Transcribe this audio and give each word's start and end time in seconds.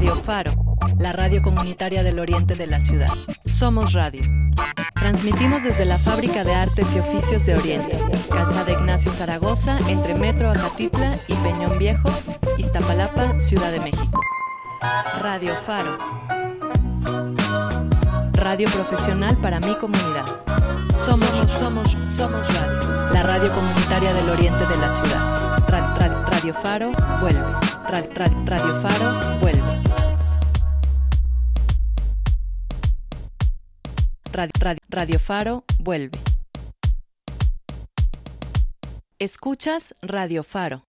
Radio 0.00 0.16
Faro, 0.22 0.52
la 0.96 1.12
radio 1.12 1.42
comunitaria 1.42 2.02
del 2.02 2.20
oriente 2.20 2.54
de 2.54 2.66
la 2.66 2.80
ciudad. 2.80 3.10
Somos 3.44 3.92
Radio. 3.92 4.22
Transmitimos 4.94 5.62
desde 5.62 5.84
la 5.84 5.98
Fábrica 5.98 6.42
de 6.42 6.54
Artes 6.54 6.86
y 6.96 7.00
Oficios 7.00 7.44
de 7.44 7.54
Oriente, 7.54 7.98
Calzada 8.30 8.72
Ignacio 8.72 9.12
Zaragoza, 9.12 9.78
entre 9.88 10.14
Metro 10.14 10.50
Acatitla 10.50 11.14
y 11.28 11.34
Peñón 11.34 11.78
Viejo, 11.78 12.08
Iztapalapa, 12.56 13.38
Ciudad 13.38 13.72
de 13.72 13.80
México. 13.80 14.22
Radio 15.20 15.54
Faro. 15.66 15.98
Radio 18.32 18.70
profesional 18.70 19.36
para 19.36 19.60
mi 19.60 19.74
comunidad. 19.74 20.24
Somos, 20.94 21.50
somos, 21.50 21.94
somos 22.04 22.48
Radio, 22.54 23.12
la 23.12 23.22
radio 23.22 23.54
comunitaria 23.54 24.14
del 24.14 24.30
oriente 24.30 24.64
de 24.66 24.78
la 24.78 24.90
ciudad. 24.90 25.36
Radio 25.68 26.54
Faro 26.54 26.90
vuelve. 27.20 27.44
Radio 28.46 28.80
Faro 28.80 29.38
vuelve. 29.40 29.79
Radio 34.32 35.18
Faro 35.18 35.64
vuelve. 35.78 36.18
Escuchas 39.18 39.94
Radio 40.02 40.44
Faro. 40.44 40.84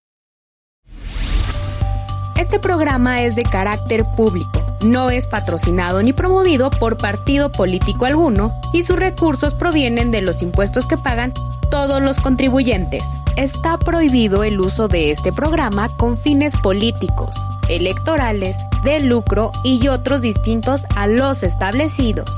Este 2.37 2.59
programa 2.59 3.21
es 3.21 3.35
de 3.35 3.43
carácter 3.43 4.03
público, 4.15 4.77
no 4.81 5.09
es 5.09 5.27
patrocinado 5.27 6.01
ni 6.01 6.13
promovido 6.13 6.69
por 6.69 6.97
partido 6.97 7.51
político 7.51 8.05
alguno 8.05 8.53
y 8.73 8.83
sus 8.83 8.97
recursos 8.97 9.53
provienen 9.53 10.11
de 10.11 10.21
los 10.21 10.41
impuestos 10.41 10.85
que 10.85 10.97
pagan 10.97 11.33
todos 11.69 12.01
los 12.01 12.19
contribuyentes. 12.19 13.05
Está 13.37 13.77
prohibido 13.77 14.43
el 14.43 14.59
uso 14.59 14.87
de 14.87 15.11
este 15.11 15.31
programa 15.31 15.89
con 15.97 16.17
fines 16.17 16.55
políticos, 16.57 17.35
electorales, 17.69 18.57
de 18.83 18.99
lucro 19.01 19.51
y 19.63 19.87
otros 19.87 20.21
distintos 20.21 20.83
a 20.95 21.07
los 21.07 21.43
establecidos. 21.43 22.29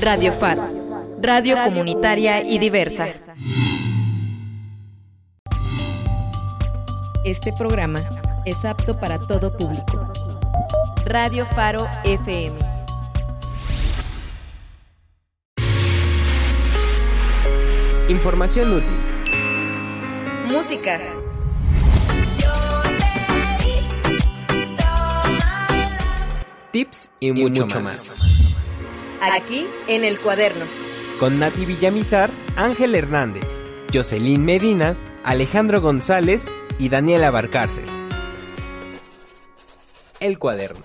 Radio 0.00 0.32
FAR, 0.32 0.58
radio 1.20 1.56
comunitaria 1.64 2.42
y 2.42 2.58
diversa. 2.58 3.08
Este 7.24 7.52
programa 7.52 8.02
es 8.44 8.64
apto 8.64 8.98
para 8.98 9.18
todo 9.18 9.56
público. 9.56 10.12
Radio 11.06 11.46
Faro 11.46 11.86
FM. 12.04 12.58
Información 18.08 18.74
útil. 18.74 18.96
Música. 20.46 21.00
Tips 26.70 27.12
y, 27.20 27.32
mucho, 27.32 27.66
más. 27.80 28.33
Aquí 29.32 29.66
en 29.88 30.04
el 30.04 30.18
cuaderno. 30.18 30.64
Con 31.18 31.40
Nati 31.40 31.64
Villamizar, 31.64 32.30
Ángel 32.56 32.94
Hernández, 32.94 33.64
Jocelyn 33.92 34.44
Medina, 34.44 34.96
Alejandro 35.24 35.80
González 35.80 36.44
y 36.78 36.90
Daniela 36.90 37.30
Barcárcel. 37.30 37.86
El 40.20 40.38
cuaderno. 40.38 40.84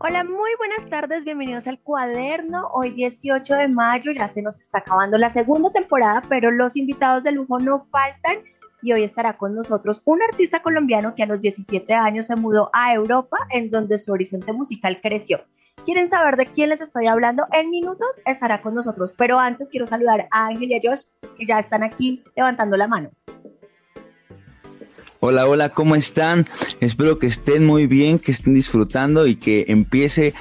Hola, 0.00 0.24
muy 0.24 0.50
buenas 0.58 0.88
tardes, 0.90 1.24
bienvenidos 1.24 1.68
al 1.68 1.78
cuaderno. 1.78 2.68
Hoy 2.72 2.90
18 2.90 3.54
de 3.54 3.68
mayo, 3.68 4.10
ya 4.12 4.26
se 4.26 4.42
nos 4.42 4.58
está 4.58 4.78
acabando 4.78 5.18
la 5.18 5.30
segunda 5.30 5.70
temporada, 5.70 6.22
pero 6.28 6.50
los 6.50 6.76
invitados 6.76 7.22
de 7.22 7.32
lujo 7.32 7.58
no 7.60 7.86
faltan 7.92 8.38
y 8.82 8.92
hoy 8.92 9.02
estará 9.02 9.36
con 9.36 9.54
nosotros 9.54 10.00
un 10.04 10.20
artista 10.22 10.62
colombiano 10.62 11.14
que 11.14 11.22
a 11.22 11.26
los 11.26 11.40
17 11.40 11.92
años 11.94 12.26
se 12.26 12.36
mudó 12.36 12.70
a 12.72 12.92
Europa, 12.94 13.38
en 13.50 13.70
donde 13.70 13.98
su 13.98 14.12
horizonte 14.12 14.52
musical 14.52 15.00
creció. 15.02 15.40
¿Quieren 15.84 16.10
saber 16.10 16.36
de 16.36 16.46
quién 16.46 16.68
les 16.68 16.80
estoy 16.80 17.06
hablando? 17.06 17.46
En 17.52 17.70
minutos 17.70 18.08
estará 18.26 18.60
con 18.60 18.74
nosotros, 18.74 19.12
pero 19.16 19.38
antes 19.38 19.70
quiero 19.70 19.86
saludar 19.86 20.28
a 20.30 20.46
Ángel 20.48 20.70
y 20.70 20.74
a 20.74 20.80
Josh, 20.82 21.04
que 21.36 21.46
ya 21.46 21.58
están 21.58 21.82
aquí 21.82 22.22
levantando 22.36 22.76
la 22.76 22.86
mano. 22.86 23.10
Hola, 25.20 25.46
hola, 25.46 25.68
¿cómo 25.70 25.96
están? 25.96 26.46
Espero 26.80 27.18
que 27.18 27.26
estén 27.26 27.66
muy 27.66 27.86
bien, 27.86 28.18
que 28.18 28.32
estén 28.32 28.54
disfrutando 28.54 29.26
y 29.26 29.36
que 29.36 29.66
empiece 29.68 30.34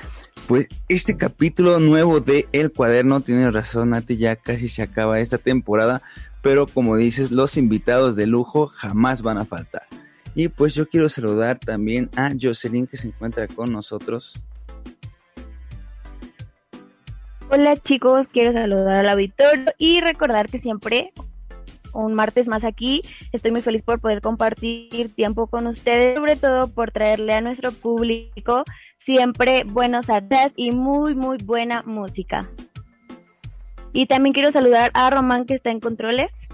pues 0.48 0.68
este 0.88 1.18
capítulo 1.18 1.80
nuevo 1.80 2.22
de 2.22 2.48
El 2.54 2.72
Cuaderno. 2.72 3.22
Tienes 3.22 3.54
razón, 3.54 3.92
Nati, 3.92 4.18
ya 4.18 4.36
casi 4.36 4.70
se 4.70 4.82
acaba 4.82 5.20
esta 5.20 5.38
temporada, 5.38 6.02
pero 6.42 6.68
como 6.68 6.96
dices, 6.96 7.32
los 7.32 7.58
invitados 7.58 8.16
de 8.16 8.28
lujo 8.28 8.68
jamás 8.68 9.22
van 9.22 9.38
a 9.38 9.46
faltar. 9.46 9.84
Y 10.36 10.48
pues 10.48 10.74
yo 10.74 10.88
quiero 10.88 11.10
saludar 11.10 11.60
también 11.60 12.10
a 12.16 12.32
Jocelyn 12.40 12.88
que 12.88 12.98
se 12.98 13.08
encuentra 13.08 13.48
con 13.48 13.72
nosotros. 13.72 14.40
Hola 17.50 17.78
chicos, 17.78 18.28
quiero 18.28 18.54
saludar 18.54 18.98
al 18.98 19.10
auditorio 19.10 19.66
y 19.78 20.02
recordar 20.02 20.50
que 20.50 20.60
siempre 20.60 21.12
un 21.94 22.14
martes 22.14 22.48
más 22.48 22.64
aquí. 22.64 23.02
Estoy 23.32 23.52
muy 23.52 23.62
feliz 23.62 23.82
por 23.82 24.00
poder 24.00 24.22
compartir 24.22 25.14
tiempo 25.16 25.48
con 25.48 25.66
ustedes, 25.66 26.16
sobre 26.16 26.36
todo 26.36 26.68
por 26.68 26.92
traerle 26.92 27.34
a 27.34 27.42
nuestro 27.42 27.72
público 27.72 28.64
siempre 28.98 29.64
buenos 29.64 30.10
artes 30.10 30.54
y 30.56 30.72
muy, 30.72 31.16
muy 31.16 31.38
buena 31.38 31.82
música. 31.84 32.50
Y 33.94 34.06
también 34.06 34.34
quiero 34.34 34.52
saludar 34.52 34.92
a 34.94 35.10
Román 35.10 35.46
que 35.46 35.56
está 35.56 35.72
en 35.72 35.80
controles. 35.80 36.48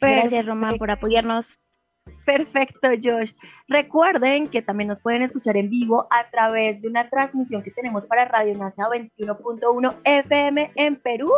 Gracias 0.00 0.46
Román 0.46 0.78
por 0.78 0.90
apoyarnos. 0.90 1.58
Perfecto, 2.24 2.88
Josh. 3.02 3.32
Recuerden 3.68 4.48
que 4.48 4.62
también 4.62 4.88
nos 4.88 5.00
pueden 5.00 5.22
escuchar 5.22 5.56
en 5.56 5.68
vivo 5.68 6.06
a 6.10 6.30
través 6.30 6.80
de 6.80 6.88
una 6.88 7.08
transmisión 7.08 7.62
que 7.62 7.70
tenemos 7.70 8.04
para 8.04 8.24
Radio 8.24 8.56
NASA 8.56 8.84
21.1 8.88 9.96
FM 10.04 10.72
en 10.76 10.96
Perú 10.96 11.30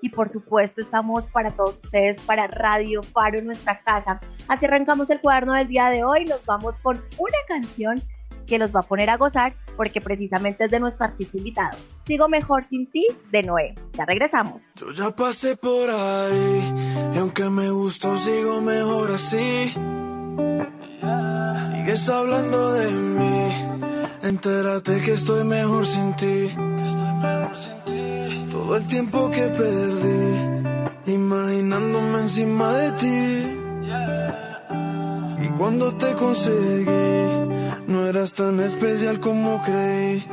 y 0.00 0.10
por 0.10 0.28
supuesto 0.28 0.80
estamos 0.80 1.26
para 1.26 1.50
todos 1.50 1.78
ustedes, 1.82 2.20
para 2.20 2.46
Radio 2.46 3.02
Faro 3.02 3.38
en 3.38 3.46
nuestra 3.46 3.80
casa. 3.80 4.20
Así 4.46 4.66
arrancamos 4.66 5.10
el 5.10 5.20
cuaderno 5.20 5.54
del 5.54 5.68
día 5.68 5.90
de 5.90 6.04
hoy, 6.04 6.24
nos 6.24 6.44
vamos 6.44 6.78
con 6.78 6.96
una 7.18 7.38
canción 7.46 8.00
que 8.48 8.58
los 8.58 8.74
va 8.74 8.80
a 8.80 8.82
poner 8.82 9.10
a 9.10 9.16
gozar 9.16 9.54
porque 9.76 10.00
precisamente 10.00 10.64
es 10.64 10.70
de 10.70 10.80
nuestro 10.80 11.04
artista 11.04 11.36
invitado. 11.36 11.76
Sigo 12.04 12.28
mejor 12.28 12.64
sin 12.64 12.90
ti 12.90 13.06
de 13.30 13.42
Noé. 13.42 13.74
Ya 13.92 14.04
regresamos. 14.04 14.66
Yo 14.74 14.90
ya 14.92 15.10
pasé 15.14 15.56
por 15.56 15.90
ahí 15.90 16.74
y 17.14 17.18
aunque 17.18 17.44
me 17.44 17.70
gustó 17.70 18.16
sigo 18.18 18.60
mejor 18.60 19.12
así. 19.12 19.72
Sigues 21.70 22.08
hablando 22.08 22.72
de 22.72 22.90
mí, 22.92 23.52
entérate 24.22 25.00
que 25.00 25.12
estoy 25.12 25.44
mejor 25.44 25.86
sin 25.86 26.16
ti. 26.16 26.50
Todo 28.50 28.76
el 28.76 28.86
tiempo 28.86 29.30
que 29.30 29.42
perdí, 29.48 31.12
imaginándome 31.12 32.18
encima 32.20 32.72
de 32.72 32.92
ti. 32.92 34.47
Cuando 35.58 35.92
te 35.94 36.14
conseguí 36.14 37.48
no 37.88 38.06
eras 38.06 38.32
tan 38.32 38.60
especial 38.60 39.18
como 39.18 39.60
creí. 39.62 40.24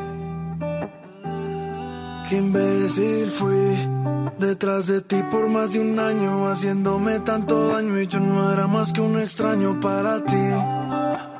Qué 2.30 2.38
imbécil 2.38 3.30
fui. 3.31 3.75
Detrás 4.38 4.88
de 4.88 5.02
ti 5.02 5.24
por 5.31 5.47
más 5.47 5.72
de 5.74 5.80
un 5.80 5.97
año, 5.97 6.47
haciéndome 6.47 7.22
tanto 7.22 7.69
daño 7.69 8.00
y 8.00 8.08
yo 8.08 8.19
no 8.19 8.52
era 8.52 8.68
más 8.68 8.91
que 8.91 9.02
un 9.02 9.19
extraño 9.19 9.80
para 9.80 10.24
ti. 10.24 10.46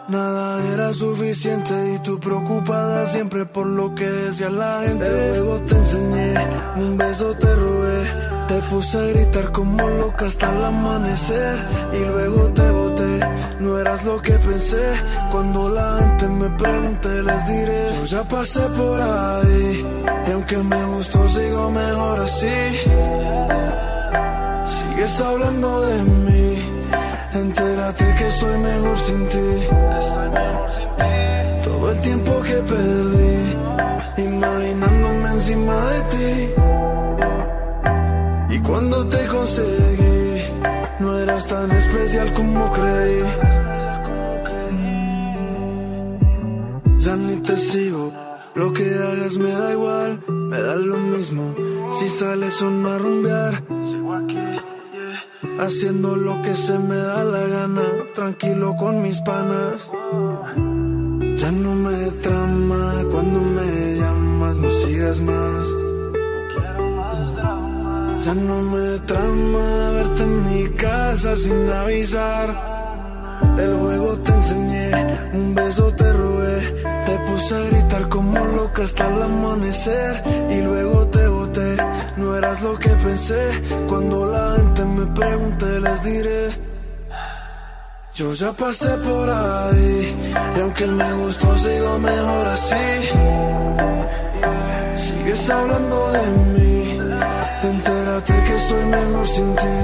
Nada 0.08 0.64
era 0.74 0.94
suficiente 0.94 1.96
y 1.96 2.00
tú 2.00 2.20
preocupada 2.20 3.08
siempre 3.08 3.46
por 3.46 3.68
lo 3.68 3.94
que 3.94 4.06
decía 4.06 4.50
la 4.50 4.84
gente. 4.84 5.10
Luego 5.10 5.60
te 5.62 5.76
enseñé, 5.76 6.34
un 6.78 6.98
beso 6.98 7.34
te 7.34 7.56
robé, 7.56 8.35
te 8.48 8.62
puse 8.64 8.98
a 8.98 9.04
gritar 9.08 9.52
como 9.52 9.88
loca 9.88 10.26
hasta 10.28 10.52
el 10.52 10.64
amanecer 10.64 11.58
y 11.94 12.00
luego 12.06 12.52
te 12.54 12.70
boté. 12.72 13.20
No 13.60 13.80
eras 13.80 14.04
lo 14.06 14.22
que 14.22 14.34
pensé, 14.34 14.86
cuando 15.32 15.70
la 15.70 15.98
gente 16.00 16.28
me 16.28 16.50
pregunte 16.52 17.24
les 17.24 17.48
diré. 17.48 17.90
Yo 18.00 18.06
ya 18.06 18.24
pasé 18.24 18.62
por 18.78 19.02
ahí 19.02 19.86
y 20.28 20.32
aunque 20.32 20.58
me 20.58 20.84
gustó 20.86 21.28
sigo 21.30 21.72
mejor 21.72 22.20
así. 22.20 22.58
Sigues 24.76 25.22
hablando 25.22 25.82
de 25.82 26.04
mí, 26.04 26.90
entérate 27.34 28.06
que 28.18 28.28
estoy 28.28 28.58
mejor 28.60 29.00
sin 29.00 29.28
ti. 29.30 29.50
Todo 31.64 31.92
el 31.92 32.00
tiempo 32.02 32.42
que 32.42 32.56
perdí, 32.72 34.24
imaginándome 34.30 35.30
encima 35.30 35.76
de 35.86 36.02
ti. 36.14 36.65
Cuando 38.68 39.06
te 39.08 39.28
conseguí, 39.28 40.42
no 41.00 41.18
eras 41.20 41.48
tan 41.48 41.72
especial 41.72 42.34
como 42.34 42.72
creí. 42.72 43.22
Ya 46.98 47.16
ni 47.16 47.38
te 47.38 47.56
sigo, 47.58 48.12
lo 48.56 48.74
que 48.74 48.84
hagas 48.84 49.38
me 49.38 49.50
da 49.50 49.72
igual, 49.74 50.24
me 50.28 50.60
da 50.60 50.76
lo 50.76 50.98
mismo. 50.98 51.56
Si 52.00 52.10
sales 52.10 52.54
son 52.54 52.86
a 52.88 52.98
rumbear, 52.98 53.64
sigo 53.84 54.14
aquí, 54.14 54.46
haciendo 55.60 56.16
lo 56.16 56.42
que 56.42 56.56
se 56.56 56.80
me 56.80 56.96
da 56.96 57.24
la 57.24 57.46
gana, 57.48 57.84
tranquilo 58.16 58.76
con 58.76 59.04
mis 59.04 59.22
panas. 59.22 59.92
Ya 61.36 61.52
no 61.52 61.76
me 61.76 62.12
trama 62.24 63.04
cuando 63.12 63.40
me 63.42 63.96
llamas, 64.00 64.58
no 64.58 64.72
sigas 64.72 65.22
más. 65.22 65.75
Ya 68.26 68.34
no 68.34 68.60
me 68.60 68.98
trama 69.06 69.92
verte 69.92 70.24
en 70.24 70.36
mi 70.50 70.70
casa 70.70 71.36
sin 71.36 71.70
avisar. 71.70 72.48
El 73.56 73.72
juego 73.76 74.18
te 74.18 74.32
enseñé, 74.32 74.92
un 75.32 75.54
beso 75.54 75.94
te 75.94 76.12
robé, 76.12 76.58
te 77.06 77.20
puse 77.28 77.54
a 77.54 77.60
gritar 77.70 78.10
como 78.10 78.44
loca 78.44 78.84
hasta 78.84 79.08
el 79.10 79.22
amanecer 79.22 80.24
y 80.50 80.60
luego 80.60 81.08
te 81.10 81.28
boté. 81.28 81.78
No 82.18 82.36
eras 82.36 82.64
lo 82.64 82.80
que 82.80 82.90
pensé, 82.90 83.44
cuando 83.88 84.26
la 84.26 84.56
gente 84.56 84.86
me 84.86 85.06
pregunte 85.14 85.80
les 85.82 86.04
diré. 86.04 86.50
Yo 88.16 88.34
ya 88.34 88.52
pasé 88.54 88.90
por 89.08 89.30
ahí 89.30 90.16
y 90.58 90.60
aunque 90.62 90.88
me 90.88 91.14
gustó 91.14 91.56
sigo 91.60 92.00
mejor 92.00 92.48
así. 92.48 92.86
Sigues 94.98 95.48
hablando 95.48 96.12
de 96.12 96.28
mí, 96.54 97.00
que 98.34 98.56
estoy 98.56 98.86
mejor 98.86 99.28
sin 99.28 99.56
ti. 99.56 99.78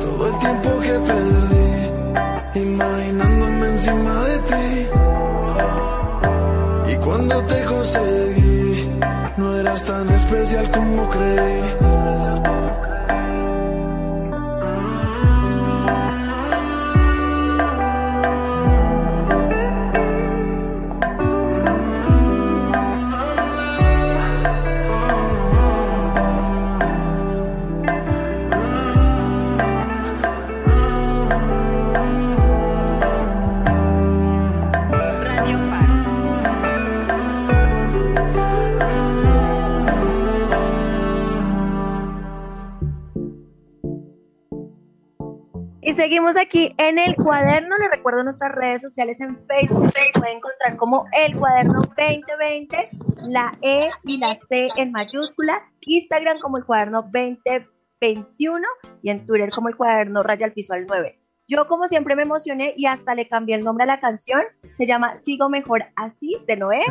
Todo 0.00 0.26
el 0.28 0.38
tiempo 0.38 0.80
que 0.80 0.94
perdí, 1.10 2.60
imaginándome 2.60 3.66
encima 3.68 4.14
de 4.24 4.38
ti. 4.50 4.66
Y 6.92 6.96
cuando 6.96 7.42
te 7.44 7.64
conseguí, 7.64 8.98
no 9.36 9.56
eras 9.60 9.84
tan 9.84 10.08
especial 10.10 10.70
como 10.70 11.10
creí. 11.10 11.62
Seguimos 45.92 46.36
aquí 46.36 46.74
en 46.78 46.98
el 46.98 47.14
cuaderno. 47.14 47.76
Les 47.76 47.90
recuerdo 47.90 48.24
nuestras 48.24 48.52
redes 48.52 48.80
sociales 48.80 49.20
en 49.20 49.36
Facebook. 49.46 49.92
pueden 50.18 50.38
encontrar 50.38 50.76
como 50.78 51.04
el 51.12 51.36
cuaderno 51.36 51.82
2020, 51.82 52.88
la 53.26 53.52
E 53.60 53.90
y 54.04 54.16
la 54.16 54.34
C 54.34 54.68
en 54.78 54.92
mayúscula. 54.92 55.62
Instagram 55.82 56.38
como 56.38 56.56
el 56.56 56.64
cuaderno 56.64 57.02
2021 57.02 58.66
y 59.02 59.10
en 59.10 59.26
Twitter 59.26 59.50
como 59.50 59.68
el 59.68 59.76
cuaderno 59.76 60.22
raya 60.22 60.46
al 60.46 60.52
piso 60.52 60.72
al 60.72 60.86
9. 60.86 61.20
Yo 61.46 61.66
como 61.68 61.86
siempre 61.86 62.16
me 62.16 62.22
emocioné 62.22 62.72
y 62.78 62.86
hasta 62.86 63.14
le 63.14 63.28
cambié 63.28 63.56
el 63.56 63.64
nombre 63.64 63.84
a 63.84 63.86
la 63.86 64.00
canción. 64.00 64.40
Se 64.72 64.86
llama 64.86 65.16
Sigo 65.16 65.50
Mejor 65.50 65.84
Así 65.96 66.38
de 66.46 66.56
Noé. 66.56 66.84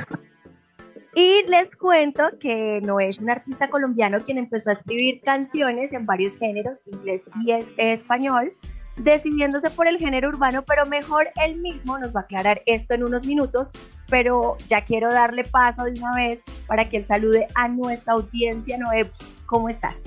Y 1.15 1.43
les 1.47 1.75
cuento 1.75 2.23
que 2.39 2.79
Noé 2.81 3.09
es 3.09 3.21
un 3.21 3.31
artista 3.31 3.69
colombiano 3.69 4.23
quien 4.23 4.37
empezó 4.37 4.69
a 4.69 4.73
escribir 4.73 5.21
canciones 5.21 5.93
en 5.93 6.05
varios 6.05 6.37
géneros, 6.37 6.87
inglés 6.87 7.23
y 7.43 7.51
español 7.77 8.53
decidiéndose 8.97 9.69
por 9.69 9.87
el 9.87 9.97
género 9.97 10.29
urbano, 10.29 10.63
pero 10.63 10.85
mejor 10.85 11.29
él 11.43 11.57
mismo 11.57 11.97
nos 11.97 12.15
va 12.15 12.21
a 12.21 12.23
aclarar 12.23 12.61
esto 12.65 12.93
en 12.93 13.03
unos 13.03 13.25
minutos, 13.25 13.69
pero 14.09 14.57
ya 14.67 14.85
quiero 14.85 15.11
darle 15.11 15.43
paso 15.43 15.83
de 15.83 15.91
una 15.91 16.15
vez 16.15 16.41
para 16.67 16.87
que 16.87 16.97
él 16.97 17.05
salude 17.05 17.47
a 17.55 17.67
nuestra 17.67 18.13
audiencia. 18.13 18.77
Noé, 18.77 19.09
¿cómo 19.45 19.69
estás? 19.69 19.97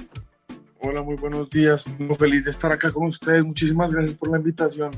Hola, 0.80 1.02
muy 1.02 1.16
buenos 1.16 1.50
días. 1.50 1.86
Muy 1.98 2.14
feliz 2.16 2.44
de 2.44 2.50
estar 2.50 2.70
acá 2.70 2.92
con 2.92 3.08
ustedes. 3.08 3.44
Muchísimas 3.44 3.90
gracias 3.90 4.16
por 4.16 4.30
la 4.30 4.38
invitación. 4.38 4.92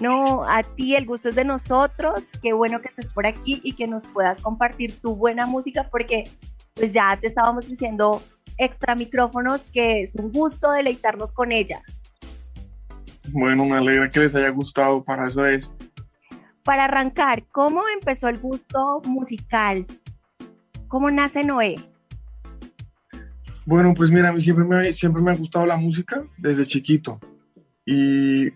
No, 0.00 0.44
a 0.46 0.62
ti 0.62 0.94
el 0.94 1.06
gusto 1.06 1.30
es 1.30 1.34
de 1.34 1.44
nosotros. 1.44 2.24
Qué 2.42 2.52
bueno 2.52 2.80
que 2.80 2.88
estés 2.88 3.06
por 3.08 3.26
aquí 3.26 3.60
y 3.64 3.72
que 3.72 3.86
nos 3.86 4.06
puedas 4.06 4.40
compartir 4.40 5.00
tu 5.00 5.16
buena 5.16 5.46
música 5.46 5.88
porque 5.90 6.24
pues 6.74 6.92
ya 6.92 7.16
te 7.16 7.26
estábamos 7.26 7.66
diciendo 7.66 8.22
extra 8.58 8.94
micrófonos 8.94 9.64
que 9.72 10.02
es 10.02 10.14
un 10.14 10.30
gusto 10.30 10.70
deleitarnos 10.70 11.32
con 11.32 11.50
ella. 11.50 11.82
Bueno, 13.32 13.64
me 13.64 13.76
alegra 13.76 14.08
que 14.08 14.20
les 14.20 14.34
haya 14.34 14.50
gustado, 14.50 15.04
para 15.04 15.28
eso 15.28 15.44
es. 15.44 15.70
Para 16.64 16.84
arrancar, 16.84 17.44
¿cómo 17.52 17.82
empezó 17.94 18.28
el 18.28 18.38
gusto 18.38 19.00
musical? 19.04 19.86
¿Cómo 20.88 21.10
nace 21.10 21.44
Noé? 21.44 21.76
Bueno, 23.64 23.94
pues 23.94 24.10
mira, 24.10 24.28
a 24.28 24.32
mí 24.32 24.40
siempre 24.40 24.64
me, 24.64 24.92
siempre 24.92 25.22
me 25.22 25.32
ha 25.32 25.36
gustado 25.36 25.66
la 25.66 25.76
música 25.76 26.24
desde 26.38 26.64
chiquito 26.64 27.20
y 27.84 28.50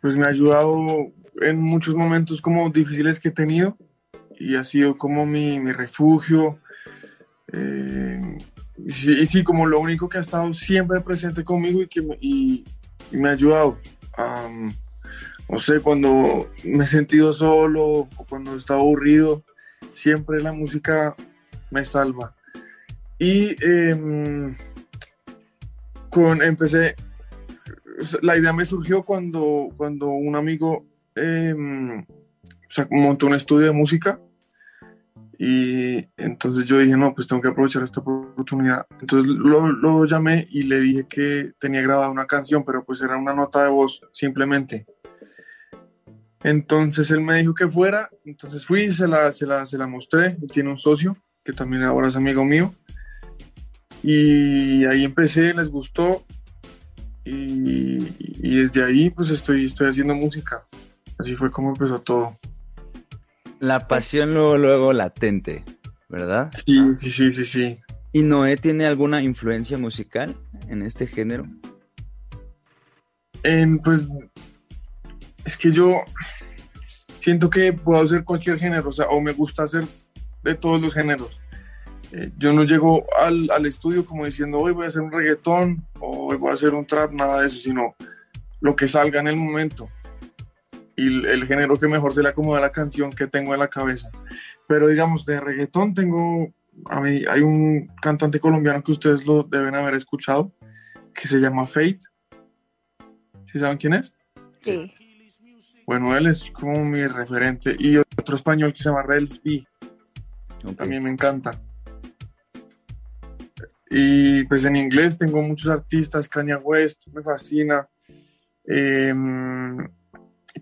pues 0.00 0.18
me 0.18 0.26
ha 0.26 0.28
ayudado 0.28 1.12
en 1.40 1.60
muchos 1.60 1.94
momentos 1.94 2.42
como 2.42 2.68
difíciles 2.70 3.18
que 3.18 3.28
he 3.28 3.32
tenido 3.32 3.76
y 4.38 4.56
ha 4.56 4.64
sido 4.64 4.98
como 4.98 5.24
mi, 5.24 5.60
mi 5.60 5.72
refugio 5.72 6.58
eh, 7.52 8.36
y, 8.76 9.26
sí, 9.26 9.44
como 9.44 9.66
lo 9.66 9.80
único 9.80 10.08
que 10.08 10.18
ha 10.18 10.22
estado 10.22 10.52
siempre 10.52 11.00
presente 11.00 11.44
conmigo 11.44 11.80
y 11.80 11.86
que 11.86 12.02
y 12.20 12.64
me 13.12 13.28
ha 13.28 13.32
ayudado 13.32 13.78
no 15.48 15.58
sé, 15.58 15.80
cuando 15.80 16.50
me 16.64 16.84
he 16.84 16.86
sentido 16.86 17.32
solo 17.32 17.84
o 17.86 18.26
cuando 18.28 18.56
estaba 18.56 18.80
aburrido, 18.80 19.42
siempre 19.90 20.40
la 20.42 20.52
música 20.52 21.14
me 21.70 21.84
salva. 21.84 22.34
Y 23.18 23.56
em, 23.64 24.56
con, 26.10 26.42
empecé, 26.42 26.96
la 28.22 28.36
idea 28.36 28.52
me 28.52 28.64
surgió 28.64 29.04
cuando, 29.04 29.68
cuando 29.76 30.08
un 30.08 30.36
amigo 30.36 30.84
em, 31.14 32.04
montó 32.90 33.26
un 33.26 33.34
estudio 33.34 33.66
de 33.66 33.72
música 33.72 34.20
y 35.38 36.06
entonces 36.16 36.66
yo 36.66 36.78
dije, 36.78 36.96
no, 36.96 37.14
pues 37.14 37.26
tengo 37.26 37.42
que 37.42 37.48
aprovechar 37.48 37.82
esta 37.82 38.00
oportunidad. 38.00 38.86
Entonces 39.00 39.26
lo, 39.26 39.72
lo, 39.72 40.04
llamé 40.04 40.46
y 40.50 40.62
le 40.62 40.80
dije 40.80 41.06
que 41.08 41.52
tenía 41.58 41.82
grabada 41.82 42.10
una 42.10 42.26
canción, 42.26 42.64
pero 42.64 42.84
pues 42.84 43.00
era 43.02 43.16
una 43.16 43.34
nota 43.34 43.64
de 43.64 43.70
voz 43.70 44.00
simplemente. 44.12 44.86
Entonces 46.42 47.10
él 47.10 47.22
me 47.22 47.36
dijo 47.36 47.54
que 47.54 47.68
fuera, 47.68 48.10
entonces 48.24 48.66
fui, 48.66 48.90
se 48.92 49.08
la, 49.08 49.32
se 49.32 49.46
la, 49.46 49.66
se 49.66 49.78
la 49.78 49.86
mostré. 49.86 50.36
Él 50.40 50.50
tiene 50.52 50.70
un 50.70 50.78
socio 50.78 51.16
que 51.42 51.52
también 51.52 51.82
ahora 51.82 52.08
es 52.08 52.16
amigo 52.16 52.44
mío. 52.44 52.74
Y 54.02 54.84
ahí 54.84 55.04
empecé, 55.04 55.54
les 55.54 55.68
gustó. 55.68 56.24
Y, 57.24 58.14
y 58.18 58.58
desde 58.58 58.84
ahí 58.84 59.08
pues 59.10 59.30
estoy, 59.30 59.66
estoy 59.66 59.88
haciendo 59.88 60.14
música. 60.14 60.62
Así 61.18 61.34
fue 61.34 61.50
como 61.50 61.70
empezó 61.70 62.00
todo. 62.00 62.36
La 63.64 63.88
pasión 63.88 64.34
luego, 64.34 64.58
luego 64.58 64.92
latente, 64.92 65.64
¿verdad? 66.10 66.52
Sí, 66.52 66.78
sí, 66.96 67.10
sí, 67.10 67.32
sí, 67.32 67.46
sí. 67.46 67.78
¿Y 68.12 68.20
Noé 68.20 68.58
tiene 68.58 68.84
alguna 68.84 69.22
influencia 69.22 69.78
musical 69.78 70.36
en 70.68 70.82
este 70.82 71.06
género? 71.06 71.46
En, 73.42 73.78
pues, 73.78 74.06
es 75.46 75.56
que 75.56 75.72
yo 75.72 75.96
siento 77.18 77.48
que 77.48 77.72
puedo 77.72 78.02
hacer 78.02 78.22
cualquier 78.22 78.58
género, 78.58 78.90
o 78.90 78.92
sea, 78.92 79.06
o 79.06 79.18
me 79.22 79.32
gusta 79.32 79.62
hacer 79.62 79.86
de 80.42 80.54
todos 80.54 80.78
los 80.78 80.92
géneros. 80.92 81.40
Eh, 82.12 82.32
yo 82.36 82.52
no 82.52 82.64
llego 82.64 83.06
al, 83.18 83.50
al, 83.50 83.64
estudio 83.64 84.04
como 84.04 84.26
diciendo, 84.26 84.58
hoy 84.58 84.72
voy 84.74 84.84
a 84.84 84.88
hacer 84.88 85.00
un 85.00 85.10
reggaetón 85.10 85.86
o 86.00 86.26
hoy 86.26 86.36
voy 86.36 86.50
a 86.50 86.54
hacer 86.54 86.74
un 86.74 86.84
trap, 86.84 87.12
nada 87.12 87.40
de 87.40 87.46
eso, 87.46 87.58
sino 87.58 87.96
lo 88.60 88.76
que 88.76 88.88
salga 88.88 89.20
en 89.20 89.28
el 89.28 89.36
momento 89.36 89.88
y 90.96 91.26
el 91.26 91.46
género 91.46 91.78
que 91.78 91.88
mejor 91.88 92.12
se 92.12 92.22
le 92.22 92.28
acomoda 92.28 92.58
a 92.58 92.62
la 92.62 92.72
canción 92.72 93.10
que 93.10 93.26
tengo 93.26 93.54
en 93.54 93.60
la 93.60 93.68
cabeza. 93.68 94.10
Pero 94.66 94.88
digamos, 94.88 95.26
de 95.26 95.40
reggaetón 95.40 95.94
tengo, 95.94 96.52
a 96.86 97.00
mí, 97.00 97.24
hay 97.28 97.40
un 97.42 97.88
cantante 98.00 98.40
colombiano 98.40 98.82
que 98.82 98.92
ustedes 98.92 99.26
lo 99.26 99.42
deben 99.42 99.74
haber 99.74 99.94
escuchado, 99.94 100.52
que 101.12 101.26
se 101.26 101.38
llama 101.38 101.66
Fate. 101.66 102.00
¿Sí 103.46 103.58
saben 103.58 103.78
quién 103.78 103.94
es? 103.94 104.12
Sí. 104.60 104.92
Bueno, 105.86 106.16
él 106.16 106.26
es 106.26 106.50
como 106.50 106.84
mi 106.84 107.06
referente. 107.06 107.76
Y 107.78 107.96
otro 107.96 108.36
español 108.36 108.72
que 108.72 108.82
se 108.82 108.88
llama 108.88 109.02
Rels 109.02 109.40
B. 109.42 109.66
También 110.76 111.02
me 111.02 111.10
encanta. 111.10 111.60
Y 113.90 114.44
pues 114.44 114.64
en 114.64 114.76
inglés 114.76 115.18
tengo 115.18 115.42
muchos 115.42 115.70
artistas, 115.70 116.28
Kanye 116.28 116.56
West, 116.56 117.08
me 117.12 117.22
fascina. 117.22 117.86
Eh, 118.66 119.14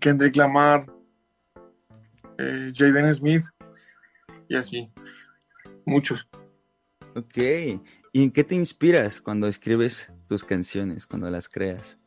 Kendrick 0.00 0.36
Lamar, 0.36 0.86
eh, 2.38 2.72
Jaden 2.74 3.14
Smith 3.14 3.44
y 4.48 4.56
así. 4.56 4.90
Muchos. 5.84 6.26
Ok. 7.14 7.38
¿Y 8.12 8.22
en 8.22 8.30
qué 8.30 8.44
te 8.44 8.54
inspiras 8.54 9.20
cuando 9.20 9.48
escribes 9.48 10.12
tus 10.26 10.44
canciones, 10.44 11.06
cuando 11.06 11.30
las 11.30 11.48
creas? 11.48 11.98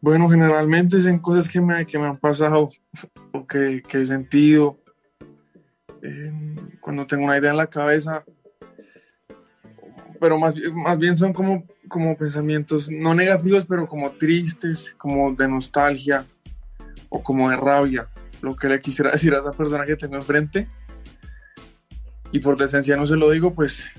Bueno, 0.00 0.28
generalmente 0.28 0.98
es 0.98 1.06
en 1.06 1.18
cosas 1.18 1.48
que 1.48 1.60
me, 1.60 1.86
que 1.86 1.98
me 1.98 2.06
han 2.06 2.18
pasado 2.18 2.68
o 3.32 3.46
que, 3.46 3.82
que 3.82 4.02
he 4.02 4.06
sentido. 4.06 4.78
cuando 6.80 7.06
tengo 7.06 7.24
una 7.24 7.38
idea 7.38 7.52
en 7.52 7.56
la 7.56 7.68
cabeza, 7.68 8.24
pero 10.20 10.38
más, 10.38 10.54
más 10.72 10.98
bien 10.98 11.16
son 11.16 11.32
como, 11.32 11.64
como 11.88 12.16
pensamientos 12.16 12.88
no 12.90 13.14
negativos, 13.14 13.66
pero 13.66 13.88
como 13.88 14.12
tristes, 14.12 14.94
como 14.98 15.32
de 15.32 15.48
nostalgia 15.48 16.26
o 17.08 17.22
como 17.22 17.50
de 17.50 17.56
rabia, 17.56 18.08
lo 18.42 18.56
que 18.56 18.68
le 18.68 18.80
quisiera 18.80 19.10
decir 19.12 19.34
a 19.34 19.40
esa 19.40 19.52
persona 19.52 19.84
que 19.84 19.96
tengo 19.96 20.16
enfrente. 20.16 20.68
Y 22.32 22.40
por 22.40 22.56
decencia 22.56 22.96
no 22.96 23.06
se 23.06 23.16
lo 23.16 23.30
digo, 23.30 23.54
pues 23.54 23.90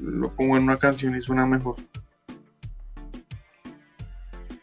lo 0.00 0.34
pongo 0.34 0.56
en 0.56 0.62
una 0.62 0.78
canción 0.78 1.14
y 1.14 1.20
suena 1.20 1.46
mejor. 1.46 1.76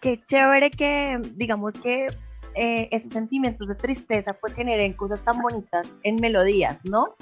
Qué 0.01 0.21
chévere 0.23 0.71
que, 0.71 1.19
digamos 1.35 1.75
que 1.75 2.07
eh, 2.55 2.89
esos 2.91 3.11
sentimientos 3.11 3.67
de 3.67 3.75
tristeza 3.75 4.33
pues 4.33 4.55
generen 4.55 4.93
cosas 4.93 5.23
tan 5.23 5.39
bonitas 5.39 5.95
en 6.01 6.15
melodías, 6.15 6.79
¿no? 6.83 7.15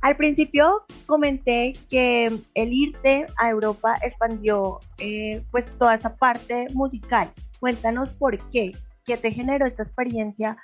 Al 0.00 0.16
principio 0.16 0.84
comenté 1.04 1.74
que 1.90 2.26
el 2.54 2.72
irte 2.72 3.26
a 3.36 3.50
Europa 3.50 3.98
expandió 4.02 4.80
eh, 4.98 5.42
pues 5.50 5.66
toda 5.78 5.94
esta 5.94 6.16
parte 6.16 6.68
musical. 6.72 7.30
Cuéntanos 7.58 8.10
por 8.10 8.38
qué, 8.50 8.72
qué 9.04 9.18
te 9.18 9.30
generó 9.30 9.66
esta 9.66 9.82
experiencia, 9.82 10.56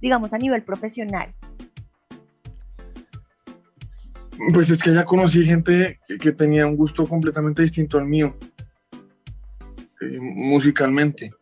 digamos, 0.00 0.32
a 0.32 0.38
nivel 0.38 0.62
profesional. 0.62 1.34
Pues 4.52 4.70
es 4.70 4.82
que 4.82 4.94
ya 4.94 5.04
conocí 5.04 5.44
gente 5.44 5.98
que, 6.20 6.32
tenía 6.32 6.66
un 6.66 6.76
gusto 6.76 7.06
completamente 7.06 7.62
distinto 7.62 7.98
al 7.98 8.04
mío, 8.04 8.36
eh, 10.00 10.18
musicalmente. 10.20 11.32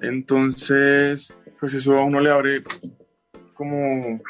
Entonces, 0.00 1.36
pues 1.58 1.74
eso 1.74 1.96
a 1.96 2.04
uno 2.04 2.20
le 2.20 2.30
abre 2.30 2.62
como 3.54 4.20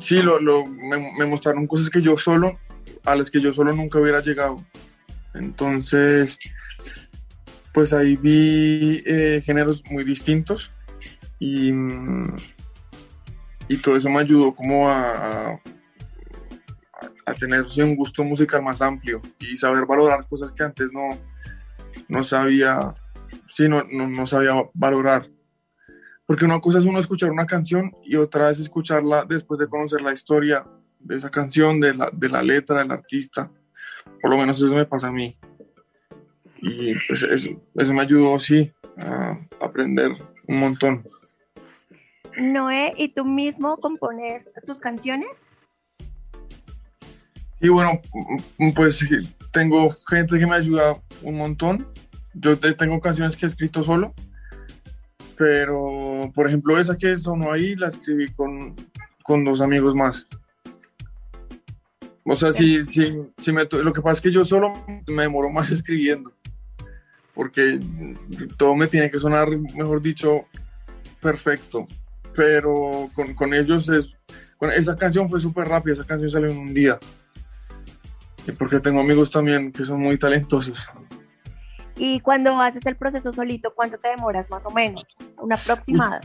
Sí, 0.00 0.20
lo, 0.20 0.66
me, 0.66 1.26
mostraron 1.26 1.66
cosas 1.66 1.88
que 1.88 2.02
yo 2.02 2.16
solo, 2.16 2.58
a 3.04 3.16
las 3.16 3.30
que 3.30 3.40
yo 3.40 3.52
solo 3.52 3.72
nunca 3.72 3.98
hubiera 3.98 4.20
llegado. 4.20 4.56
Entonces, 5.34 6.38
pues 7.72 7.92
ahí 7.92 8.16
vi 8.16 9.02
eh, 9.06 9.42
géneros 9.44 9.82
muy 9.90 10.04
distintos 10.04 10.70
y, 11.38 11.70
y, 13.68 13.76
todo 13.78 13.96
eso 13.96 14.08
me 14.08 14.20
ayudó 14.20 14.54
como 14.54 14.88
a, 14.88 15.60
a, 17.26 17.34
tener 17.34 17.64
un 17.78 17.96
gusto 17.96 18.24
musical 18.24 18.62
más 18.62 18.80
amplio 18.80 19.20
y 19.38 19.56
saber 19.56 19.84
valorar 19.84 20.26
cosas 20.26 20.52
que 20.52 20.62
antes 20.62 20.90
no, 20.92 21.18
no 22.08 22.24
sabía, 22.24 22.94
sí, 23.48 23.68
no, 23.68 23.84
no 23.84 24.26
sabía 24.26 24.54
valorar. 24.74 25.28
Porque 26.26 26.44
una 26.44 26.60
cosa 26.60 26.80
es 26.80 26.84
uno 26.84 26.98
escuchar 26.98 27.30
una 27.30 27.46
canción 27.46 27.92
y 28.02 28.16
otra 28.16 28.50
es 28.50 28.58
escucharla 28.58 29.24
después 29.24 29.60
de 29.60 29.68
conocer 29.68 30.00
la 30.00 30.12
historia 30.12 30.66
de 30.98 31.16
esa 31.16 31.30
canción, 31.30 31.80
de 31.80 31.94
la, 31.94 32.10
de 32.12 32.28
la 32.28 32.42
letra 32.42 32.80
del 32.80 32.90
artista. 32.90 33.48
Por 34.20 34.32
lo 34.32 34.36
menos 34.36 34.60
eso 34.60 34.74
me 34.74 34.86
pasa 34.86 35.06
a 35.06 35.12
mí. 35.12 35.38
Y 36.60 36.94
pues 37.06 37.22
eso, 37.22 37.50
eso 37.76 37.94
me 37.94 38.02
ayudó, 38.02 38.36
sí, 38.40 38.72
a 38.98 39.38
aprender 39.60 40.10
un 40.48 40.58
montón. 40.58 41.04
Noé, 42.36 42.92
¿y 42.96 43.08
tú 43.08 43.24
mismo 43.24 43.76
compones 43.76 44.50
tus 44.66 44.80
canciones? 44.80 45.46
Sí, 47.60 47.68
bueno, 47.68 48.00
pues 48.74 49.06
tengo 49.52 49.90
gente 50.08 50.40
que 50.40 50.46
me 50.46 50.56
ayuda 50.56 51.00
un 51.22 51.36
montón. 51.36 51.86
Yo 52.34 52.58
tengo 52.58 53.00
canciones 53.00 53.36
que 53.36 53.46
he 53.46 53.48
escrito 53.48 53.82
solo 53.82 54.12
pero, 55.36 56.15
por 56.32 56.46
ejemplo, 56.46 56.78
esa 56.78 56.96
que 56.96 57.16
sonó 57.16 57.52
ahí 57.52 57.74
la 57.76 57.88
escribí 57.88 58.28
con, 58.28 58.74
con 59.22 59.44
dos 59.44 59.60
amigos 59.60 59.94
más. 59.94 60.26
O 62.24 62.34
sea, 62.34 62.52
si, 62.52 62.84
si, 62.84 63.14
si 63.38 63.52
me, 63.52 63.64
lo 63.64 63.92
que 63.92 64.02
pasa 64.02 64.12
es 64.12 64.20
que 64.20 64.32
yo 64.32 64.44
solo 64.44 64.72
me 65.06 65.22
demoro 65.22 65.48
más 65.50 65.70
escribiendo, 65.72 66.32
porque 67.34 67.78
todo 68.56 68.74
me 68.74 68.88
tiene 68.88 69.10
que 69.10 69.18
sonar, 69.18 69.48
mejor 69.76 70.02
dicho, 70.02 70.46
perfecto. 71.20 71.86
Pero 72.34 73.08
con, 73.14 73.32
con 73.34 73.54
ellos 73.54 73.88
es, 73.88 74.10
esa 74.74 74.96
canción 74.96 75.28
fue 75.28 75.40
súper 75.40 75.68
rápida, 75.68 75.94
esa 75.94 76.06
canción 76.06 76.30
salió 76.30 76.50
en 76.50 76.58
un 76.58 76.74
día. 76.74 76.98
Y 78.46 78.52
porque 78.52 78.80
tengo 78.80 79.00
amigos 79.00 79.30
también 79.30 79.72
que 79.72 79.84
son 79.84 80.00
muy 80.00 80.18
talentosos. 80.18 80.86
Y 81.96 82.20
cuando 82.20 82.60
haces 82.60 82.84
el 82.86 82.96
proceso 82.96 83.32
solito, 83.32 83.72
¿cuánto 83.74 83.98
te 83.98 84.08
demoras 84.08 84.50
más 84.50 84.66
o 84.66 84.70
menos? 84.70 85.04
Una 85.38 85.56
aproximada. 85.56 86.20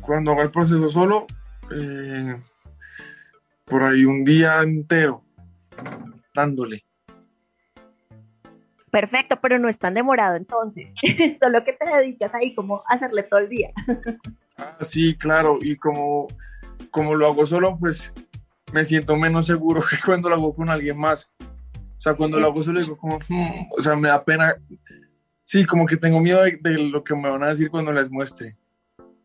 Cuando 0.00 0.32
hago 0.32 0.42
el 0.42 0.50
proceso 0.50 0.88
solo, 0.88 1.26
eh, 1.70 2.36
por 3.64 3.84
ahí 3.84 4.04
un 4.04 4.24
día 4.24 4.60
entero, 4.62 5.22
dándole. 6.34 6.84
Perfecto, 8.90 9.38
pero 9.40 9.58
no 9.58 9.68
es 9.68 9.78
tan 9.78 9.94
demorado 9.94 10.36
entonces. 10.36 10.92
Solo 11.40 11.62
que 11.62 11.74
te 11.74 11.86
dedicas 11.86 12.34
ahí 12.34 12.54
como 12.54 12.78
a 12.88 12.94
hacerle 12.94 13.22
todo 13.22 13.40
el 13.40 13.48
día. 13.48 13.70
ah, 14.56 14.78
sí, 14.80 15.16
claro. 15.16 15.58
Y 15.60 15.76
como, 15.76 16.28
como 16.90 17.14
lo 17.14 17.26
hago 17.26 17.44
solo, 17.44 17.76
pues 17.78 18.12
me 18.72 18.84
siento 18.84 19.16
menos 19.16 19.46
seguro 19.46 19.82
que 19.90 19.96
cuando 20.04 20.28
lo 20.28 20.36
hago 20.36 20.54
con 20.54 20.70
alguien 20.70 20.98
más. 20.98 21.30
O 21.98 22.00
sea, 22.00 22.14
cuando 22.14 22.38
lo 22.38 22.46
hago 22.46 22.62
solo 22.62 22.80
digo 22.80 22.96
como, 22.96 23.18
hmm", 23.18 23.68
o 23.76 23.82
sea, 23.82 23.96
me 23.96 24.08
da 24.08 24.24
pena. 24.24 24.56
Sí, 25.42 25.64
como 25.64 25.86
que 25.86 25.96
tengo 25.96 26.20
miedo 26.20 26.42
de, 26.42 26.78
lo 26.78 27.02
que 27.02 27.14
me 27.14 27.28
van 27.28 27.42
a 27.42 27.48
decir 27.48 27.70
cuando 27.70 27.92
les 27.92 28.10
muestre. 28.10 28.56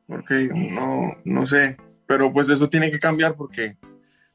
Porque 0.07 0.49
no, 0.53 1.15
no 1.23 1.45
sé. 1.45 1.77
Pero 2.07 2.31
pues 2.33 2.49
eso 2.49 2.69
tiene 2.69 2.91
que 2.91 2.99
cambiar 2.99 3.35
porque 3.35 3.77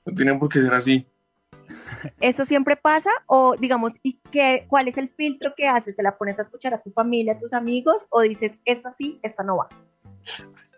no 0.05 0.15
tiene 0.15 0.35
por 0.35 0.49
qué 0.49 0.61
ser 0.61 0.75
así. 0.75 1.07
¿Eso 2.21 2.45
siempre 2.45 2.77
pasa? 2.77 3.11
O 3.27 3.57
digamos, 3.59 3.95
¿y 4.03 4.21
qué, 4.31 4.67
cuál 4.69 4.89
es 4.89 4.97
el 4.99 5.09
filtro 5.09 5.55
que 5.57 5.67
haces? 5.67 5.97
¿Se 5.97 6.03
la 6.03 6.17
pones 6.17 6.39
a 6.39 6.43
escuchar 6.43 6.75
a 6.75 6.83
tu 6.83 6.91
familia, 6.91 7.35
a 7.35 7.39
tus 7.39 7.53
amigos? 7.53 8.07
¿O 8.11 8.23
dices, 8.23 8.53
esta 8.65 8.91
sí, 8.93 9.19
esta 9.23 9.43
no 9.43 9.59
va? 9.59 9.69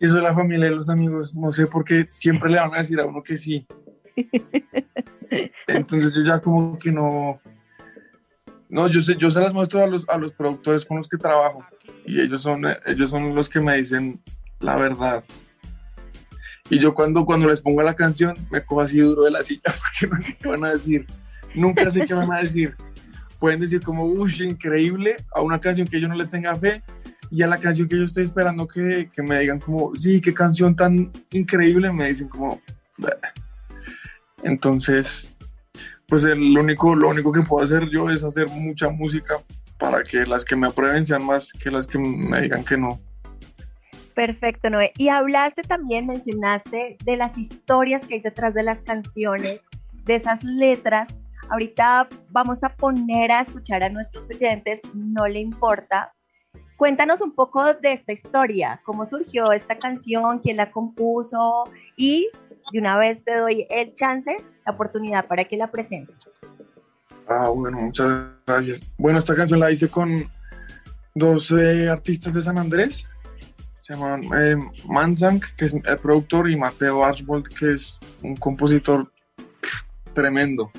Eso 0.01 0.17
de 0.17 0.23
la 0.23 0.35
familia 0.35 0.69
y 0.69 0.75
los 0.75 0.89
amigos, 0.89 1.35
no 1.35 1.53
sé 1.53 1.67
por 1.67 1.85
qué 1.85 2.07
siempre 2.07 2.51
le 2.51 2.57
van 2.57 2.75
a 2.75 2.79
decir 2.79 2.99
a 2.99 3.07
uno 3.07 3.23
que 3.23 3.37
sí. 3.37 3.67
Entonces 5.67 6.15
yo 6.15 6.23
ya 6.23 6.41
como 6.41 6.79
que 6.79 6.91
no, 6.91 7.41
no, 8.69 8.89
yo, 8.89 9.01
sé, 9.01 9.17
yo 9.17 9.31
se 9.31 9.41
las 9.41 9.53
muestro 9.53 9.83
a 9.83 9.87
los, 9.87 10.09
a 10.09 10.17
los 10.17 10.33
productores 10.33 10.87
con 10.87 10.99
los 10.99 11.09
que 11.09 11.17
trabajo 11.17 11.65
y 12.07 12.21
ellos 12.21 12.43
son, 12.43 12.63
ellos 12.87 13.11
son 13.11 13.35
los 13.35 13.49
que 13.49 13.61
me 13.61 13.77
dicen 13.77 14.21
la 14.61 14.77
verdad. 14.77 15.25
Y 16.69 16.79
yo 16.79 16.95
cuando, 16.95 17.27
cuando 17.27 17.49
les 17.49 17.61
pongo 17.61 17.83
la 17.83 17.97
canción 17.97 18.37
me 18.51 18.65
cojo 18.65 18.83
así 18.83 18.99
duro 18.99 19.25
de 19.25 19.33
la 19.33 19.43
silla 19.43 19.63
porque 19.65 20.15
no 20.15 20.17
sé 20.21 20.37
qué 20.41 20.49
van 20.49 20.65
a 20.65 20.75
decir. 20.75 21.07
Nunca 21.55 21.91
sé 21.91 22.07
qué 22.07 22.15
van 22.15 22.33
a 22.33 22.41
decir. 22.41 22.77
Pueden 23.41 23.61
decir 23.61 23.81
como, 23.81 24.05
uff, 24.05 24.41
increíble, 24.41 25.17
a 25.35 25.41
una 25.41 25.61
canción 25.61 25.89
que 25.89 26.01
yo 26.01 26.07
no 26.07 26.15
le 26.15 26.27
tenga 26.27 26.55
fe 26.57 26.83
y 27.31 27.43
a 27.43 27.47
la 27.47 27.59
canción 27.59 27.89
que 27.89 27.97
yo 27.97 28.05
estoy 28.05 28.25
esperando 28.25 28.69
que, 28.69 29.11
que 29.13 29.23
me 29.23 29.41
digan 29.41 29.59
como, 29.59 29.97
sí, 29.97 30.21
qué 30.21 30.35
canción 30.35 30.77
tan 30.77 31.11
increíble, 31.31 31.93
me 31.93 32.09
dicen 32.09 32.29
como, 32.29 32.61
entonces, 34.43 35.29
pues 36.07 36.25
el 36.25 36.59
único, 36.59 36.95
lo 36.95 37.09
único 37.09 37.33
que 37.33 37.43
puedo 37.43 37.65
hacer 37.65 37.89
yo 37.91 38.11
es 38.11 38.25
hacer 38.25 38.49
mucha 38.49 38.89
música 38.91 39.39
para 39.79 40.03
que 40.03 40.27
las 40.27 40.45
que 40.45 40.57
me 40.57 40.67
aprueben 40.67 41.07
sean 41.07 41.25
más 41.25 41.53
que 41.53 41.71
las 41.71 41.87
que 41.87 41.99
me 41.99 42.41
digan 42.43 42.65
que 42.65 42.77
no. 42.77 43.01
Perfecto, 44.15 44.69
Noé. 44.69 44.93
Y 44.99 45.09
hablaste 45.09 45.63
también, 45.63 46.07
mencionaste 46.07 46.99
de 47.03 47.17
las 47.17 47.39
historias 47.39 48.05
que 48.05 48.15
hay 48.15 48.21
detrás 48.21 48.53
de 48.55 48.63
las 48.63 48.83
canciones, 48.83 49.65
de 50.05 50.15
esas 50.15 50.45
letras. 50.45 51.09
Ahorita 51.49 52.09
vamos 52.29 52.63
a 52.63 52.75
poner 52.75 53.33
a 53.33 53.41
escuchar 53.41 53.83
a 53.83 53.89
nuestros 53.89 54.29
oyentes, 54.29 54.83
no 54.95 55.27
le 55.27 55.41
importa. 55.41 56.13
Cuéntanos 56.77 57.21
un 57.21 57.35
poco 57.35 57.75
de 57.75 57.93
esta 57.93 58.13
historia, 58.13 58.81
cómo 58.85 59.07
surgió 59.07 59.53
esta 59.53 59.79
canción, 59.79 60.39
quién 60.41 60.57
la 60.57 60.71
compuso 60.71 61.65
y 61.97 62.29
de 62.73 62.79
una 62.79 62.97
vez 62.99 63.25
te 63.25 63.37
doy 63.37 63.67
el 63.71 63.95
chance, 63.95 64.37
la 64.67 64.73
oportunidad 64.73 65.27
para 65.27 65.45
que 65.45 65.57
la 65.57 65.71
presentes. 65.71 66.25
Ah, 67.29 67.49
bueno, 67.49 67.79
muchas 67.79 68.29
gracias. 68.47 68.81
Bueno, 68.99 69.19
esta 69.19 69.37
canción 69.37 69.61
la 69.61 69.71
hice 69.71 69.89
con 69.89 70.29
dos 71.15 71.53
eh, 71.53 71.89
artistas 71.89 72.35
de 72.35 72.41
San 72.41 72.59
Andrés. 72.59 73.07
Se 73.81 73.95
llaman 73.95 74.25
eh, 74.37 74.57
Manzank, 74.89 75.45
que 75.57 75.67
es 75.67 75.75
el 75.75 75.99
productor, 75.99 76.51
y 76.51 76.57
Mateo 76.57 77.05
Archbold, 77.05 77.49
que 77.49 77.75
es 77.75 77.99
un 78.23 78.37
compositor 78.37 79.13
tremendo. 80.13 80.71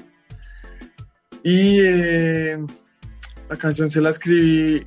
Y 1.43 1.79
eh, 1.79 2.59
la 3.49 3.55
canción 3.55 3.89
se 3.89 4.01
la 4.01 4.09
escribí. 4.09 4.85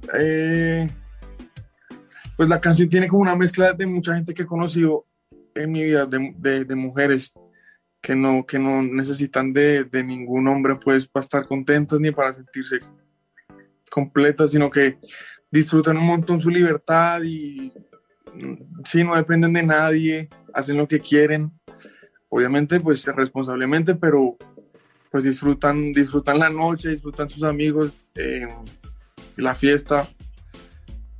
pues 2.36 2.48
la 2.48 2.60
canción 2.60 2.88
tiene 2.88 3.08
como 3.08 3.22
una 3.22 3.36
mezcla 3.36 3.72
de 3.72 3.86
mucha 3.86 4.14
gente 4.14 4.34
que 4.34 4.42
he 4.42 4.46
conocido 4.46 5.06
en 5.54 5.72
mi 5.72 5.84
vida 5.84 6.06
de, 6.06 6.64
de, 6.64 6.74
mujeres 6.74 7.32
que 8.00 8.14
no, 8.14 8.44
que 8.46 8.58
no 8.58 8.82
necesitan 8.82 9.52
de, 9.52 9.84
de 9.84 10.02
ningún 10.02 10.46
hombre 10.48 10.76
pues 10.76 11.08
para 11.08 11.22
estar 11.24 11.46
contentas 11.46 12.00
ni 12.00 12.10
para 12.10 12.32
sentirse 12.32 12.78
completas, 13.90 14.50
sino 14.50 14.70
que 14.70 14.98
disfrutan 15.50 15.96
un 15.96 16.06
montón 16.06 16.40
su 16.40 16.50
libertad 16.50 17.22
y 17.22 17.72
mm, 18.34 18.82
sí, 18.84 19.04
no 19.04 19.16
dependen 19.16 19.52
de 19.52 19.62
nadie, 19.62 20.28
hacen 20.52 20.76
lo 20.76 20.88
que 20.88 21.00
quieren, 21.00 21.52
obviamente 22.28 22.80
pues 22.80 23.06
responsablemente, 23.06 23.94
pero 23.94 24.36
pues 25.10 25.22
disfrutan, 25.22 25.92
disfrutan 25.92 26.40
la 26.40 26.50
noche, 26.50 26.88
disfrutan 26.88 27.30
sus 27.30 27.44
amigos, 27.44 27.92
eh, 28.16 28.48
la 29.36 29.54
fiesta 29.54 30.08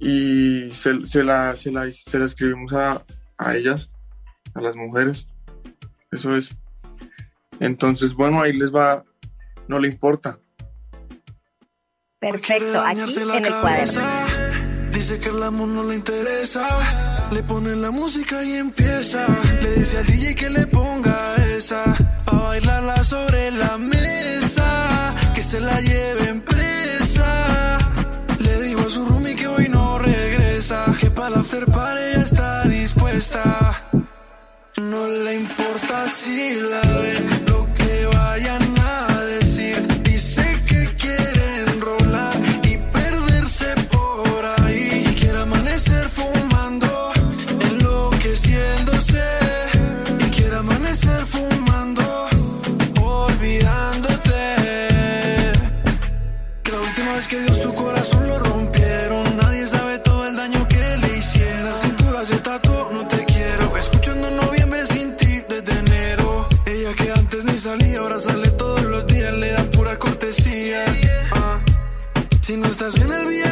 y 0.01 0.69
se, 0.73 1.07
se, 1.07 1.23
la, 1.23 1.55
se, 1.55 1.71
la, 1.71 1.89
se 1.91 2.19
la 2.19 2.25
escribimos 2.25 2.73
a, 2.73 3.05
a 3.39 3.57
ellas, 3.57 3.93
a 4.55 4.61
las 4.61 4.77
mujeres, 4.77 5.27
eso 6.11 6.37
es. 6.37 6.55
Entonces, 7.61 8.15
bueno, 8.15 8.43
ahí 8.43 8.53
les 8.53 8.75
va, 8.75 9.05
no 9.69 9.79
le 9.79 9.89
importa, 9.89 10.39
Perfecto, 12.31 12.81
aquí 12.81 13.01
en 13.21 13.45
el 13.45 13.53
cuaderno. 13.61 14.01
Dice 14.91 15.19
que 15.19 15.29
el 15.29 15.43
amor 15.43 15.69
no 15.69 15.85
le 15.85 15.97
interesa. 15.97 16.67
Le 17.31 17.43
pone 17.43 17.77
la 17.77 17.91
música 17.91 18.43
y 18.43 18.55
empieza. 18.55 19.27
Le 19.61 19.75
dice 19.75 19.99
al 19.99 20.07
DJ 20.07 20.35
que 20.35 20.49
le 20.49 20.67
ponga 20.67 21.37
esa. 21.55 21.85
Pa' 22.25 22.49
bailarla 22.49 23.05
sobre 23.05 23.51
la 23.51 23.77
mesa. 23.77 23.94
No 34.91 35.09
le 35.09 35.35
importa 35.35 36.07
si 36.11 36.61
la 36.61 37.34
Estás 72.87 73.03
en 73.03 73.13
el 73.13 73.44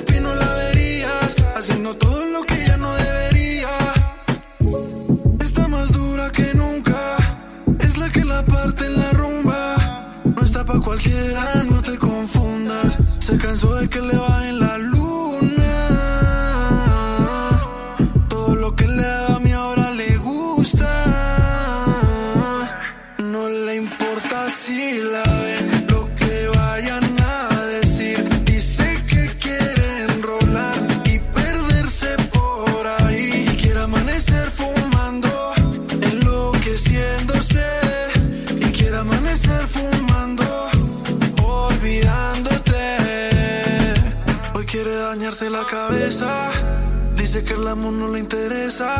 Dice 47.22 47.44
que 47.44 47.54
el 47.54 47.68
amor 47.68 47.92
no 47.92 48.08
le 48.08 48.18
interesa. 48.18 48.96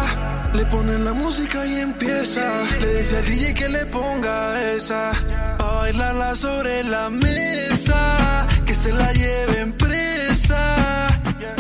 Le 0.55 0.65
pone 0.67 0.97
la 1.01 1.13
música 1.13 1.67
y 1.67 1.81
empieza. 1.81 2.63
Le 2.81 2.99
dice 2.99 3.17
al 3.17 3.25
DJ 3.25 3.53
que 3.53 3.69
le 3.69 3.85
ponga 3.87 4.63
esa. 4.75 5.11
Pa' 5.59 5.73
bailarla 5.73 6.37
sobre 6.37 6.85
la 6.85 7.11
mesa. 7.11 8.47
Que 8.65 8.75
se 8.75 8.93
la 8.93 9.13
lleven 9.13 9.73
presa. 9.73 11.09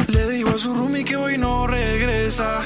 Le 0.06 0.28
dijo 0.30 0.50
a 0.50 0.58
su 0.58 0.72
roomie 0.72 1.04
que 1.04 1.16
hoy 1.16 1.36
no 1.36 1.66
regresa. 1.66 2.60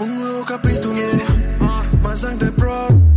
Un 0.00 0.20
nuevo 0.20 0.44
capítulo. 0.44 1.00
Más 2.02 2.20
de 2.20 2.52
Pro. 2.52 3.11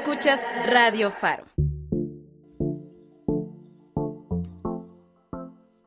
Ve 0.00 0.38
Radio 0.64 1.10
Faro. 1.10 1.44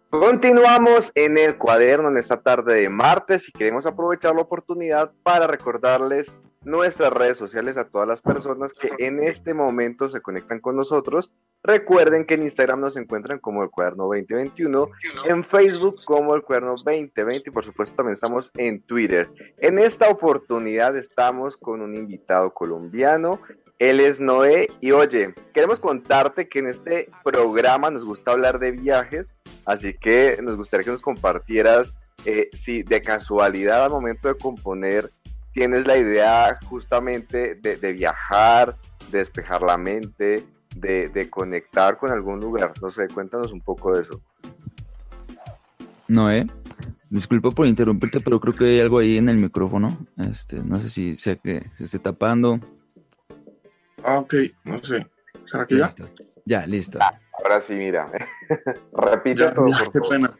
Continuamos 0.09 1.11
en 1.15 1.37
el 1.37 1.57
cuaderno 1.57 2.09
en 2.09 2.17
esta 2.17 2.39
tarde 2.41 2.81
de 2.81 2.89
martes 2.89 3.49
y 3.49 3.51
queremos 3.51 3.85
aprovechar 3.85 4.35
la 4.35 4.43
oportunidad 4.43 5.11
para 5.23 5.47
recordarles 5.47 6.31
nuestras 6.63 7.11
redes 7.11 7.37
sociales 7.37 7.77
a 7.77 7.87
todas 7.87 8.07
las 8.07 8.21
personas 8.21 8.73
que 8.73 8.91
en 8.99 9.21
este 9.23 9.53
momento 9.53 10.07
se 10.07 10.21
conectan 10.21 10.59
con 10.59 10.75
nosotros. 10.75 11.31
Recuerden 11.63 12.25
que 12.25 12.35
en 12.35 12.43
Instagram 12.43 12.81
nos 12.81 12.97
encuentran 12.97 13.39
como 13.39 13.63
el 13.63 13.69
cuaderno 13.69 14.05
2021, 14.05 14.87
en 15.25 15.43
Facebook 15.43 16.03
como 16.05 16.35
el 16.35 16.43
cuaderno 16.43 16.71
2020 16.71 17.49
y 17.49 17.53
por 17.53 17.63
supuesto 17.63 17.95
también 17.95 18.13
estamos 18.13 18.51
en 18.55 18.81
Twitter. 18.83 19.29
En 19.57 19.79
esta 19.79 20.09
oportunidad 20.09 20.95
estamos 20.95 21.57
con 21.57 21.81
un 21.81 21.95
invitado 21.95 22.53
colombiano 22.53 23.39
él 23.79 23.99
es 23.99 24.19
Noé 24.19 24.69
y 24.79 24.91
oye, 24.91 25.33
queremos 25.53 25.79
contarte 25.79 26.47
que 26.47 26.59
en 26.59 26.67
este 26.67 27.09
programa 27.23 27.89
nos 27.89 28.05
gusta 28.05 28.31
hablar 28.31 28.59
de 28.59 28.71
viajes, 28.71 29.35
así 29.65 29.93
que 29.93 30.37
nos 30.41 30.55
gustaría 30.55 30.85
que 30.85 30.91
nos 30.91 31.01
compartieras 31.01 31.93
eh, 32.25 32.49
si 32.53 32.83
de 32.83 33.01
casualidad 33.01 33.83
al 33.83 33.91
momento 33.91 34.27
de 34.27 34.37
componer 34.37 35.11
tienes 35.51 35.85
la 35.87 35.97
idea 35.97 36.57
justamente 36.65 37.55
de, 37.55 37.93
viajar, 37.93 38.75
de 39.09 39.19
despejar 39.19 39.61
la 39.61 39.77
mente, 39.77 40.43
de, 40.75 41.29
conectar 41.29 41.97
con 41.97 42.11
algún 42.11 42.41
lugar. 42.41 42.73
No 42.81 42.91
sé, 42.91 43.07
cuéntanos 43.07 43.53
un 43.53 43.61
poco 43.61 43.95
de 43.95 44.01
eso. 44.01 44.21
Noé, 46.09 46.45
disculpa 47.09 47.51
por 47.51 47.67
interrumpirte, 47.67 48.19
pero 48.19 48.41
creo 48.41 48.53
que 48.53 48.65
hay 48.65 48.79
algo 48.81 48.99
ahí 48.99 49.17
en 49.17 49.29
el 49.29 49.37
micrófono. 49.37 49.97
Este, 50.17 50.61
no 50.61 50.79
sé 50.79 50.89
si 50.89 51.15
sea 51.15 51.37
que 51.37 51.69
se 51.77 51.85
esté 51.85 51.99
tapando 51.99 52.59
Ah, 54.05 54.19
ok, 54.19 54.35
no 54.65 54.83
sé. 54.83 55.07
¿Será 55.45 55.65
que 55.65 55.77
ya? 55.77 55.89
Ya, 56.45 56.67
listo. 56.67 56.99
Ah, 57.01 57.19
ahora 57.43 57.59
sí, 57.59 57.73
mira. 57.73 58.11
Repite 58.93 59.51
todo. 59.51 59.65
qué 59.91 59.99
pena. 60.07 60.31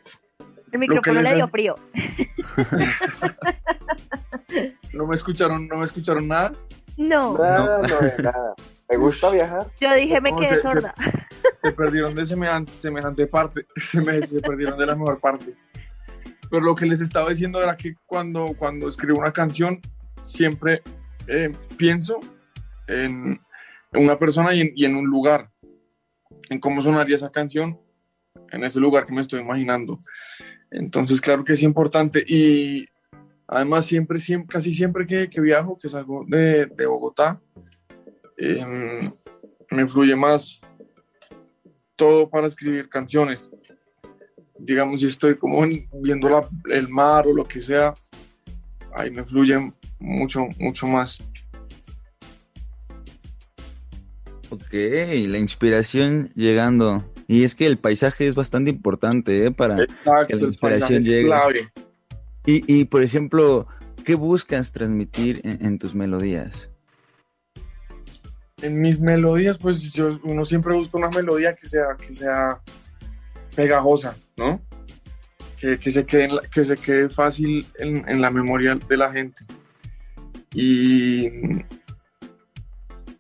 El 0.72 0.80
micrófono 0.80 1.22
le 1.22 1.34
dio 1.34 1.48
frío. 1.48 1.76
¿No 4.94 5.08
me 5.08 5.16
escucharon, 5.16 5.68
no 5.68 5.78
me 5.78 5.86
escucharon 5.86 6.28
nada? 6.28 6.54
No. 6.98 7.38
Nada, 7.38 7.82
no, 7.82 7.88
no 7.88 8.24
nada. 8.24 8.54
¿Te 8.88 8.98
gusta 8.98 9.32
viajar? 9.32 9.66
Yo 9.80 9.94
dije, 9.94 10.22
me 10.22 10.36
quedé 10.36 10.62
sorda. 10.62 10.94
Se, 11.64 11.72
perdieron 11.72 12.14
de 12.14 12.26
semejante, 12.26 12.72
semejante 12.80 13.26
parte. 13.26 13.66
Se, 13.76 14.00
me, 14.00 14.22
se 14.22 14.40
perdieron 14.42 14.78
de 14.78 14.86
la 14.86 14.96
mejor 14.96 15.20
parte. 15.20 15.56
Pero 16.52 16.62
lo 16.62 16.76
que 16.76 16.86
les 16.86 17.02
estaba 17.02 17.30
diciendo 17.30 17.64
era 17.64 17.76
que 17.76 17.96
cuando, 18.06 18.54
cuando 18.58 18.88
escribo 18.88 19.20
una 19.20 19.34
canción, 19.34 19.82
siempre 20.22 20.84
eh, 21.28 21.52
pienso 21.78 22.20
en, 22.88 23.42
una 23.98 24.18
persona 24.18 24.54
y 24.54 24.86
en, 24.86 24.96
un 24.96 25.06
lugar, 25.06 25.52
en 26.50 26.60
cómo 26.60 26.82
sonaría 26.82 27.16
esa 27.16 27.32
canción 27.32 27.80
en 28.52 28.64
ese 28.64 28.80
lugar 28.80 29.06
que 29.06 29.14
me 29.14 29.22
estoy 29.22 29.42
imaginando. 29.42 29.98
Entonces, 30.72 31.22
claro 31.22 31.44
que 31.44 31.54
es 31.54 31.62
importante 31.62 32.24
y 32.28 32.88
además 33.48 33.86
siempre, 33.86 34.20
siempre 34.20 34.54
casi 34.54 34.74
siempre 34.74 35.06
que, 35.06 35.42
viajo, 35.42 35.78
que 35.78 35.90
salgo 35.90 36.26
de, 36.28 36.66
de 36.66 36.86
Bogotá, 36.86 37.42
em, 38.38 39.12
me 39.72 39.88
fluye 39.88 40.16
más 40.16 40.62
todo 41.96 42.30
para 42.30 42.48
escribir 42.48 42.90
canciones. 42.90 43.50
Digamos, 44.58 45.02
si 45.02 45.08
estoy 45.08 45.38
como 45.38 45.64
viendo 45.94 46.50
el 46.72 46.90
mar 46.90 47.28
o 47.28 47.34
lo 47.34 47.46
que 47.46 47.62
sea, 47.62 47.94
ahí 48.94 49.12
me 49.12 49.24
fluye 49.24 49.74
mucho, 50.00 50.48
mucho 50.60 50.88
más. 50.88 51.20
Ok, 54.56 54.72
la 54.72 55.38
inspiración 55.38 56.32
llegando 56.34 57.04
Y 57.28 57.44
es 57.44 57.56
que 57.56 57.66
el 57.66 57.78
paisaje 57.78 58.26
es 58.26 58.36
bastante 58.36 58.72
importante 58.72 59.46
¿eh? 59.46 59.52
para 59.52 59.86
que 59.86 60.36
la 60.36 60.48
inspiración 60.48 61.02
llegue. 61.02 61.30
Y, 62.46 62.64
y, 62.74 62.86
por 62.86 63.02
ejemplo, 63.04 63.68
¿qué 64.06 64.16
buscas 64.16 64.72
transmitir 64.72 65.42
en, 65.44 65.78
tus 65.78 65.94
melodías? 65.94 66.72
En 68.62 68.80
mis 68.80 69.00
melodías, 69.00 69.58
pues 69.58 69.82
yo, 69.92 70.20
uno 70.24 70.46
siempre 70.46 70.74
busca 70.74 70.98
una 70.98 71.10
melodía 71.10 71.54
que 71.54 71.68
sea, 71.68 71.98
que 71.98 72.14
sea 72.14 72.62
pegajosa, 73.56 74.16
¿no? 74.38 74.62
Que, 75.60 75.78
que 75.80 75.92
se, 75.92 76.06
quede, 76.06 76.30
que 76.54 76.64
se 76.64 76.78
quede 76.78 77.10
fácil 77.10 77.66
en, 77.80 78.08
en 78.08 78.22
la 78.22 78.30
memoria 78.30 78.76
de 78.76 78.98
la 78.98 79.12
gente. 79.12 79.44
Y, 80.54 81.30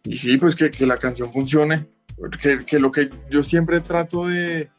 y 0.05 0.17
sí, 0.17 0.37
pues 0.37 0.55
que, 0.55 0.71
que 0.71 0.85
la 0.85 0.97
canción 0.97 1.31
funcione 1.31 1.87
que, 2.65 2.79
lo 2.79 2.91
que 2.91 3.09
yo 3.29 3.43
siempre 3.43 3.81
trato 3.81 4.27
de, 4.27 4.69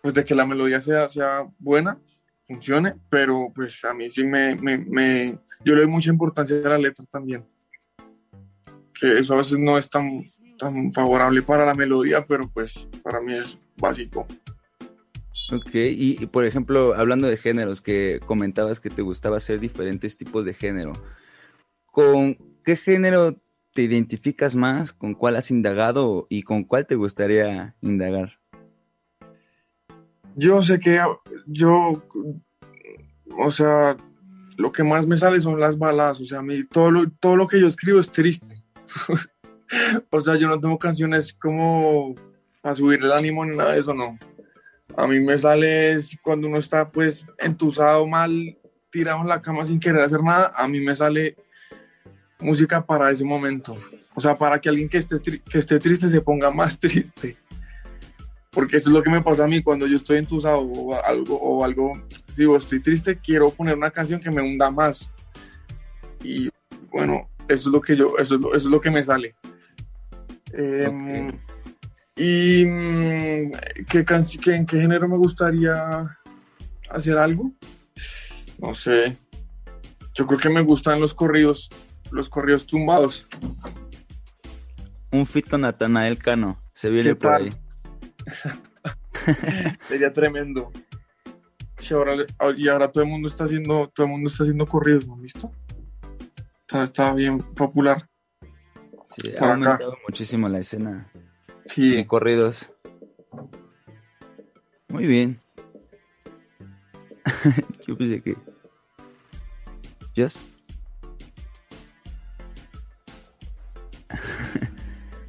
pues 0.00 0.14
de 0.14 0.24
que 0.24 0.34
la 0.34 0.46
melodía 0.46 0.80
sea, 0.80 1.08
sea 1.08 1.46
buena, 1.58 1.98
funcione, 2.44 2.94
pero 3.08 3.50
pues 3.54 3.84
a 3.84 3.94
mí 3.94 4.10
sí 4.10 4.24
me, 4.24 4.54
me, 4.56 5.38
yo 5.64 5.74
le 5.74 5.82
doy 5.82 5.90
mucha 5.90 6.10
importancia 6.10 6.56
a 6.64 6.70
la 6.70 6.78
letra 6.78 7.04
también. 7.10 7.44
Que 8.98 9.18
eso 9.18 9.34
a 9.34 9.38
veces 9.38 9.58
no 9.58 9.78
es 9.78 9.88
tan, 9.88 10.26
tan 10.58 10.92
favorable 10.92 11.42
para 11.42 11.64
la 11.64 11.74
melodía, 11.74 12.24
pero 12.24 12.48
pues 12.48 12.86
para 13.02 13.20
mí 13.20 13.34
es 13.34 13.58
básico. 13.76 14.26
Ok, 15.50 15.74
y, 15.74 16.22
y, 16.22 16.26
por 16.26 16.46
ejemplo, 16.46 16.94
hablando 16.94 17.26
de 17.26 17.36
géneros, 17.36 17.80
que 17.80 18.20
comentabas 18.26 18.80
que 18.80 18.90
te 18.90 19.02
gustaba 19.02 19.38
hacer 19.38 19.58
diferentes 19.60 20.16
tipos 20.16 20.44
de 20.44 20.54
género, 20.54 20.92
¿con 21.86 22.36
qué 22.64 22.76
género 22.76 23.36
te 23.72 23.82
identificas 23.82 24.54
más? 24.54 24.92
¿Con 24.92 25.14
cuál 25.14 25.36
has 25.36 25.50
indagado 25.50 26.26
y 26.28 26.42
con 26.42 26.64
cuál 26.64 26.86
te 26.86 26.94
gustaría 26.94 27.74
indagar? 27.80 28.38
Yo 30.34 30.62
sé 30.62 30.80
que 30.80 31.00
yo, 31.46 32.02
o 33.36 33.50
sea, 33.50 33.96
lo 34.56 34.72
que 34.72 34.82
más 34.82 35.06
me 35.06 35.16
sale 35.16 35.40
son 35.40 35.60
las 35.60 35.78
balas, 35.78 36.20
o 36.20 36.24
sea, 36.24 36.40
todo 36.70 36.90
lo, 36.90 37.10
todo 37.10 37.36
lo 37.36 37.46
que 37.46 37.60
yo 37.60 37.66
escribo 37.66 38.00
es 38.00 38.10
triste. 38.10 38.62
o 40.10 40.20
sea, 40.20 40.36
yo 40.36 40.48
no 40.48 40.60
tengo 40.60 40.78
canciones 40.78 41.32
como 41.32 42.14
para 42.60 42.74
subir 42.74 43.00
el 43.02 43.12
ánimo 43.12 43.44
ni 43.44 43.56
nada 43.56 43.72
de 43.72 43.80
eso, 43.80 43.94
no. 43.94 44.18
A 44.96 45.06
mí 45.06 45.20
me 45.20 45.38
sale 45.38 45.96
cuando 46.22 46.48
uno 46.48 46.58
está 46.58 46.90
pues 46.90 47.24
entusado, 47.38 48.06
mal, 48.06 48.56
tirado 48.90 49.22
en 49.22 49.28
la 49.28 49.40
cama 49.40 49.66
sin 49.66 49.80
querer 49.80 50.02
hacer 50.02 50.22
nada, 50.22 50.52
a 50.54 50.68
mí 50.68 50.80
me 50.80 50.94
sale 50.94 51.36
música 52.42 52.84
para 52.84 53.10
ese 53.10 53.24
momento. 53.24 53.76
O 54.14 54.20
sea, 54.20 54.36
para 54.36 54.60
que 54.60 54.68
alguien 54.68 54.88
que 54.88 54.98
esté, 54.98 55.20
que 55.20 55.58
esté 55.58 55.78
triste 55.78 56.08
se 56.08 56.20
ponga 56.20 56.50
más 56.50 56.78
triste. 56.80 57.36
Porque 58.50 58.76
eso 58.76 58.90
es 58.90 58.94
lo 58.94 59.02
que 59.02 59.10
me 59.10 59.22
pasa 59.22 59.44
a 59.44 59.48
mí 59.48 59.62
cuando 59.62 59.86
yo 59.86 59.96
estoy 59.96 60.18
entusado 60.18 60.58
o 60.60 60.94
algo, 61.02 61.40
o 61.40 61.64
algo, 61.64 62.02
si 62.28 62.44
estoy 62.52 62.80
triste, 62.80 63.18
quiero 63.18 63.48
poner 63.50 63.76
una 63.76 63.90
canción 63.90 64.20
que 64.20 64.30
me 64.30 64.42
hunda 64.42 64.70
más. 64.70 65.10
Y 66.22 66.50
bueno, 66.90 67.30
eso 67.48 67.68
es 67.70 67.72
lo 67.72 67.80
que 67.80 67.96
yo, 67.96 68.18
eso 68.18 68.34
es 68.34 68.40
lo, 68.40 68.48
eso 68.48 68.68
es 68.68 68.72
lo 68.72 68.80
que 68.80 68.90
me 68.90 69.02
sale. 69.02 69.34
Em, 70.52 71.32
y 72.14 72.64
mm, 72.66 73.50
¿qué, 73.88 74.04
qué, 74.04 74.54
¿en 74.54 74.66
qué 74.66 74.80
género 74.80 75.08
me 75.08 75.16
gustaría 75.16 76.18
hacer 76.90 77.16
algo? 77.16 77.52
No 78.58 78.74
sé. 78.74 79.16
Yo 80.14 80.26
creo 80.26 80.38
que 80.38 80.50
me 80.50 80.60
gustan 80.60 81.00
los 81.00 81.14
corridos 81.14 81.70
los 82.12 82.28
corridos 82.28 82.66
tumbados. 82.66 83.26
Un 85.10 85.26
fit 85.26 85.48
con 85.48 85.62
Natanael 85.62 86.18
Cano, 86.18 86.62
se 86.72 86.88
viene 86.88 87.14
por 87.16 87.34
ahí. 87.34 87.52
Sería 89.88 90.12
tremendo. 90.12 90.70
Y 92.56 92.68
ahora, 92.68 92.92
todo 92.92 93.02
el 93.02 93.10
mundo 93.10 93.28
está 93.28 93.44
haciendo, 93.44 93.90
todo 93.94 94.06
el 94.06 94.12
mundo 94.12 94.28
está 94.28 94.44
haciendo 94.44 94.66
corridos, 94.66 95.06
¿no 95.06 95.16
visto? 95.16 95.50
Está, 96.72 97.12
bien 97.12 97.38
popular. 97.38 98.08
Sí, 99.06 99.34
ha 99.38 99.52
aumentado 99.52 99.96
muchísimo 100.08 100.48
la 100.48 100.60
escena. 100.60 101.10
Sí. 101.66 102.04
corridos. 102.06 102.70
Muy 104.88 105.06
bien. 105.06 105.40
Yo 107.86 107.96
pensé 107.96 108.22
que. 108.22 108.36
Just. 110.16 110.51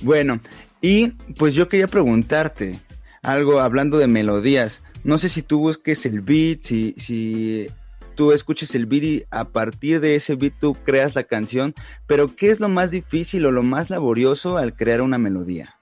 Bueno, 0.04 0.42
y 0.82 1.12
pues 1.38 1.54
yo 1.56 1.70
quería 1.70 1.88
preguntarte 1.88 2.78
algo 3.22 3.62
hablando 3.62 3.98
de 3.98 4.08
melodías. 4.08 4.84
No 5.06 5.18
sé 5.18 5.30
si 5.30 5.42
tú 5.42 5.60
busques 5.60 6.06
el 6.06 6.20
beat, 6.20 6.62
si, 6.62 6.94
si 6.98 7.68
tú 8.16 8.34
escuches 8.34 8.76
el 8.76 8.86
beat 8.86 9.04
y 9.04 9.24
a 9.32 9.46
partir 9.46 10.02
de 10.02 10.16
ese 10.16 10.36
beat 10.36 10.60
tú 10.60 10.76
creas 10.84 11.16
la 11.16 11.24
canción, 11.24 11.74
pero 12.06 12.36
¿qué 12.36 12.52
es 12.52 12.60
lo 12.60 12.68
más 12.68 12.92
difícil 12.92 13.46
o 13.46 13.52
lo 13.52 13.64
más 13.64 13.90
laborioso 13.90 14.58
al 14.58 14.76
crear 14.76 15.02
una 15.02 15.18
melodía? 15.18 15.80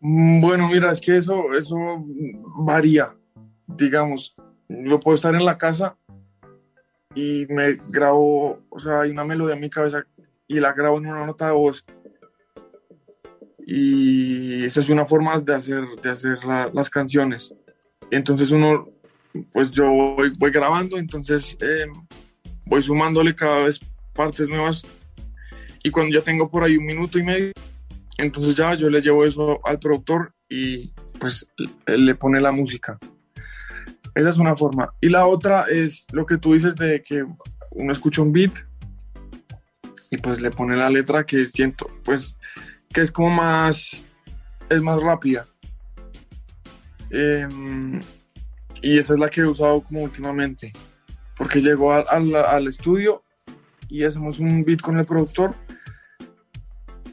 Mm, 0.00 0.40
bueno, 0.40 0.68
mira, 0.70 0.90
es 0.90 1.00
que 1.02 1.16
eso, 1.16 1.52
eso 1.58 1.76
varía. 2.64 3.14
Digamos, 3.66 4.34
yo 4.66 4.98
puedo 4.98 5.14
estar 5.14 5.34
en 5.34 5.44
la 5.44 5.58
casa 5.58 5.98
y 7.14 7.46
me 7.50 7.76
grabo, 7.90 8.60
o 8.70 8.78
sea, 8.78 9.02
hay 9.02 9.10
una 9.10 9.24
melodía 9.24 9.56
en 9.56 9.60
mi 9.60 9.68
cabeza 9.68 10.06
y 10.48 10.58
la 10.58 10.72
grabo 10.72 10.96
en 10.96 11.06
una 11.06 11.26
nota 11.26 11.46
de 11.46 11.52
voz. 11.52 11.84
Y 13.70 14.64
esa 14.64 14.80
es 14.80 14.88
una 14.88 15.04
forma 15.04 15.38
de 15.40 15.54
hacer, 15.54 15.84
de 16.02 16.08
hacer 16.08 16.38
las 16.72 16.88
canciones. 16.88 17.52
Entonces 18.10 18.50
uno, 18.50 18.88
pues 19.52 19.70
yo 19.70 19.90
voy, 19.90 20.50
grabando, 20.50 20.96
entonces 20.96 21.54
em, 21.60 21.92
voy 22.64 22.82
sumándole 22.82 23.34
cada 23.34 23.58
vez 23.58 23.78
partes 24.14 24.48
nuevas 24.48 24.86
y 25.84 25.90
cuando 25.90 26.14
ya 26.14 26.22
tengo 26.22 26.50
por 26.50 26.64
ahí 26.64 26.78
un 26.78 26.86
minuto 26.86 27.18
y 27.18 27.24
medio, 27.24 27.52
entonces 28.16 28.54
ya 28.54 28.72
yo 28.72 28.88
le 28.88 29.02
llevo 29.02 29.26
eso 29.26 29.60
al 29.66 29.78
productor 29.78 30.32
y 30.48 30.90
pues 31.20 31.46
le 31.86 32.14
pone 32.14 32.40
la 32.40 32.52
música. 32.52 32.98
Esa 34.14 34.30
es 34.30 34.38
una 34.38 34.56
forma. 34.56 34.94
Y 35.02 35.10
la 35.10 35.26
otra 35.26 35.66
es 35.68 36.06
lo 36.12 36.24
que 36.24 36.38
tú 36.38 36.54
dices 36.54 36.74
de 36.74 37.02
que 37.02 37.22
uno 37.72 37.92
escucha 37.92 38.22
un 38.22 38.32
beat 38.32 38.54
y 40.10 40.16
pues 40.16 40.40
le 40.40 40.50
pone 40.50 40.74
la 40.74 40.88
letra 40.88 41.26
que 41.26 41.44
siento, 41.44 41.90
pues 42.02 42.37
que 42.92 43.02
es 43.02 43.12
como 43.12 43.30
más, 43.30 44.02
es 44.68 44.82
más 44.82 45.00
rápida. 45.00 45.46
Em, 47.10 48.00
y 48.82 48.98
esa 48.98 49.14
es 49.14 49.20
la 49.20 49.30
que 49.30 49.40
he 49.40 49.46
usado 49.46 49.80
como 49.82 50.02
últimamente, 50.02 50.72
porque 51.36 51.60
llegó 51.60 51.92
al, 51.92 52.34
al 52.34 52.66
estudio 52.66 53.24
y 53.88 54.04
hacemos 54.04 54.38
un 54.38 54.64
beat 54.64 54.80
con 54.80 54.98
el 54.98 55.06
productor 55.06 55.54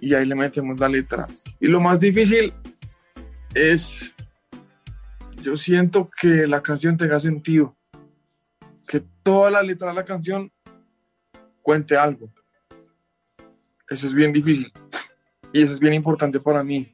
y 0.01 0.13
ahí 0.13 0.25
le 0.25 0.35
metemos 0.35 0.79
la 0.79 0.89
letra. 0.89 1.27
Y 1.59 1.67
lo 1.67 1.79
más 1.79 1.99
difícil 1.99 2.53
es, 3.53 4.13
yo 5.41 5.57
siento 5.57 6.09
que 6.09 6.45
la 6.47 6.61
canción 6.61 6.97
tenga 6.97 7.19
sentido, 7.19 7.75
que 8.87 9.01
toda 9.23 9.49
la 9.49 9.63
letra 9.63 9.89
de 9.89 9.95
la 9.95 10.05
canción 10.05 10.51
cuente 11.61 11.97
algo. 11.97 12.29
Eso 13.89 14.07
es 14.07 14.13
bien 14.13 14.33
difícil 14.33 14.71
y 15.55 15.61
eso 15.61 15.71
es 15.71 15.79
bien 15.79 15.93
importante 15.93 16.37
para 16.37 16.65
mí. 16.65 16.93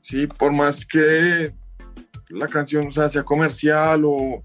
Sí, 0.00 0.26
por 0.26 0.52
más 0.52 0.84
que 0.84 1.54
la 2.28 2.48
canción 2.48 2.90
sea, 2.90 3.22
comercial 3.22 4.02
o 4.04 4.42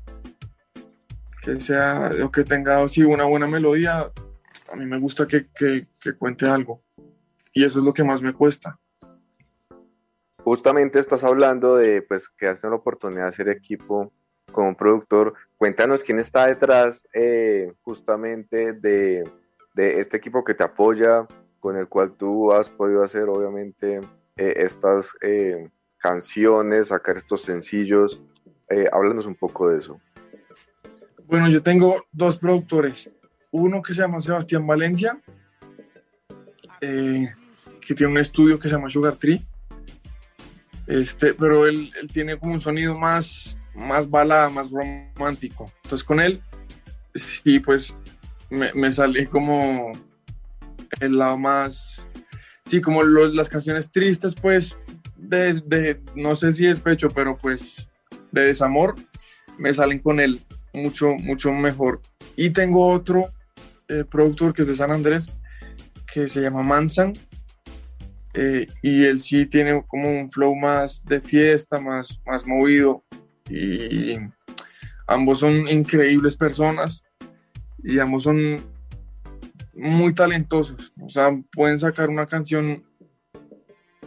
que 1.42 1.60
sea 1.60 2.12
que 2.32 2.44
tenga 2.44 2.84
así 2.84 3.02
una 3.02 3.24
buena 3.24 3.48
melodía, 3.48 4.12
a 4.72 4.76
mí 4.76 4.86
me 4.86 5.00
gusta 5.00 5.26
que, 5.28 5.48
cuente 6.20 6.46
algo. 6.46 6.84
Y 7.54 7.64
eso 7.66 7.80
es 7.80 7.86
lo 7.86 7.92
que 7.92 8.04
más 8.04 8.22
me 8.22 8.34
cuesta. 8.34 8.78
Justamente 10.44 11.00
estás 11.00 11.24
hablando 11.24 11.76
de 11.76 12.04
pues 12.04 12.30
que 12.30 12.46
has 12.46 12.62
tenido 12.62 12.76
la 12.76 12.82
oportunidad 12.82 13.24
de 13.24 13.30
hacer 13.30 13.50
equipo 13.50 14.14
con 14.52 14.68
un 14.68 14.76
productor. 14.76 15.34
Cuéntanos 15.58 16.04
quién 16.04 16.20
está 16.20 16.46
detrás 16.46 17.08
eh, 17.16 17.74
justamente 17.82 18.74
de 18.74 19.24
de 19.74 20.00
este 20.00 20.18
equipo 20.18 20.44
que 20.44 20.54
te 20.54 20.64
apoya, 20.64 21.28
con 21.60 21.78
el 21.78 21.88
cual 21.88 22.14
tú 22.18 22.52
has 22.52 22.70
podido 22.70 23.04
hacer 23.04 23.24
obviamente 23.24 24.00
eh, 24.38 24.54
estas 24.58 25.14
eh, 25.22 25.70
canciones, 25.98 26.88
sacar 26.88 27.18
estos 27.18 27.42
sencillos. 27.42 28.22
Eh, 28.70 28.86
háblanos 28.92 29.26
un 29.26 29.36
poco 29.36 29.70
de 29.70 29.78
eso. 29.78 30.00
Bueno, 31.26 31.50
yo 31.50 31.62
tengo 31.62 32.06
dos 32.12 32.38
productores. 32.38 33.10
Uno 33.52 33.82
que 33.82 33.94
se 33.94 34.02
llama 34.02 34.22
Sebastián 34.22 34.66
Valencia, 34.66 35.20
que 36.80 37.96
tiene 37.96 38.12
un 38.12 38.18
estudio 38.20 38.60
que 38.60 38.70
se 38.70 38.76
llama 38.76 38.90
Sugar 38.90 39.16
Tree. 39.16 39.42
Este, 40.88 41.34
pero 41.34 41.68
él, 41.68 41.92
tiene 42.14 42.38
como 42.38 42.54
un 42.54 42.62
sonido 42.62 42.96
más, 42.96 43.56
más 43.76 44.10
balada, 44.10 44.50
más 44.50 44.72
romántico. 44.72 45.72
Entonces 45.84 46.04
con 46.04 46.20
él, 46.20 46.42
sí, 47.14 47.60
pues 47.60 47.96
me, 48.50 48.72
me 48.74 48.92
salí 48.92 49.26
como 49.28 49.92
el 51.00 51.18
lado 51.18 51.38
más 51.38 52.06
sí, 52.70 52.82
como 52.82 53.04
las 53.04 53.50
canciones 53.50 53.92
tristes, 53.92 54.36
pues, 54.36 54.78
de, 55.18 56.00
no 56.16 56.36
sé 56.36 56.54
si 56.54 56.66
despecho, 56.66 57.10
pero 57.10 57.36
pues 57.38 57.90
de 58.32 58.46
desamor, 58.46 58.96
me 59.58 59.74
salen 59.74 60.00
con 60.00 60.20
él 60.20 60.40
mucho, 60.74 61.16
mucho 61.16 61.52
mejor. 61.52 62.00
Y 62.36 62.52
tengo 62.52 62.88
otro 62.88 63.34
eh, 63.88 64.06
productor 64.10 64.54
que 64.54 64.62
es 64.62 64.68
de 64.68 64.76
San 64.76 64.92
Andrés, 64.92 65.32
que 66.14 66.30
se 66.30 66.42
llama 66.42 66.62
Mansan, 66.62 67.14
eh, 68.36 68.68
y 68.84 69.04
él 69.06 69.22
sí 69.22 69.48
tiene 69.48 69.84
como 69.88 70.10
un 70.10 70.30
flow 70.30 70.56
más 70.56 71.04
de 71.06 71.22
fiesta, 71.22 71.80
más, 71.80 72.22
más 72.26 72.46
movido, 72.46 73.04
y 73.50 74.16
ambos 75.08 75.40
son 75.40 75.68
increíbles 75.68 76.36
personas, 76.38 77.04
y 77.84 77.98
ambos 77.98 78.24
son 78.24 78.62
muy 79.80 80.14
talentosos, 80.14 80.92
o 81.02 81.10
sea, 81.10 81.30
pueden 81.52 81.80
sacar 81.80 82.10
una 82.10 82.26
canción 82.26 82.84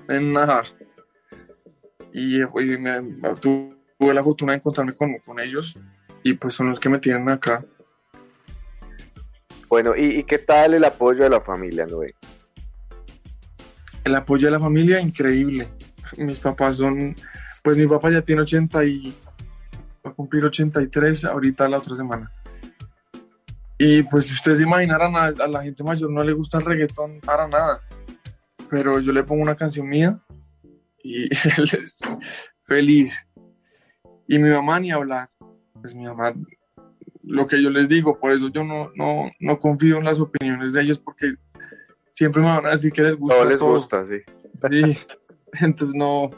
en 0.08 0.32
nada. 0.32 0.62
Y, 2.12 2.40
me, 2.78 3.00
tuve 3.40 4.12
la 4.12 4.22
fortuna 4.22 4.52
de 4.52 4.58
encontrarme 4.58 4.92
con, 4.92 5.16
con, 5.24 5.40
ellos 5.40 5.78
y 6.22 6.34
pues 6.34 6.54
son 6.54 6.68
los 6.68 6.78
que 6.78 6.90
me 6.90 6.98
tienen 6.98 7.28
acá. 7.30 7.64
Bueno, 9.68 9.96
¿y, 9.96 10.22
qué 10.24 10.36
tal 10.36 10.74
el 10.74 10.84
apoyo 10.84 11.24
de 11.24 11.30
la 11.30 11.40
familia, 11.40 11.86
Noé? 11.86 12.08
El 14.04 14.14
apoyo 14.14 14.48
de 14.48 14.50
la 14.50 14.60
familia, 14.60 15.00
increíble. 15.00 15.70
Mis 16.18 16.38
papás 16.38 16.76
son, 16.76 17.16
pues 17.62 17.78
mi 17.78 17.86
papá 17.86 18.10
ya 18.10 18.20
tiene 18.20 18.42
80 18.42 18.84
y 18.84 19.14
va 20.04 20.10
a 20.10 20.14
cumplir 20.14 20.44
83 20.44 21.24
ahorita 21.24 21.66
la 21.70 21.78
otra 21.78 21.96
semana. 21.96 22.30
Y 23.84 24.04
pues 24.04 24.26
si 24.26 24.34
ustedes 24.34 24.58
se 24.58 24.64
imaginaran, 24.64 25.16
a, 25.16 25.24
a, 25.24 25.48
la 25.48 25.60
gente 25.60 25.82
mayor 25.82 26.08
no 26.08 26.22
le 26.22 26.32
gusta 26.32 26.58
el 26.58 26.64
reggaetón 26.64 27.18
para 27.18 27.48
nada. 27.48 27.80
Pero 28.70 29.00
yo 29.00 29.10
le 29.10 29.24
pongo 29.24 29.42
una 29.42 29.56
canción 29.56 29.88
mía 29.88 30.20
y 31.02 31.24
él 31.58 31.64
es 31.82 31.98
feliz. 32.62 33.26
Y 34.28 34.38
mi 34.38 34.50
mamá 34.50 34.78
ni 34.78 34.92
hablar. 34.92 35.30
Pues 35.80 35.96
mi 35.96 36.04
mamá, 36.04 36.32
lo 37.24 37.44
que 37.48 37.60
yo 37.60 37.70
les 37.70 37.88
digo, 37.88 38.20
por 38.20 38.30
eso 38.30 38.50
yo 38.50 38.62
no, 38.62 38.92
no, 38.94 39.28
no 39.40 39.58
confío 39.58 39.98
en 39.98 40.04
las 40.04 40.20
opiniones 40.20 40.72
de 40.74 40.82
ellos 40.82 41.00
porque 41.00 41.34
siempre 42.12 42.40
me 42.40 42.50
van 42.50 42.66
a 42.66 42.70
decir 42.70 42.92
que 42.92 43.02
les 43.02 43.16
gusta. 43.16 43.36
No 43.36 43.44
les 43.50 43.60
gusta, 43.60 44.06
sí. 44.06 44.18
Sí, 44.68 44.96
entonces 45.60 45.96
no. 45.96 46.30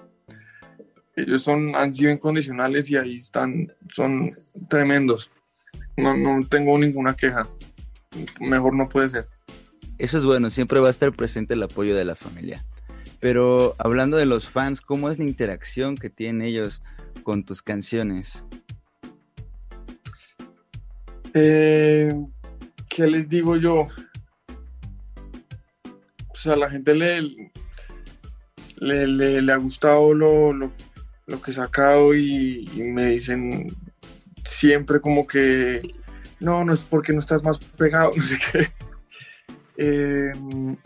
Ellos 1.14 1.42
son, 1.42 1.76
han 1.76 1.92
sido 1.92 2.10
incondicionales 2.10 2.88
y 2.88 2.96
ahí 2.96 3.16
están, 3.16 3.70
son 3.90 4.30
tremendos 4.70 5.30
no, 5.96 6.16
no 6.16 6.46
tengo 6.46 6.78
ninguna 6.78 7.14
queja. 7.14 7.46
Mejor 8.40 8.74
no 8.74 8.88
puede 8.88 9.08
ser. 9.08 9.28
Eso 9.98 10.18
es 10.18 10.24
bueno, 10.24 10.50
siempre 10.50 10.80
va 10.80 10.88
a 10.88 10.90
estar 10.90 11.12
presente 11.12 11.54
el 11.54 11.62
apoyo 11.62 11.96
de 11.96 12.04
la 12.04 12.16
familia. 12.16 12.64
Pero 13.20 13.74
hablando 13.78 14.16
de 14.16 14.26
los 14.26 14.48
fans, 14.48 14.80
¿cómo 14.80 15.08
es 15.08 15.18
la 15.18 15.24
interacción 15.24 15.96
que 15.96 16.10
tienen 16.10 16.42
ellos 16.42 16.82
con 17.22 17.44
tus 17.44 17.62
canciones? 17.62 18.44
Eh, 21.32 22.12
¿Qué 22.88 23.06
les 23.06 23.28
digo 23.28 23.56
yo? 23.56 23.88
Pues 26.28 26.46
a 26.48 26.56
la 26.56 26.68
gente 26.68 26.94
le, 26.94 27.22
le, 28.76 29.42
le, 29.42 29.52
ha 29.52 29.56
gustado 29.56 30.12
lo, 30.12 30.52
lo, 30.52 31.42
que 31.42 31.50
he 31.50 31.54
sacado 31.54 32.14
y 32.14 32.68
me 32.76 33.06
dicen 33.06 33.74
siempre 34.44 35.00
como 35.00 35.26
que, 35.26 35.82
no, 36.40 36.64
no 36.64 36.72
es 36.72 36.82
porque 36.82 37.12
no 37.12 37.20
estás 37.20 37.42
más 37.42 37.58
pegado, 37.58 38.12
no 38.16 38.22
sé 38.22 38.38
qué. 38.52 38.72
Em, 39.76 40.76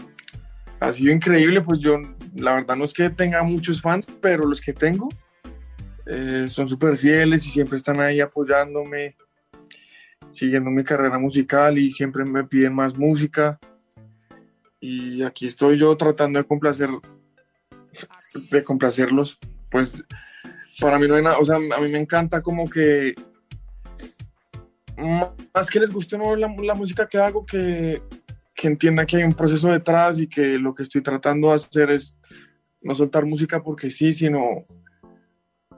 ha 0.80 0.92
sido 0.92 1.12
increíble, 1.12 1.60
pues 1.60 1.80
yo, 1.80 1.98
la 2.34 2.54
verdad 2.54 2.76
no 2.76 2.84
es 2.84 2.92
que 2.92 3.10
tenga 3.10 3.42
muchos 3.42 3.80
fans, 3.80 4.06
pero 4.20 4.46
los 4.46 4.60
que 4.60 4.72
tengo 4.72 5.08
eh, 6.06 6.46
son 6.48 6.68
súper 6.68 6.96
fieles 6.96 7.46
y 7.46 7.50
siempre 7.50 7.76
están 7.76 8.00
ahí 8.00 8.20
apoyándome, 8.20 9.16
siguiendo 10.30 10.70
mi 10.70 10.84
carrera 10.84 11.18
musical 11.18 11.78
y 11.78 11.90
siempre 11.90 12.24
me 12.24 12.44
piden 12.44 12.74
más 12.74 12.96
música. 12.96 13.58
Y 14.80 15.22
aquí 15.22 15.46
estoy 15.46 15.78
yo 15.78 15.96
tratando 15.96 16.38
de 16.38 16.46
complacer, 16.46 16.88
de 18.50 18.64
complacerlos. 18.64 19.38
Pues 19.70 20.02
para 20.80 20.98
mí 20.98 21.08
no 21.08 21.16
hay 21.16 21.22
nada, 21.22 21.38
o 21.38 21.44
sea, 21.44 21.56
a 21.56 21.80
mí 21.80 21.88
me 21.90 21.98
encanta 21.98 22.40
como 22.40 22.70
que 22.70 23.14
más 25.54 25.70
que 25.70 25.80
les 25.80 25.92
guste 25.92 26.16
o 26.16 26.18
no 26.18 26.36
la, 26.36 26.74
música 26.74 27.08
que 27.08 27.18
hago, 27.18 27.46
que, 27.46 28.02
que 28.54 28.68
entiendan 28.68 29.06
que 29.06 29.16
hay 29.16 29.22
un 29.22 29.34
proceso 29.34 29.68
detrás 29.68 30.20
y 30.20 30.26
que 30.26 30.58
lo 30.58 30.74
que 30.74 30.82
estoy 30.82 31.02
tratando 31.02 31.48
de 31.48 31.54
hacer 31.54 31.90
es 31.90 32.18
no 32.80 32.94
soltar 32.94 33.24
música 33.24 33.62
porque 33.62 33.90
sí, 33.90 34.12
sino 34.12 34.42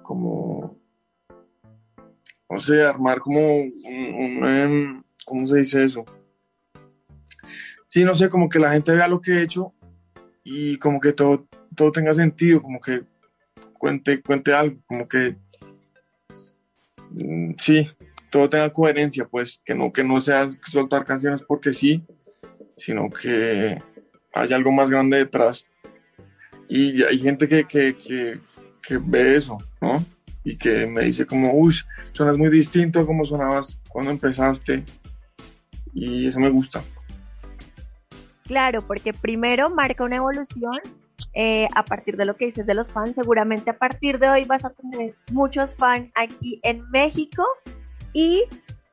como, 0.02 0.78
o 2.46 2.60
sea, 2.60 2.90
armar 2.90 3.20
como 3.20 3.40
un, 3.58 4.44
em, 4.44 5.02
¿cómo 5.26 5.46
se 5.46 5.58
dice 5.58 5.84
eso? 5.84 6.04
Sí, 7.86 8.04
no 8.04 8.14
sé, 8.14 8.30
como 8.30 8.48
que 8.48 8.58
la 8.58 8.72
gente 8.72 8.94
vea 8.94 9.08
lo 9.08 9.20
que 9.20 9.32
he 9.32 9.42
hecho 9.42 9.74
y 10.42 10.78
como 10.78 11.00
que 11.00 11.12
todo, 11.12 11.46
todo 11.74 11.92
tenga 11.92 12.14
sentido, 12.14 12.62
como 12.62 12.80
que 12.80 13.02
cuente, 13.78 14.22
cuente 14.22 14.52
algo, 14.52 14.78
como 14.86 15.08
que 15.08 15.36
mm, 17.10 17.54
sí, 17.58 17.88
todo 18.30 18.48
tenga 18.48 18.72
coherencia, 18.72 19.26
pues, 19.26 19.60
que 19.64 19.74
no, 19.74 19.92
que 19.92 20.04
no 20.04 20.20
sea 20.20 20.48
soltar 20.66 21.04
canciones 21.04 21.42
porque 21.42 21.72
sí, 21.72 22.02
sino 22.76 23.10
que 23.10 23.78
haya 24.32 24.56
algo 24.56 24.72
más 24.72 24.90
grande 24.90 25.18
detrás. 25.18 25.66
Y 26.68 27.02
hay 27.02 27.18
gente 27.18 27.48
que, 27.48 27.64
que, 27.64 27.96
que, 27.96 28.40
que 28.82 28.98
ve 28.98 29.36
eso, 29.36 29.58
¿no? 29.80 30.04
Y 30.44 30.56
que 30.56 30.86
me 30.86 31.02
dice 31.02 31.26
como, 31.26 31.52
uy, 31.52 31.74
suenas 32.12 32.38
muy 32.38 32.48
distinto 32.48 33.00
a 33.00 33.06
como 33.06 33.24
sonabas 33.24 33.78
cuando 33.88 34.10
empezaste. 34.10 34.84
Y 35.92 36.28
eso 36.28 36.38
me 36.38 36.48
gusta. 36.48 36.82
Claro, 38.44 38.86
porque 38.86 39.12
primero 39.12 39.70
marca 39.70 40.04
una 40.04 40.16
evolución 40.16 40.80
eh, 41.34 41.68
a 41.74 41.84
partir 41.84 42.16
de 42.16 42.24
lo 42.24 42.36
que 42.36 42.46
dices 42.46 42.66
de 42.66 42.74
los 42.74 42.90
fans. 42.90 43.14
Seguramente 43.14 43.70
a 43.70 43.78
partir 43.78 44.18
de 44.18 44.28
hoy 44.28 44.44
vas 44.44 44.64
a 44.64 44.70
tener 44.70 45.14
muchos 45.30 45.74
fans 45.74 46.10
aquí 46.14 46.60
en 46.62 46.88
México 46.90 47.44
y 48.12 48.44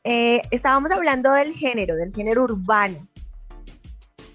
eh, 0.04 0.42
estábamos 0.52 0.92
hablando 0.92 1.32
del 1.34 1.54
género, 1.54 1.96
del 1.96 2.14
género 2.14 2.44
urbano. 2.44 3.08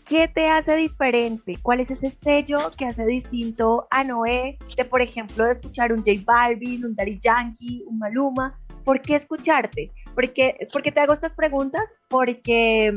¿Qué 0.06 0.28
te 0.28 0.48
hace 0.48 0.76
diferente? 0.76 1.56
¿Cuál 1.62 1.80
es 1.80 1.90
ese 1.90 2.10
sello 2.10 2.70
que 2.76 2.84
hace 2.84 3.06
distinto 3.06 3.86
a 3.90 4.04
Noé 4.04 4.58
de, 4.76 4.84
por 4.84 5.00
ejemplo, 5.00 5.46
de 5.46 5.52
escuchar 5.52 5.92
un 5.92 6.00
J 6.04 6.20
Balvin, 6.24 6.84
un 6.84 6.94
Daddy 6.94 7.18
Yankee, 7.18 7.84
un 7.86 7.98
Maluma? 7.98 8.58
¿Por 8.84 9.00
qué 9.00 9.14
escucharte? 9.14 9.90
¿Por 10.14 10.32
qué, 10.32 10.68
te 10.68 11.00
hago 11.00 11.14
estas 11.14 11.34
preguntas? 11.34 11.94
Porque 12.08 12.92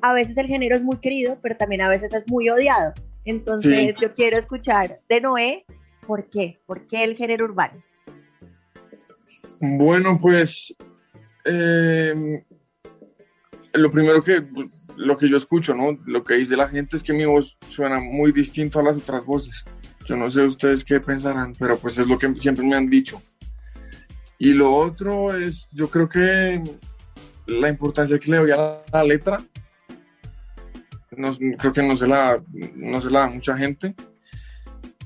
a 0.00 0.12
veces 0.12 0.36
el 0.36 0.46
género 0.46 0.76
es 0.76 0.82
muy 0.84 0.98
querido, 0.98 1.38
pero 1.42 1.56
también 1.56 1.80
a 1.80 1.88
veces 1.88 2.12
es 2.12 2.28
muy 2.30 2.48
odiado. 2.48 2.92
Entonces 3.24 3.96
yo 3.96 4.14
quiero 4.14 4.38
escuchar 4.38 5.00
de 5.08 5.20
Noé, 5.20 5.64
¿por 6.06 6.28
qué? 6.28 6.60
¿Por 6.66 6.86
qué 6.86 7.02
el 7.02 7.16
género 7.16 7.46
urbano? 7.46 7.82
Bueno, 9.60 10.18
pues 10.20 10.76
eh, 11.44 12.44
lo 13.74 13.90
primero 13.90 14.22
que 14.22 14.44
lo 14.96 15.16
que 15.16 15.28
yo 15.28 15.36
escucho, 15.36 15.74
¿no? 15.74 15.98
Lo 16.06 16.24
que 16.24 16.34
dice 16.34 16.56
la 16.56 16.68
gente 16.68 16.96
es 16.96 17.02
que 17.02 17.12
mi 17.12 17.24
voz 17.24 17.56
suena 17.68 18.00
muy 18.00 18.32
distinto 18.32 18.78
a 18.78 18.82
las 18.82 18.96
otras 18.96 19.24
voces. 19.24 19.64
Yo 20.06 20.16
no 20.16 20.30
sé 20.30 20.42
ustedes 20.42 20.84
qué 20.84 21.00
pensarán, 21.00 21.54
pero 21.58 21.78
pues 21.78 21.98
es 21.98 22.06
lo 22.06 22.18
que 22.18 22.32
siempre 22.36 22.64
me 22.64 22.76
han 22.76 22.88
dicho. 22.88 23.22
Y 24.38 24.52
lo 24.52 24.74
otro 24.74 25.36
es, 25.36 25.68
yo 25.72 25.88
creo 25.88 26.08
que 26.08 26.62
la 27.46 27.68
importancia 27.68 28.18
que 28.18 28.30
le 28.30 28.36
doy 28.38 28.50
a 28.50 28.82
la, 28.92 29.04
letra, 29.04 29.42
no, 31.16 31.32
creo 31.58 31.72
que 31.72 31.82
no 31.82 31.96
se, 31.96 32.06
la, 32.06 32.42
no 32.74 33.00
se 33.00 33.10
la 33.10 33.20
da 33.20 33.26
mucha 33.28 33.56
gente, 33.56 33.94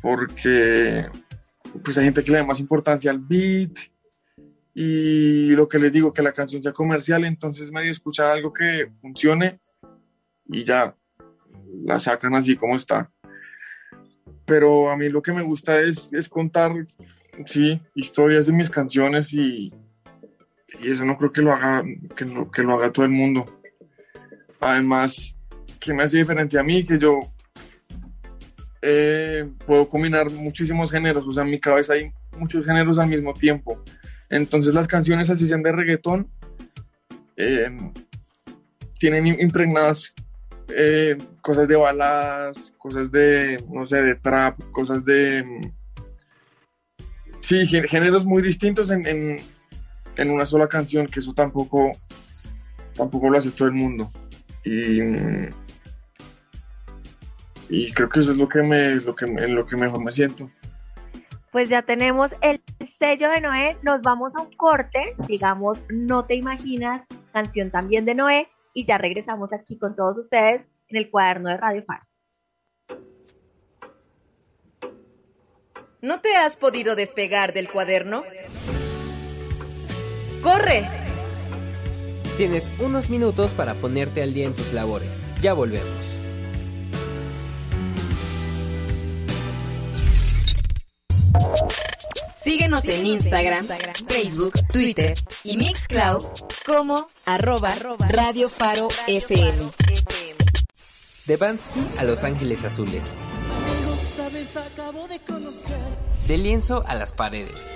porque 0.01 1.07
pues 1.85 1.99
hay 1.99 2.05
gente 2.05 2.25
que 2.25 2.33
le 2.33 2.39
da 2.39 2.45
más 2.45 2.61
importancia 2.61 3.11
al 3.11 3.19
beat 3.19 3.79
y 4.81 5.57
lo 5.57 5.67
que 5.67 5.81
les 5.81 5.93
digo, 5.93 6.13
que 6.13 6.23
la 6.23 6.31
canción 6.31 6.63
sea 6.63 6.73
comercial, 6.73 7.25
entonces 7.25 7.73
medio 7.73 7.91
escuchar 7.91 8.29
algo 8.29 8.53
que 8.53 8.89
funcione 9.01 9.59
y 10.47 10.63
ya 10.63 10.95
la 11.85 11.99
sacan 11.99 12.37
así 12.37 12.55
como 12.55 12.77
está. 12.77 13.11
Pero 14.47 14.89
a 14.89 14.97
mí 14.97 15.09
lo 15.09 15.21
que 15.21 15.33
me 15.33 15.43
gusta 15.43 15.81
es, 15.81 16.09
es 16.13 16.29
contar, 16.29 16.87
sí, 17.45 17.83
historias 17.97 18.47
de 18.47 18.53
mis 18.53 18.71
canciones 18.71 19.33
y, 19.33 19.75
y 20.81 20.93
eso 20.93 21.05
no 21.05 21.19
creo 21.19 21.33
que 21.33 21.43
lo 21.43 21.53
haga, 21.53 21.83
que 22.15 22.25
lo, 22.25 22.49
que 22.49 22.63
lo 22.63 22.75
haga 22.75 22.93
todo 22.93 23.05
el 23.05 23.11
mundo. 23.11 23.47
Además, 24.61 25.35
que 25.81 25.93
me 25.93 26.05
hace 26.05 26.19
diferente 26.19 26.57
a 26.57 26.63
mí, 26.63 26.85
que 26.85 27.01
yo 27.01 27.19
eh, 28.81 29.45
puedo 29.67 29.89
combinar 29.89 30.31
muchísimos 30.31 30.93
géneros, 30.93 31.27
o 31.27 31.33
sea, 31.33 31.43
en 31.43 31.51
mi 31.51 31.59
cabeza 31.59 31.95
hay 31.95 32.13
muchos 32.39 32.65
géneros 32.65 33.01
al 33.01 33.09
mismo 33.09 33.35
tiempo. 33.35 33.83
Entonces 34.31 34.75
las 34.75 34.89
canciones 34.89 35.31
así 35.31 35.47
sean 35.47 35.63
de 35.63 35.73
reggaetón, 35.73 36.31
eh, 37.37 37.71
tienen 38.99 39.27
impregnadas 39.41 40.13
eh, 40.69 41.17
cosas 41.41 41.67
de 41.69 41.77
baladas, 41.77 42.73
cosas 42.79 43.11
de, 43.11 43.65
no 43.71 43.87
sé, 43.87 44.03
de 44.03 44.15
trap, 44.17 44.61
cosas 44.71 45.05
de... 45.05 45.43
mm, 45.45 45.73
Sí, 47.41 47.61
gé- 47.67 47.89
géneros 47.89 48.27
muy 48.27 48.43
distintos 48.43 48.91
en, 48.91 49.07
en- 49.07 49.41
en 50.17 50.31
una 50.31 50.45
sola 50.45 50.69
canción, 50.69 51.07
que 51.07 51.21
eso 51.21 51.33
tampoco, 51.33 51.93
tampoco 52.95 53.31
lo 53.31 53.39
hace 53.39 53.51
todo 53.53 53.69
el 53.69 53.75
mundo. 53.75 54.11
Y, 54.65 55.01
mm, 55.01 55.49
y 57.71 57.93
creo 57.93 58.09
que 58.09 58.19
eso 58.21 58.33
es 58.33 58.37
lo 58.37 58.49
que 58.49 58.63
me, 58.63 58.97
lo 58.97 59.15
que, 59.15 59.25
en 59.27 59.55
lo 59.55 59.65
que 59.65 59.77
mejor 59.77 60.03
me 60.03 60.11
siento. 60.11 60.51
Pues 61.59 61.71
ya 61.71 61.83
tenemos 61.83 62.37
el 62.41 62.63
sello 62.87 63.29
de 63.31 63.41
Noé, 63.41 63.79
nos 63.83 64.03
vamos 64.03 64.37
a 64.37 64.43
un 64.43 64.53
corte, 64.53 65.17
digamos, 65.27 65.83
no 65.89 66.25
te 66.25 66.37
imaginas, 66.37 67.03
canción 67.33 67.73
también 67.73 68.05
de 68.05 68.15
Noé, 68.15 68.49
y 68.75 68.85
ya 68.85 68.97
regresamos 68.97 69.53
aquí 69.53 69.77
con 69.77 69.97
todos 69.97 70.19
ustedes 70.19 70.67
en 70.87 70.99
el 70.99 71.11
cuaderno 71.11 71.49
de 71.49 71.57
Radio 71.57 71.83
Faro. 71.83 72.05
¿No 76.01 76.21
te 76.21 76.37
has 76.37 76.57
podido 76.57 76.95
despegar 76.95 77.53
del 77.53 77.69
cuaderno? 77.69 78.23
¡Corre! 80.45 80.89
Tienes 82.37 82.71
unos 82.79 83.11
minutos 83.11 83.55
para 83.55 83.75
ponerte 83.75 84.23
al 84.23 84.33
día 84.33 84.47
en 84.47 84.55
tus 84.55 84.73
labores. 84.73 85.27
Ya 85.41 85.55
volvemos. 85.55 86.21
Síguenos 92.49 92.87
en 92.87 93.05
Instagram, 93.05 93.67
Facebook, 94.07 94.55
Twitter 94.73 95.15
y 95.45 95.59
Mixcloud 95.59 96.25
como 96.65 97.07
arroba 97.27 97.75
Radio 98.09 98.49
Faro 98.49 98.89
FM. 99.07 99.53
De 101.27 101.37
Bansky 101.37 101.81
a 101.99 102.05
Los 102.05 102.25
Ángeles 102.25 102.65
Azules. 102.65 103.19
De 106.27 106.39
lienzo 106.39 106.83
a 106.87 106.95
las 106.95 107.13
paredes. 107.13 107.75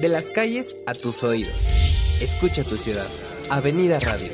De 0.00 0.08
las 0.08 0.32
calles 0.32 0.76
a 0.88 0.94
tus 0.94 1.22
oídos. 1.22 1.54
Escucha 2.20 2.64
tu 2.64 2.78
ciudad. 2.78 3.06
Avenida 3.50 4.00
Radio. 4.00 4.32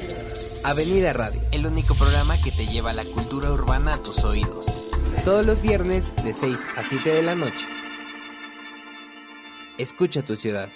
Avenida 0.65 1.13
Radio, 1.13 1.43
el 1.51 1.67
único 1.67 1.95
programa 1.95 2.41
que 2.41 2.53
te 2.53 2.67
lleva 2.69 2.95
la 2.95 3.05
cultura 3.05 3.53
urbana 3.53 3.97
a 3.97 4.03
tus 4.03 4.25
oídos. 4.25 4.81
Todos 5.27 5.45
los 5.45 5.61
viernes 5.61 6.15
de 6.25 6.33
6 6.33 6.59
a 6.75 6.89
7 6.89 7.11
de 7.11 7.21
la 7.21 7.35
noche. 7.35 7.69
Escucha 9.79 10.23
tu 10.23 10.37
ciudad. 10.37 10.69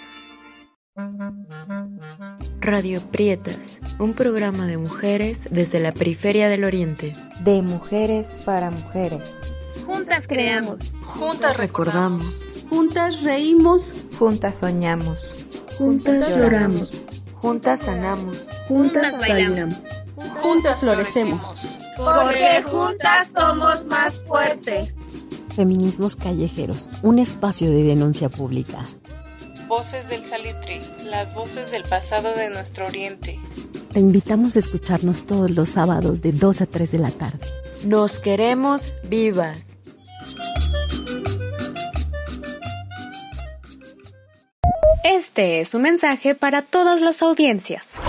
Radio 2.59 2.99
Prietas, 3.11 3.79
un 3.99 4.15
programa 4.15 4.65
de 4.65 4.77
mujeres 4.77 5.41
desde 5.51 5.79
la 5.79 5.91
periferia 5.91 6.49
del 6.49 6.63
Oriente. 6.63 7.13
De 7.41 7.61
mujeres 7.61 8.27
para 8.43 8.71
mujeres. 8.71 9.53
Juntas 9.85 10.27
creamos. 10.27 10.93
Juntas 11.03 11.57
recordamos. 11.57 12.41
Juntas 12.69 13.21
reímos. 13.21 13.93
Juntas 14.17 14.57
soñamos. 14.57 15.45
Juntas 15.77 16.35
lloramos. 16.35 16.89
Juntas 17.35 17.81
sanamos. 17.81 18.45
Juntas 18.67 19.19
bailamos. 19.19 19.79
Juntas 20.41 20.79
florecemos. 20.79 21.53
Porque 21.95 22.63
juntas 22.65 23.29
somos 23.31 23.85
más 23.85 24.19
fuertes. 24.21 25.06
Feminismos 25.57 26.15
Callejeros, 26.15 26.87
un 27.01 27.17
espacio 27.17 27.71
de 27.71 27.81
denuncia 27.81 28.29
pública. 28.29 28.85
Voces 29.67 30.07
del 30.07 30.21
Salitre, 30.21 30.79
las 31.05 31.33
voces 31.33 31.71
del 31.71 31.81
pasado 31.81 32.31
de 32.35 32.51
nuestro 32.51 32.85
oriente. 32.85 33.39
Te 33.91 33.99
invitamos 33.99 34.55
a 34.55 34.59
escucharnos 34.59 35.25
todos 35.25 35.49
los 35.49 35.69
sábados 35.69 36.21
de 36.21 36.31
2 36.31 36.61
a 36.61 36.67
3 36.67 36.91
de 36.91 36.99
la 36.99 37.09
tarde. 37.09 37.39
Nos 37.87 38.19
queremos 38.19 38.93
vivas. 39.09 39.57
Este 45.03 45.59
es 45.59 45.73
un 45.73 45.81
mensaje 45.81 46.35
para 46.35 46.61
todas 46.61 47.01
las 47.01 47.23
audiencias. 47.23 47.99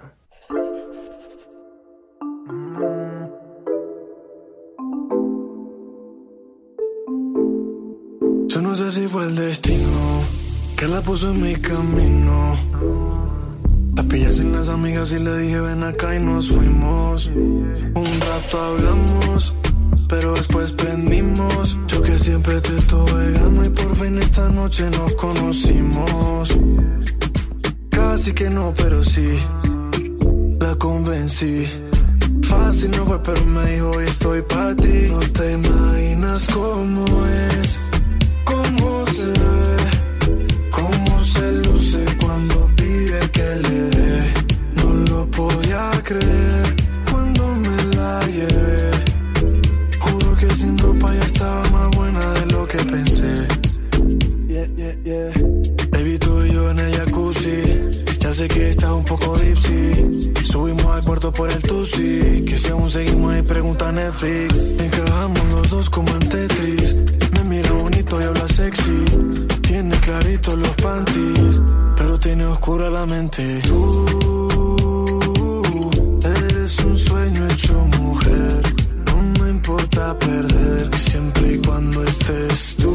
Si 8.93 9.07
fue 9.07 9.25
el 9.25 9.35
destino 9.35 10.21
que 10.77 10.87
la 10.87 11.01
puso 11.01 11.31
en 11.31 11.41
mi 11.41 11.55
camino. 11.55 12.55
La 13.95 14.03
pillé 14.03 14.31
sin 14.31 14.51
las 14.51 14.69
amigas 14.69 15.11
y 15.13 15.19
le 15.19 15.35
dije 15.39 15.59
ven 15.61 15.81
acá 15.81 16.15
y 16.15 16.19
nos 16.19 16.49
fuimos. 16.49 17.25
Un 17.25 18.11
rato 18.29 18.61
hablamos, 18.61 19.55
pero 20.07 20.33
después 20.33 20.73
prendimos. 20.73 21.75
Yo 21.87 22.03
que 22.03 22.19
siempre 22.19 22.61
te 22.61 22.73
tuve 22.81 23.31
gano 23.31 23.65
y 23.65 23.69
por 23.69 23.95
fin 23.95 24.19
esta 24.19 24.49
noche 24.49 24.87
nos 24.91 25.15
conocimos. 25.15 26.55
Casi 27.89 28.33
que 28.33 28.47
no, 28.51 28.75
pero 28.77 29.03
sí, 29.03 29.39
la 30.59 30.75
convencí. 30.75 31.67
Fácil 32.43 32.91
no 32.91 33.05
fue, 33.05 33.23
pero 33.23 33.43
me 33.45 33.71
dijo 33.71 33.89
hoy 33.89 34.05
estoy 34.05 34.41
para 34.43 34.75
ti. 34.75 35.05
No 35.09 35.19
te 35.19 35.53
imaginas 35.53 36.47
cómo 36.53 37.05
es, 37.59 37.79
se 39.13 39.27
ve, 39.27 40.69
cómo 40.71 41.23
se 41.23 41.51
luce 41.63 42.05
cuando 42.21 42.69
pide 42.75 43.19
que 43.31 43.47
le 43.65 43.79
dé. 43.97 44.33
No 44.75 44.93
lo 45.09 45.31
podía 45.31 45.91
creer 46.03 46.75
cuando 47.11 47.43
me 47.65 47.95
la 47.97 48.25
llevé. 48.27 48.91
Juro 49.99 50.35
que 50.37 50.49
sin 50.55 50.77
ropa 50.77 51.13
ya 51.13 51.25
estaba 51.25 51.69
más 51.69 51.97
buena 51.97 52.25
de 52.33 52.45
lo 52.53 52.67
que 52.67 52.77
pensé. 52.77 53.33
Yeah, 54.47 54.67
yeah, 54.75 54.95
yeah. 55.03 55.31
Baby, 55.91 56.17
tú 56.17 56.43
y 56.45 56.53
yo 56.53 56.71
en 56.71 56.79
el 56.79 56.97
jacuzzi. 56.97 57.61
Ya 58.19 58.33
sé 58.33 58.47
que 58.47 58.69
estás 58.69 58.91
un 58.91 59.05
poco 59.05 59.37
dipsy. 59.37 60.31
Subimos 60.43 60.85
al 60.85 61.03
cuarto 61.03 61.31
por 61.31 61.51
el 61.51 61.61
tusi. 61.61 62.43
Que 62.47 62.57
si 62.57 62.67
aún 62.69 62.89
seguimos 62.89 63.33
ahí, 63.33 63.41
pregunta 63.43 63.91
Netflix. 63.91 64.55
Encajamos 64.81 65.43
los 65.51 65.69
dos 65.69 65.89
como 65.89 66.09
en 66.09 66.29
Tetris. 66.29 66.95
Me 67.33 67.43
mira 67.43 67.71
bonito 67.71 68.19
y 68.21 68.23
habla 68.23 68.47
sexy. 68.47 69.02
Oscura 72.73 72.89
la 72.89 73.05
mente. 73.05 73.61
Tú 73.63 74.05
eres 76.25 76.79
un 76.79 76.97
sueño 76.97 77.47
hecho 77.49 77.73
mujer. 78.01 78.61
No 79.05 79.21
me 79.43 79.49
importa 79.51 80.17
perder. 80.17 80.95
Siempre 80.95 81.53
y 81.53 81.57
cuando 81.59 82.03
estés 82.03 82.75
tú. 82.77 82.89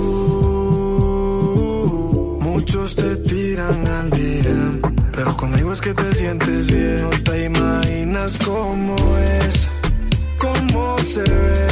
Muchos 2.40 2.96
te 2.96 3.16
tiran 3.16 3.86
al 3.86 4.10
día. 4.10 4.80
Pero 5.12 5.36
conmigo 5.36 5.72
es 5.72 5.80
que 5.80 5.94
te 5.94 6.12
sientes 6.14 6.70
bien. 6.70 7.02
No 7.02 7.10
te 7.22 7.44
imaginas 7.44 8.38
cómo 8.44 8.96
es, 9.46 9.68
cómo 10.38 10.98
se 10.98 11.22
ve, 11.22 11.67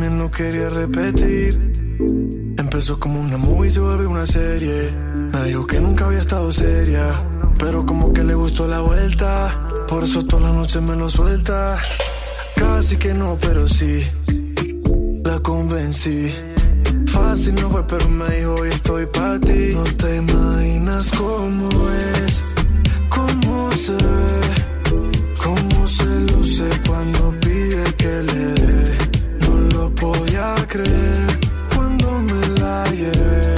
también 0.00 0.18
lo 0.18 0.30
quería 0.30 0.70
repetir. 0.70 1.58
Empezó 2.56 2.98
como 2.98 3.20
una 3.20 3.36
movie 3.36 3.68
y 3.68 3.70
se 3.70 3.80
vuelve 3.80 4.06
una 4.06 4.24
serie. 4.24 4.90
Me 5.30 5.44
dijo 5.44 5.66
que 5.66 5.78
nunca 5.78 6.06
había 6.06 6.20
estado 6.20 6.50
seria. 6.50 7.22
Pero 7.58 7.84
como 7.84 8.10
que 8.10 8.24
le 8.24 8.34
gustó 8.34 8.66
la 8.66 8.80
vuelta. 8.80 9.68
Por 9.86 10.04
eso 10.04 10.24
toda 10.24 10.48
la 10.48 10.52
noche 10.56 10.80
me 10.80 10.96
lo 10.96 11.10
suelta. 11.10 11.78
Casi 12.56 12.96
que 12.96 13.12
no, 13.12 13.36
pero 13.38 13.68
sí. 13.68 14.06
La 15.22 15.38
convencí. 15.40 16.32
Fácil 17.08 17.56
no 17.56 17.68
fue, 17.68 17.86
pero 17.86 18.08
me 18.08 18.36
dijo 18.36 18.54
hoy 18.54 18.70
estoy 18.70 19.04
para 19.04 19.38
ti. 19.38 19.68
No 19.74 19.84
te 19.84 20.16
imaginas 20.16 21.10
cómo 21.10 21.68
es, 22.24 22.42
cómo 23.10 23.70
se 23.72 23.92
ve, 23.92 24.40
cómo 25.44 25.88
se 25.88 26.68
cuando 26.86 27.34
pide 27.38 27.84
que 27.98 28.22
le 28.22 28.46
dé. 28.54 29.09
Podía 30.00 30.54
creer 30.66 31.38
cuando 31.74 32.20
me 32.20 32.60
la 32.60 32.84
llevé. 32.90 33.54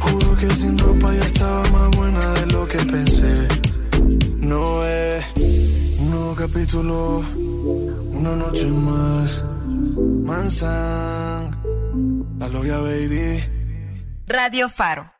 Juro 0.00 0.36
que 0.36 0.50
sin 0.52 0.78
ropa 0.78 1.12
ya 1.12 1.24
estaba 1.24 1.62
más 1.70 1.96
buena 1.96 2.32
de 2.34 2.46
lo 2.46 2.66
que 2.66 2.78
pensé. 2.78 3.48
No 4.38 4.84
es 4.84 5.24
un 5.98 6.10
nuevo 6.10 6.34
capítulo, 6.34 7.22
una 8.12 8.34
noche 8.34 8.66
más. 8.66 9.44
Mansang, 10.24 11.50
la 12.38 12.48
logia 12.48 12.78
baby. 12.78 13.42
Radio 14.26 14.68
Faro. 14.68 15.15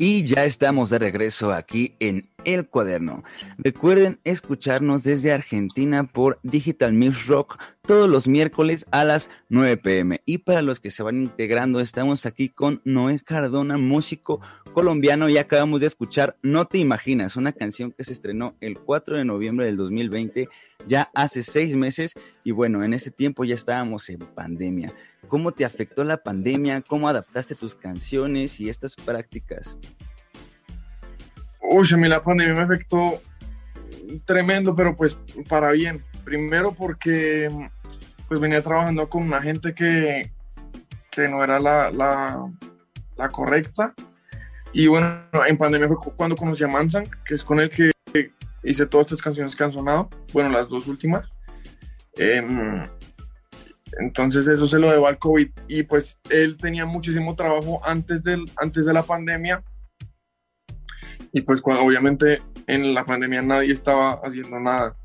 Y 0.00 0.24
ya 0.24 0.44
estamos 0.44 0.90
de 0.90 1.00
regreso 1.00 1.52
aquí 1.52 1.96
en 1.98 2.22
El 2.44 2.68
Cuaderno. 2.68 3.24
Recuerden 3.58 4.20
escucharnos 4.22 5.02
desde 5.02 5.32
Argentina 5.32 6.04
por 6.04 6.38
Digital 6.44 6.92
Mix 6.92 7.26
Rock 7.26 7.58
todos 7.82 8.08
los 8.08 8.28
miércoles 8.28 8.86
a 8.92 9.02
las 9.02 9.28
9 9.48 9.76
pm. 9.78 10.20
Y 10.24 10.38
para 10.38 10.62
los 10.62 10.78
que 10.78 10.92
se 10.92 11.02
van 11.02 11.20
integrando, 11.20 11.80
estamos 11.80 12.26
aquí 12.26 12.48
con 12.48 12.80
Noé 12.84 13.18
Cardona, 13.18 13.76
músico 13.76 14.40
colombiano, 14.72 15.28
y 15.28 15.36
acabamos 15.36 15.80
de 15.80 15.88
escuchar 15.88 16.36
No 16.42 16.66
Te 16.66 16.78
Imaginas, 16.78 17.34
una 17.34 17.52
canción 17.52 17.90
que 17.90 18.04
se 18.04 18.12
estrenó 18.12 18.54
el 18.60 18.78
4 18.78 19.16
de 19.16 19.24
noviembre 19.24 19.66
del 19.66 19.76
2020, 19.76 20.48
ya 20.86 21.10
hace 21.12 21.42
seis 21.42 21.74
meses. 21.74 22.12
Y 22.44 22.52
bueno, 22.52 22.84
en 22.84 22.94
ese 22.94 23.10
tiempo 23.10 23.44
ya 23.44 23.56
estábamos 23.56 24.08
en 24.10 24.20
pandemia. 24.20 24.94
¿Cómo 25.28 25.52
te 25.52 25.64
afectó 25.64 26.04
la 26.04 26.16
pandemia? 26.16 26.82
¿Cómo 26.82 27.08
adaptaste 27.08 27.54
tus 27.54 27.74
canciones 27.74 28.58
y 28.60 28.68
estas 28.68 28.96
prácticas? 28.96 29.78
Uy, 31.60 31.86
a 31.92 31.96
mí 31.96 32.08
la 32.08 32.22
pandemia 32.22 32.54
me 32.54 32.62
afectó 32.62 33.20
tremendo, 34.24 34.74
pero 34.74 34.96
pues 34.96 35.18
para 35.48 35.70
bien. 35.72 36.02
Primero 36.24 36.72
porque 36.72 37.48
pues 38.26 38.40
venía 38.40 38.62
trabajando 38.62 39.08
con 39.08 39.22
una 39.22 39.40
gente 39.40 39.74
que, 39.74 40.30
que 41.10 41.28
no 41.28 41.42
era 41.42 41.58
la, 41.58 41.90
la, 41.90 43.28
correcta. 43.30 43.94
Y 44.72 44.86
bueno, 44.86 45.22
en 45.46 45.56
pandemia 45.56 45.88
fue 45.88 45.96
cuando 46.16 46.36
conocí 46.36 46.62
a 46.64 46.68
Mansan, 46.68 47.06
que 47.24 47.34
es 47.34 47.42
con 47.42 47.60
el 47.60 47.70
que 47.70 47.90
hice 48.62 48.86
todas 48.86 49.06
estas 49.06 49.22
canciones 49.22 49.56
que 49.56 49.64
han 49.64 49.72
sonado. 49.72 50.10
Bueno, 50.32 50.50
las 50.50 50.68
dos 50.68 50.86
últimas. 50.86 51.32
Em, 52.16 52.86
entonces 53.98 54.46
eso 54.48 54.66
se 54.66 54.78
lo 54.78 54.90
debo 54.90 55.06
al 55.06 55.18
COVID. 55.18 55.48
Y 55.68 55.82
pues 55.82 56.18
él 56.30 56.56
tenía 56.56 56.86
muchísimo 56.86 57.34
trabajo 57.34 57.80
antes, 57.84 58.22
del, 58.22 58.44
antes 58.56 58.86
de 58.86 58.92
la 58.92 59.02
pandemia. 59.02 59.62
Y 61.32 61.42
pues 61.42 61.60
cuando, 61.60 61.84
obviamente 61.84 62.42
en 62.66 62.94
la 62.94 63.04
pandemia 63.04 63.42
nadie 63.42 63.72
estaba 63.72 64.20
haciendo 64.22 64.60
nada. 64.60 64.96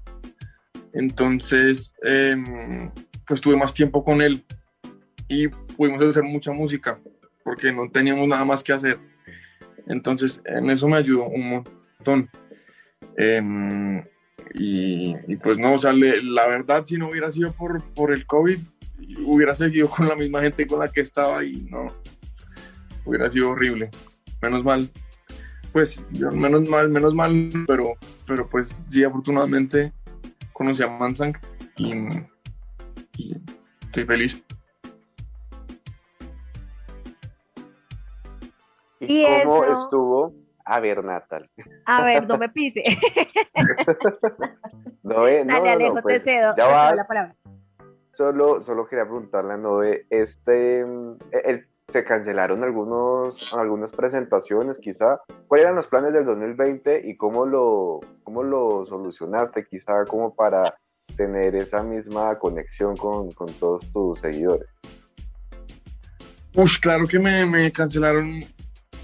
Entonces, 0.93 1.93
em, 2.03 2.91
pues 3.25 3.41
tuve 3.41 3.55
más 3.55 3.73
tiempo 3.73 4.03
con 4.03 4.21
él 4.21 4.45
y 5.27 5.47
pudimos 5.47 6.01
hacer 6.01 6.23
mucha 6.23 6.51
música 6.51 6.99
porque 7.43 7.71
no 7.71 7.89
teníamos 7.89 8.27
nada 8.27 8.45
más 8.45 8.63
que 8.63 8.73
hacer. 8.73 8.99
Entonces, 9.88 10.41
en 10.45 10.69
eso 10.69 10.88
me 10.88 10.97
ayudó 10.97 11.27
un 11.27 11.49
montón. 11.49 12.29
Em, 13.17 14.03
y, 14.53 15.36
pues 15.38 15.57
no, 15.57 15.73
o 15.73 15.77
sea, 15.77 15.93
la 15.93 16.47
verdad, 16.47 16.86
si 16.86 16.97
no 16.97 17.09
hubiera 17.09 17.31
sido 17.31 17.51
por, 17.53 17.84
por 17.93 18.13
el 18.13 18.25
COVID, 18.25 18.59
hubiera 19.26 19.56
seguido 19.56 19.89
con 19.89 20.08
la 20.08 20.16
misma 20.16 20.41
gente 20.41 20.66
con 20.68 20.80
la 20.80 20.88
que 20.88 21.01
estaba 21.01 21.43
y 21.43 21.68
no, 21.70 21.88
hubiera 23.06 23.30
sido 23.30 23.51
horrible. 23.51 23.89
Menos 24.41 24.64
mal, 24.64 24.89
pues, 25.72 25.99
yo, 26.12 26.32
menos 26.32 26.68
mal, 26.68 26.89
menos 26.89 27.14
mal, 27.14 27.49
pero, 27.68 27.93
pero 28.28 28.47
pues 28.49 28.82
sí, 28.88 29.04
afortunadamente 29.04 29.93
conocí 30.51 30.84
a 30.84 30.88
Mansang 30.88 31.34
y, 31.78 31.93
y 33.18 33.38
estoy 33.82 34.06
feliz. 34.06 34.43
¿Y, 38.99 39.22
Y 39.24 39.43
cómo 39.43 39.64
eso- 39.66 39.84
estuvo? 39.84 40.34
A 40.66 40.80
ver, 40.80 41.04
Natal. 41.04 41.49
A 41.86 42.06
ver, 42.06 42.26
no 42.26 42.38
me 42.38 42.49
pise. 42.49 42.84
No, 45.04 45.26
Dale, 45.26 45.43
no, 45.43 45.60
no, 45.60 45.70
Alejo, 45.70 46.01
pues, 46.01 46.24
te 46.24 46.32
cedo, 46.32 46.51
ya 46.51 46.56
te 46.56 46.62
cedo 46.62 46.72
vas. 46.74 46.95
la 46.95 47.06
palabra. 47.06 47.36
Solo, 48.14 48.61
solo 48.61 48.88
quería 48.88 49.05
preguntarle 49.05 49.53
a 49.53 49.57
Noé, 49.57 50.05
este, 50.09 50.86
mm, 50.86 51.18
el- 51.45 51.68
se 51.91 52.03
cancelaron 52.03 52.64
algunos, 52.64 53.53
algunas 53.53 53.91
presentaciones, 53.91 54.78
quizá. 54.80 55.20
¿Cuáles 55.47 55.66
eran 55.66 55.76
los 55.76 55.88
planes 55.88 56.14
del 56.14 56.26
2020 56.26 57.01
y 57.07 57.16
cómo 57.18 57.45
lo, 57.45 57.99
cómo 58.24 58.41
lo 58.43 58.86
solucionaste, 58.86 59.66
quizá, 59.66 60.05
como 60.05 60.34
para 60.34 60.76
tener 61.18 61.55
esa 61.55 61.84
misma 61.84 62.38
conexión 62.39 62.95
con, 62.95 63.32
con 63.32 63.47
todos 63.53 63.91
tus 63.91 64.20
seguidores? 64.20 64.68
Ush, 66.55 66.80
claro 66.80 67.05
que 67.05 67.20
me, 67.20 67.45
me 67.45 67.72
cancelaron, 67.72 68.39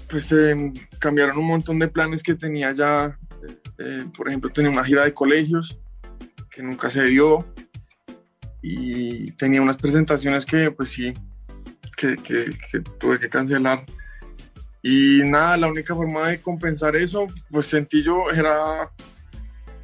pues 0.08 0.32
eh, 0.32 0.72
cambiaron 0.98 1.38
un 1.38 1.46
montón 1.46 1.78
de 1.78 1.88
planes 1.88 2.22
que 2.22 2.34
tenía 2.34 2.72
ya. 2.72 3.18
eh, 3.78 4.04
por 4.16 4.28
ejemplo, 4.28 4.50
tenía 4.50 4.70
una 4.70 4.84
gira 4.84 5.04
de 5.04 5.12
colegios 5.14 5.78
que 6.50 6.62
nunca 6.62 6.90
se 6.90 7.02
dio 7.04 7.44
y 8.62 9.32
tenía 9.32 9.62
unas 9.62 9.78
presentaciones 9.78 10.44
que 10.46 10.70
pues 10.70 10.90
sí, 10.90 11.12
que, 11.96 12.16
que- 12.16 12.80
tuve 12.98 13.18
que 13.18 13.28
cancelar. 13.28 13.84
Y 14.82 15.22
nada, 15.24 15.56
la 15.58 15.68
única 15.68 15.94
forma 15.94 16.28
de 16.28 16.40
compensar 16.40 16.96
eso, 16.96 17.26
pues 17.50 17.66
sentí 17.66 18.02
yo 18.02 18.30
era, 18.30 18.90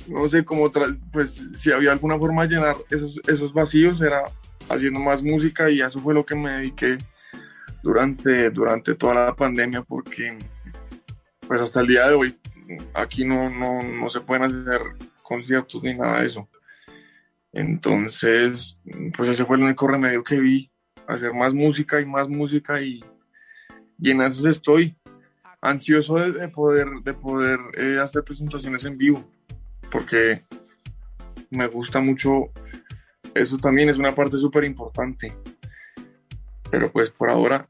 no 0.09 0.27
sé, 0.29 0.43
como, 0.45 0.73
pues 1.13 1.43
si 1.57 1.71
había 1.71 1.93
alguna 1.93 2.19
forma 2.19 2.47
de 2.47 2.55
llenar 2.55 2.77
esos, 2.91 3.21
esos 3.29 3.53
vacíos, 3.53 4.01
era 4.01 4.23
haciendo 4.71 4.99
más 4.99 5.23
música 5.23 5.71
y 5.71 5.81
eso 5.83 6.01
fue 6.01 6.15
lo 6.15 6.25
que 6.25 6.35
me 6.35 6.51
dediqué 6.53 6.97
durante, 7.83 8.51
durante 8.51 8.95
toda 8.95 9.15
la 9.27 9.37
pandemia 9.37 9.83
porque 9.83 10.39
pues 11.47 11.61
hasta 11.61 11.81
el 11.81 11.87
día 11.87 12.09
de 12.09 12.15
hoy 12.15 12.37
aquí 12.95 13.25
no, 13.25 13.49
no, 13.49 13.81
no 13.83 14.11
se 14.11 14.21
pueden 14.21 14.43
hacer 14.45 14.81
conciertos 15.23 15.83
ni 15.85 15.95
nada 15.95 16.21
de 16.21 16.27
eso. 16.27 16.49
Entonces, 17.57 18.79
pues 19.17 19.31
ese 19.31 19.45
fue 19.45 19.57
el 19.57 19.65
único 19.65 19.89
remedio 19.89 20.23
que 20.23 20.39
vi, 20.39 20.71
hacer 21.07 21.33
más 21.33 21.53
música 21.55 22.01
y 22.01 22.07
más 22.07 22.29
música 22.29 22.81
y, 22.81 23.03
en 24.03 24.21
eso 24.21 24.49
estoy, 24.49 24.97
ansioso 25.61 26.17
de, 26.17 26.33
de 26.33 26.49
poder, 26.49 26.89
de 27.03 27.15
poder 27.15 27.59
eh, 27.77 27.99
hacer 27.99 28.23
presentaciones 28.23 28.85
en 28.85 28.99
vivo, 28.99 29.29
porque 29.91 30.45
me 31.51 31.67
gusta 31.67 32.01
mucho, 32.01 32.51
eso 33.35 33.57
también 33.57 33.89
es 33.89 33.99
una 33.99 34.15
parte 34.15 34.37
súper 34.37 34.65
importante 34.65 35.35
pero 36.71 36.91
pues 36.93 37.11
por 37.11 37.31
ahora 37.31 37.69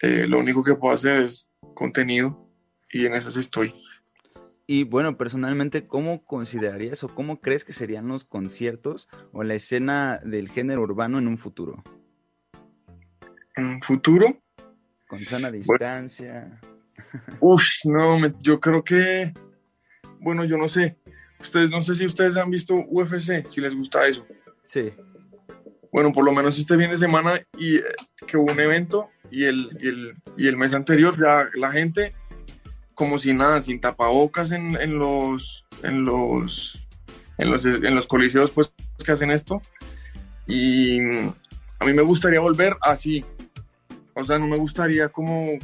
eh, 0.00 0.26
lo 0.26 0.38
único 0.38 0.62
que 0.62 0.74
puedo 0.74 0.94
hacer 0.94 1.16
es 1.16 1.48
contenido 1.74 2.48
y 2.90 3.06
en 3.06 3.14
esas 3.14 3.36
estoy. 3.36 3.74
Y 4.66 4.84
bueno, 4.84 5.16
personalmente, 5.18 5.86
¿cómo 5.86 6.24
considerarías 6.24 7.04
o 7.04 7.08
cómo 7.14 7.40
crees 7.40 7.64
que 7.64 7.72
serían 7.74 8.08
los 8.08 8.24
conciertos 8.24 9.08
o 9.32 9.42
la 9.44 9.54
escena 9.54 10.20
del 10.24 10.48
género 10.48 10.82
urbano 10.82 11.18
en 11.18 11.28
un 11.28 11.36
futuro? 11.36 11.82
¿En 13.56 13.66
un 13.66 13.82
futuro? 13.82 14.40
Con 15.06 15.22
sana 15.24 15.50
distancia. 15.50 16.60
Uf, 17.40 17.62
no, 17.84 18.18
me- 18.18 18.34
yo 18.40 18.58
creo 18.58 18.82
que, 18.82 19.34
bueno, 20.18 20.44
yo 20.44 20.56
no 20.56 20.68
sé, 20.68 20.96
ustedes 21.40 21.68
no 21.68 21.82
sé 21.82 21.94
si 21.94 22.06
ustedes 22.06 22.36
han 22.38 22.50
visto 22.50 22.74
UFC, 22.74 23.46
si 23.46 23.60
les 23.60 23.74
gusta 23.76 24.06
eso. 24.06 24.26
Sí. 24.62 24.92
Bueno, 25.92 26.10
por 26.12 26.24
lo 26.24 26.32
menos 26.32 26.58
este 26.58 26.76
fin 26.78 26.90
de 26.90 26.96
semana 26.98 27.40
y 27.58 27.76
eh, 27.76 27.82
que 28.26 28.36
hubo 28.38 28.50
un 28.50 28.58
evento 28.58 29.10
y 29.30 29.44
el, 29.44 29.76
y 29.78 29.88
el, 29.88 30.14
y 30.36 30.48
el 30.48 30.56
mes 30.56 30.72
anterior 30.74 31.14
ya 31.18 31.46
la 31.54 31.70
gente 31.70 32.14
como 32.94 33.18
si 33.18 33.32
nada, 33.32 33.60
sin 33.62 33.80
tapabocas 33.80 34.52
en, 34.52 34.76
en 34.76 34.98
los 34.98 35.64
en 35.82 36.04
los 36.04 36.86
en 37.38 37.50
los 37.50 37.64
en 37.66 37.94
los 37.94 38.06
coliseos 38.06 38.50
pues 38.50 38.72
que 39.04 39.12
hacen 39.12 39.30
esto 39.30 39.60
y 40.46 41.00
a 41.00 41.84
mí 41.84 41.92
me 41.92 42.02
gustaría 42.02 42.40
volver 42.40 42.76
así. 42.80 43.24
O 44.14 44.24
sea, 44.24 44.38
no 44.38 44.46
me 44.46 44.56
gustaría 44.56 45.08
como 45.08 45.58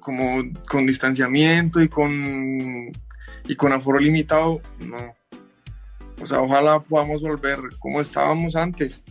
como 0.00 0.42
con 0.68 0.86
distanciamiento 0.86 1.82
y 1.82 1.88
con 1.88 2.92
y 3.46 3.56
con 3.56 3.72
aforo 3.72 3.98
limitado, 3.98 4.60
no. 4.80 5.14
O 6.20 6.26
sea, 6.26 6.40
ojalá 6.40 6.80
podamos 6.80 7.22
volver 7.22 7.58
como 7.78 8.00
estábamos 8.00 8.56
antes. 8.56 9.02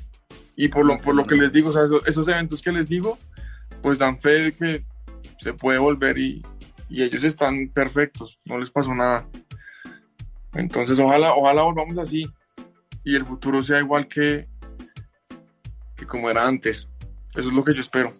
Y 0.55 0.67
por 0.67 0.85
lo, 0.85 0.97
por 0.97 1.15
lo 1.15 1.25
que 1.25 1.35
les 1.35 1.51
digo, 1.51 1.69
o 1.69 1.71
sea, 1.73 1.83
esos, 1.83 2.05
esos 2.07 2.27
eventos 2.27 2.61
que 2.61 2.71
les 2.71 2.89
digo, 2.89 3.17
pues 3.81 3.97
dan 3.97 4.19
fe 4.19 4.29
de 4.29 4.51
que 4.53 4.83
se 5.37 5.53
puede 5.53 5.77
volver 5.77 6.17
y, 6.17 6.43
y 6.89 7.03
ellos 7.03 7.23
están 7.23 7.69
perfectos, 7.69 8.39
no 8.45 8.57
les 8.57 8.71
pasó 8.71 8.93
nada. 8.93 9.27
Entonces, 10.53 10.99
ojalá, 10.99 11.33
ojalá 11.33 11.63
volvamos 11.63 11.97
así 11.97 12.23
y 13.03 13.15
el 13.15 13.25
futuro 13.25 13.61
sea 13.61 13.79
igual 13.79 14.07
que, 14.07 14.47
que 15.95 16.05
como 16.05 16.29
era 16.29 16.47
antes. 16.47 16.87
Eso 17.35 17.49
es 17.49 17.55
lo 17.55 17.63
que 17.63 17.73
yo 17.73 17.81
espero. 17.81 18.13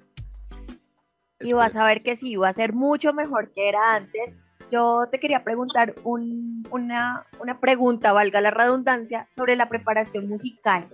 Y 1.39 1.53
vas 1.53 1.75
a 1.75 1.85
ver 1.85 2.01
que 2.01 2.15
sí, 2.15 2.35
va 2.35 2.49
a 2.49 2.53
ser 2.53 2.73
mucho 2.73 3.13
mejor 3.13 3.51
que 3.53 3.69
era 3.69 3.95
antes, 3.95 4.33
yo 4.71 5.07
te 5.11 5.19
quería 5.19 5.43
preguntar 5.43 5.95
una, 6.03 7.25
una 7.39 7.59
pregunta, 7.59 8.11
valga 8.11 8.41
la 8.41 8.51
redundancia, 8.51 9.27
sobre 9.29 9.55
la 9.55 9.69
preparación 9.69 10.27
musical, 10.27 10.87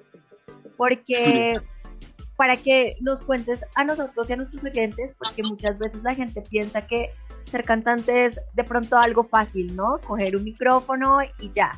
porque 0.77 1.59
para 2.37 2.57
que 2.57 2.97
nos 2.99 3.23
cuentes 3.23 3.65
a 3.75 3.83
nosotros 3.83 4.29
y 4.29 4.33
a 4.33 4.35
nuestros 4.35 4.63
oyentes, 4.63 5.13
porque 5.17 5.43
muchas 5.43 5.79
veces 5.79 6.03
la 6.03 6.15
gente 6.15 6.41
piensa 6.41 6.85
que 6.85 7.11
ser 7.45 7.63
cantante 7.63 8.25
es 8.25 8.39
de 8.53 8.63
pronto 8.63 8.97
algo 8.97 9.23
fácil, 9.23 9.75
¿no? 9.75 9.99
Coger 9.99 10.35
un 10.35 10.43
micrófono 10.43 11.19
y 11.39 11.51
ya. 11.51 11.73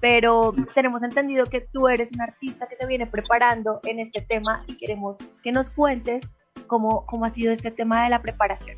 Pero 0.00 0.54
tenemos 0.74 1.02
entendido 1.02 1.46
que 1.46 1.60
tú 1.60 1.88
eres 1.88 2.12
un 2.12 2.22
artista 2.22 2.66
que 2.66 2.74
se 2.74 2.86
viene 2.86 3.06
preparando 3.06 3.80
en 3.84 4.00
este 4.00 4.22
tema 4.22 4.64
y 4.66 4.76
queremos 4.76 5.18
que 5.42 5.52
nos 5.52 5.70
cuentes 5.70 6.26
cómo, 6.66 7.04
cómo 7.06 7.24
ha 7.26 7.30
sido 7.30 7.52
este 7.52 7.70
tema 7.70 8.04
de 8.04 8.10
la 8.10 8.22
preparación. 8.22 8.76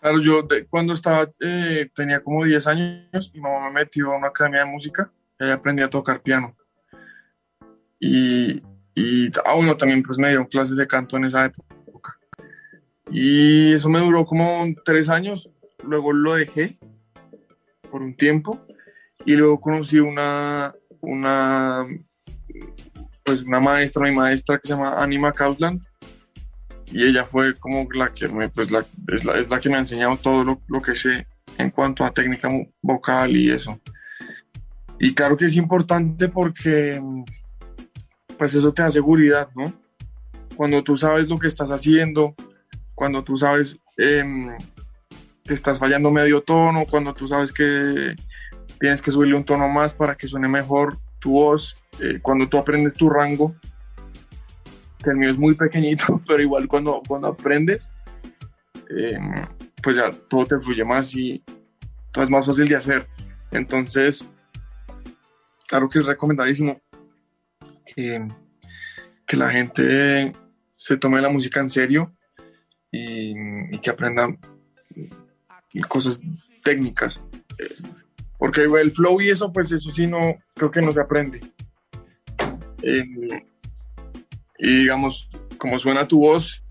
Claro, 0.00 0.20
yo 0.20 0.46
cuando 0.68 0.92
estaba, 0.92 1.28
eh, 1.40 1.90
tenía 1.94 2.22
como 2.22 2.44
10 2.44 2.66
años, 2.66 3.30
mi 3.34 3.40
mamá 3.40 3.68
me 3.68 3.80
metió 3.80 4.12
a 4.12 4.16
una 4.16 4.28
academia 4.28 4.60
de 4.60 4.66
música 4.66 5.10
y 5.38 5.44
ahí 5.44 5.50
aprendí 5.50 5.82
a 5.82 5.90
tocar 5.90 6.20
piano. 6.20 6.56
Y, 7.98 8.62
y 8.94 9.30
ah, 9.44 9.54
bueno, 9.54 9.76
también 9.76 10.02
pues 10.02 10.18
me 10.18 10.28
dieron 10.28 10.46
clases 10.46 10.76
de 10.76 10.86
canto 10.86 11.16
en 11.16 11.24
esa 11.24 11.46
época. 11.46 11.75
Y 13.10 13.72
eso 13.72 13.88
me 13.88 14.00
duró 14.00 14.24
como 14.24 14.66
tres 14.84 15.08
años, 15.08 15.48
luego 15.82 16.12
lo 16.12 16.34
dejé 16.34 16.78
por 17.90 18.02
un 18.02 18.16
tiempo 18.16 18.60
y 19.24 19.36
luego 19.36 19.60
conocí 19.60 19.98
una, 19.98 20.74
una, 21.00 21.86
pues 23.24 23.42
una 23.42 23.60
maestra, 23.60 24.02
mi 24.02 24.14
maestra 24.14 24.58
que 24.58 24.68
se 24.68 24.74
llama 24.74 25.02
Anima 25.02 25.32
Kausland 25.32 25.82
y 26.92 27.04
ella 27.04 27.24
fue 27.24 27.54
como 27.54 27.86
la 27.92 28.12
que 28.12 28.28
me, 28.28 28.48
pues 28.48 28.70
la, 28.70 28.84
es, 29.12 29.24
la, 29.24 29.38
es 29.38 29.48
la 29.48 29.60
que 29.60 29.68
me 29.68 29.76
ha 29.76 29.80
enseñado 29.80 30.16
todo 30.16 30.44
lo, 30.44 30.60
lo 30.68 30.80
que 30.80 30.94
sé 30.94 31.26
en 31.58 31.70
cuanto 31.70 32.04
a 32.04 32.12
técnica 32.12 32.48
vocal 32.82 33.36
y 33.36 33.50
eso. 33.50 33.80
Y 34.98 35.14
claro 35.14 35.36
que 35.36 35.46
es 35.46 35.56
importante 35.56 36.28
porque 36.28 37.02
pues 38.38 38.54
eso 38.54 38.72
te 38.72 38.82
da 38.82 38.90
seguridad, 38.90 39.48
¿no? 39.54 39.72
Cuando 40.56 40.82
tú 40.82 40.96
sabes 40.96 41.28
lo 41.28 41.38
que 41.38 41.48
estás 41.48 41.70
haciendo, 41.70 42.34
cuando 42.96 43.22
tú 43.22 43.36
sabes 43.36 43.78
em, 43.98 44.56
que 45.44 45.54
estás 45.54 45.78
fallando 45.78 46.10
medio 46.10 46.42
tono, 46.42 46.84
cuando 46.90 47.14
tú 47.14 47.28
sabes 47.28 47.52
que 47.52 48.16
tienes 48.80 49.00
que 49.00 49.12
subirle 49.12 49.36
un 49.36 49.44
tono 49.44 49.68
más 49.68 49.94
para 49.94 50.16
que 50.16 50.26
suene 50.26 50.48
mejor 50.48 50.96
tu 51.20 51.32
voz, 51.32 51.74
eh, 52.00 52.18
cuando 52.20 52.48
tú 52.48 52.58
aprendes 52.58 52.94
tu 52.94 53.08
rango, 53.08 53.54
que 55.04 55.10
el 55.10 55.16
mío 55.18 55.30
es 55.30 55.38
muy 55.38 55.54
pequeñito, 55.54 56.20
pero 56.26 56.42
igual 56.42 56.66
cuando, 56.66 57.02
cuando 57.06 57.28
aprendes, 57.28 57.88
em, 58.88 59.44
pues 59.82 59.96
ya 59.96 60.10
todo 60.10 60.46
te 60.46 60.58
fluye 60.58 60.84
más 60.84 61.14
y 61.14 61.44
todo 62.12 62.24
es 62.24 62.30
más 62.30 62.46
fácil 62.46 62.66
de 62.66 62.76
hacer. 62.76 63.06
Entonces, 63.50 64.24
claro 65.68 65.88
que 65.88 65.98
es 65.98 66.06
recomendadísimo 66.06 66.80
que 67.94 69.36
la 69.36 69.50
gente 69.50 70.32
se 70.76 70.96
tome 70.96 71.20
la 71.20 71.28
música 71.28 71.60
en 71.60 71.70
serio 71.70 72.15
y, 72.96 73.78
que 73.78 73.90
aprendan 73.90 74.38
cosas 75.88 76.20
técnicas. 76.62 77.20
Porque 78.38 78.62
el 78.62 78.92
flow 78.92 79.20
y 79.20 79.30
eso, 79.30 79.52
pues 79.52 79.70
eso 79.72 79.92
sí 79.92 80.06
no, 80.06 80.36
creo 80.54 80.70
que 80.70 80.80
no 80.80 80.92
se 80.92 81.00
aprende. 81.00 81.40
Eh, 82.82 83.44
y 84.58 84.78
digamos, 84.80 85.28
como 85.58 85.78
suena 85.78 86.06
tu 86.06 86.20
voz, 86.20 86.62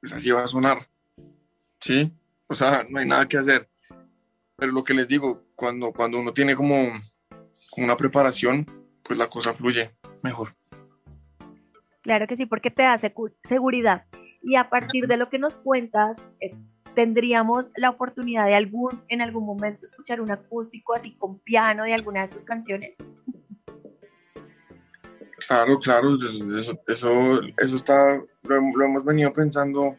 pues 0.00 0.12
así 0.12 0.30
va 0.30 0.44
a 0.44 0.48
sonar. 0.48 0.78
¿Sí? 1.80 2.12
O 2.46 2.54
sea, 2.54 2.84
no 2.88 2.98
hay 2.98 3.06
nada 3.06 3.26
que 3.28 3.38
hacer. 3.38 3.68
Pero 4.56 4.72
lo 4.72 4.84
que 4.84 4.94
les 4.94 5.08
digo, 5.08 5.42
cuando, 5.54 5.92
cuando 5.92 6.18
uno 6.18 6.32
tiene 6.32 6.54
como 6.54 6.92
una 7.76 7.96
preparación, 7.96 8.66
pues 9.02 9.18
la 9.18 9.28
cosa 9.28 9.54
fluye 9.54 9.90
mejor. 10.22 10.54
Claro 12.02 12.26
que 12.26 12.36
sí, 12.36 12.46
porque 12.46 12.70
te 12.70 12.82
da 12.82 12.98
seguridad. 13.44 14.06
Y 14.42 14.56
a 14.56 14.70
partir 14.70 15.06
de 15.06 15.16
lo 15.16 15.28
que 15.28 15.38
nos 15.38 15.56
cuentas, 15.56 16.18
eh, 16.40 16.54
tendríamos 16.94 17.70
la 17.76 17.90
oportunidad 17.90 18.46
de 18.46 18.54
algún, 18.54 19.02
en 19.08 19.20
algún 19.20 19.44
momento 19.44 19.86
escuchar 19.86 20.20
un 20.20 20.30
acústico 20.30 20.94
así 20.94 21.14
con 21.14 21.38
piano 21.38 21.84
de 21.84 21.94
alguna 21.94 22.22
de 22.22 22.28
tus 22.28 22.44
canciones. 22.44 22.94
Claro, 25.46 25.78
claro, 25.78 26.16
eso, 26.88 27.42
eso, 27.56 27.76
está, 27.76 28.22
lo, 28.42 28.56
hemos 28.56 29.04
venido 29.04 29.32
pensando 29.32 29.96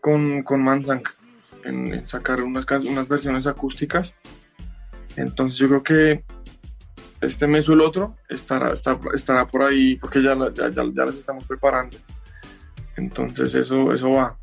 con, 0.00 0.42
con 0.42 0.62
Manzank, 0.62 1.08
en, 1.64 2.06
sacar 2.06 2.42
unas, 2.42 2.64
unas 2.70 3.08
versiones 3.08 3.46
acústicas. 3.46 4.14
Entonces 5.16 5.58
yo 5.58 5.68
creo 5.68 5.82
que 5.82 6.24
este 7.20 7.46
mes 7.46 7.68
o 7.68 7.72
el 7.72 7.80
otro 7.80 8.14
estará, 8.28 8.72
estará 8.72 9.46
por 9.46 9.62
ahí 9.62 9.96
porque 9.96 10.22
ya, 10.22 10.36
ya, 10.54 10.70
ya, 10.70 11.04
las 11.04 11.16
estamos 11.16 11.44
preparando. 11.44 11.96
Entonces 12.98 13.54
eso, 13.54 13.92
eso 13.92 14.10
va. 14.10 14.36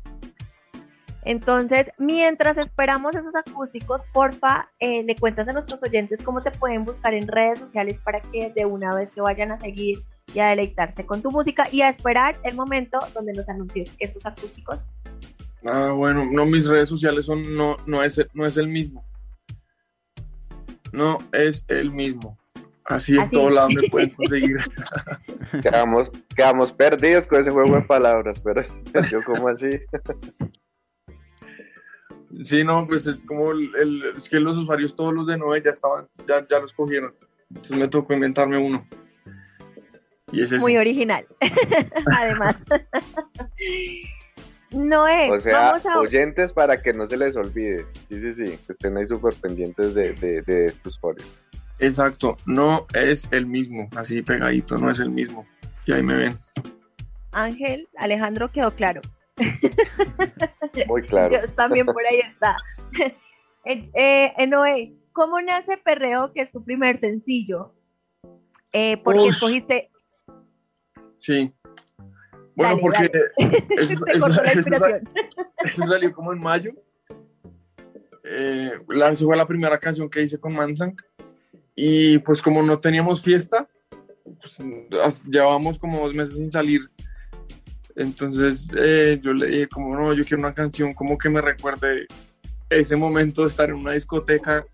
Entonces, 1.24 1.90
mientras 1.98 2.56
esperamos 2.56 3.14
esos 3.16 3.34
acústicos, 3.34 4.04
porfa, 4.12 4.70
eh, 4.78 5.02
le 5.02 5.16
cuentas 5.16 5.48
a 5.48 5.52
nuestros 5.52 5.82
oyentes 5.82 6.22
cómo 6.22 6.40
te 6.40 6.52
pueden 6.52 6.84
buscar 6.84 7.14
en 7.14 7.26
redes 7.26 7.58
sociales 7.58 7.98
para 7.98 8.20
que 8.20 8.52
de 8.54 8.64
una 8.64 8.94
vez 8.94 9.10
te 9.10 9.20
vayan 9.20 9.50
a 9.50 9.56
seguir 9.56 9.98
y 10.32 10.38
a 10.38 10.48
deleitarse 10.48 11.04
con 11.04 11.22
tu 11.22 11.30
música 11.30 11.68
y 11.70 11.82
a 11.82 11.88
esperar 11.88 12.36
el 12.44 12.54
momento 12.54 12.98
donde 13.12 13.32
nos 13.32 13.48
anuncies 13.48 13.92
estos 13.98 14.24
acústicos. 14.24 14.86
Ah, 15.66 15.90
bueno, 15.90 16.24
no, 16.30 16.46
mis 16.46 16.66
redes 16.66 16.88
sociales 16.88 17.26
son, 17.26 17.56
no, 17.56 17.76
no, 17.86 18.02
es, 18.02 18.24
no 18.32 18.46
es 18.46 18.56
el 18.56 18.68
mismo. 18.68 19.04
No 20.92 21.18
es 21.32 21.64
el 21.68 21.90
mismo. 21.90 22.38
Así 22.88 23.16
en 23.16 23.28
todo 23.30 23.50
lado 23.50 23.68
me 23.68 23.88
pueden 23.88 24.10
conseguir. 24.16 24.56
quedamos, 25.62 26.10
quedamos 26.34 26.72
perdidos 26.72 27.26
con 27.26 27.40
ese 27.40 27.50
juego 27.50 27.74
de 27.74 27.82
palabras, 27.82 28.40
pero 28.40 28.62
yo 29.10 29.22
como 29.24 29.48
así. 29.48 29.80
Sí, 32.42 32.64
no, 32.64 32.86
pues 32.86 33.06
es 33.06 33.16
como 33.26 33.52
el, 33.52 34.14
es 34.16 34.28
que 34.28 34.38
los 34.38 34.56
usuarios, 34.56 34.94
todos 34.94 35.14
los 35.14 35.26
de 35.26 35.38
Noé 35.38 35.62
ya 35.62 35.70
estaban, 35.70 36.06
ya, 36.28 36.46
ya 36.48 36.60
los 36.60 36.72
cogieron. 36.72 37.12
Entonces 37.48 37.76
me 37.76 37.88
tocó 37.88 38.12
inventarme 38.12 38.58
uno. 38.58 38.86
Y 40.32 40.42
ese 40.42 40.58
Muy 40.58 40.76
original, 40.76 41.26
además. 42.18 42.64
Noé, 44.72 45.30
o 45.30 45.38
sea, 45.38 45.76
oyentes 45.98 46.52
para 46.52 46.76
que 46.82 46.92
no 46.92 47.06
se 47.06 47.16
les 47.16 47.36
olvide. 47.36 47.86
Sí, 48.08 48.20
sí, 48.20 48.32
sí, 48.32 48.58
que 48.66 48.72
estén 48.72 48.96
ahí 48.96 49.06
súper 49.06 49.34
pendientes 49.34 49.94
de, 49.94 50.12
de, 50.14 50.42
de 50.42 50.66
estos 50.66 50.96
usuarios. 50.96 51.28
Exacto, 51.78 52.36
no 52.46 52.86
es 52.94 53.28
el 53.30 53.46
mismo, 53.46 53.88
así 53.96 54.22
pegadito, 54.22 54.78
no 54.78 54.90
es 54.90 54.98
el 54.98 55.10
mismo. 55.10 55.46
Y 55.86 55.92
ahí 55.92 56.02
me 56.02 56.16
ven. 56.16 56.38
Ángel, 57.32 57.88
Alejandro 57.96 58.50
quedó 58.50 58.70
claro. 58.74 59.02
Muy 60.86 61.02
claro. 61.02 61.32
Yo 61.32 61.54
también 61.54 61.86
por 61.86 62.04
ahí 62.06 62.20
está. 62.20 62.56
eh, 63.64 64.32
eh, 64.36 64.46
Noé, 64.46 64.94
¿cómo 65.12 65.40
nace 65.40 65.76
Perreo, 65.76 66.32
que 66.32 66.40
es 66.40 66.50
tu 66.50 66.64
primer 66.64 66.98
sencillo? 66.98 67.74
Eh, 68.72 68.96
¿Por 68.98 69.14
qué 69.16 69.28
escogiste? 69.28 69.90
Sí. 71.18 71.52
Bueno, 72.54 72.78
porque 72.80 73.10
Eso, 75.64 75.86
salió 75.86 76.12
como 76.12 76.32
en 76.32 76.40
mayo. 76.40 76.72
Eh, 78.24 78.72
la, 78.88 79.10
esa 79.10 79.24
fue 79.24 79.36
la 79.36 79.46
primera 79.46 79.78
canción 79.78 80.08
que 80.08 80.22
hice 80.22 80.40
con 80.40 80.54
Manzank 80.54 81.00
y 81.76 82.18
pues 82.18 82.40
como 82.40 82.62
no 82.62 82.80
teníamos 82.80 83.22
fiesta, 83.22 83.68
pues, 84.24 85.22
llevábamos 85.24 85.78
como 85.78 86.06
dos 86.06 86.16
meses 86.16 86.34
sin 86.34 86.50
salir. 86.50 86.90
Entonces 87.94 88.66
eh, 88.76 89.20
yo 89.22 89.32
le 89.32 89.46
dije 89.46 89.68
como 89.68 89.94
no, 89.94 90.14
yo 90.14 90.24
quiero 90.24 90.40
una 90.42 90.54
canción 90.54 90.94
como 90.94 91.16
que 91.16 91.28
me 91.28 91.40
recuerde 91.40 92.06
ese 92.70 92.96
momento 92.96 93.42
de 93.42 93.48
estar 93.48 93.68
en 93.68 93.76
una 93.76 93.92
discoteca 93.92 94.66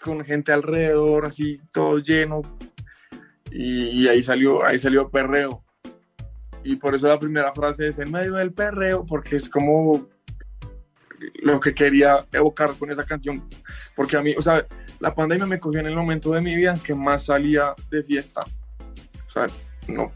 con 0.00 0.24
gente 0.24 0.52
alrededor, 0.52 1.26
así 1.26 1.60
todo 1.72 1.98
lleno. 1.98 2.42
Y, 3.50 4.06
ahí 4.06 4.22
salió, 4.22 4.64
ahí 4.64 4.78
salió 4.78 5.10
perreo. 5.10 5.64
Y 6.62 6.76
por 6.76 6.94
eso 6.94 7.06
la 7.06 7.18
primera 7.18 7.52
frase 7.54 7.88
es 7.88 7.98
en 7.98 8.10
medio 8.10 8.34
del 8.34 8.52
perreo, 8.52 9.06
porque 9.06 9.36
es 9.36 9.48
como 9.48 10.08
lo 11.42 11.58
que 11.58 11.74
quería 11.74 12.26
evocar 12.32 12.74
con 12.74 12.90
esa 12.90 13.04
canción. 13.04 13.42
Porque 13.94 14.16
a 14.16 14.22
mí, 14.22 14.34
o 14.36 14.42
sea, 14.42 14.66
la 15.00 15.14
pandemia 15.14 15.46
me 15.46 15.60
cogió 15.60 15.80
en 15.80 15.86
el 15.86 15.94
momento 15.94 16.32
de 16.32 16.40
mi 16.40 16.54
vida 16.54 16.72
en 16.72 16.80
que 16.80 16.94
más 16.94 17.24
salía 17.24 17.74
de 17.90 18.02
fiesta. 18.02 18.42
O 19.26 19.30
sea, 19.30 19.46
no, 19.88 20.10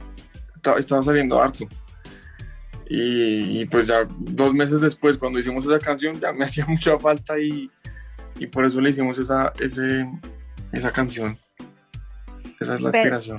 estaba, 0.78 1.02
saliendo 1.02 1.40
harto. 1.40 1.66
Y, 2.88 3.64
pues 3.66 3.86
ya 3.86 4.04
dos 4.18 4.52
meses 4.52 4.80
después, 4.80 5.16
cuando 5.16 5.38
hicimos 5.38 5.64
esa 5.64 5.78
canción, 5.78 6.18
ya 6.18 6.32
me 6.32 6.44
hacía 6.46 6.66
mucha 6.66 6.98
falta 6.98 7.38
y, 7.38 7.70
por 8.52 8.64
eso 8.64 8.80
le 8.80 8.90
hicimos 8.90 9.18
esa, 9.18 9.52
ese, 9.60 10.10
esa 10.72 10.90
canción. 10.90 11.38
Esa 12.58 12.74
es 12.74 12.80
la 12.80 12.88
inspiración. 12.88 13.38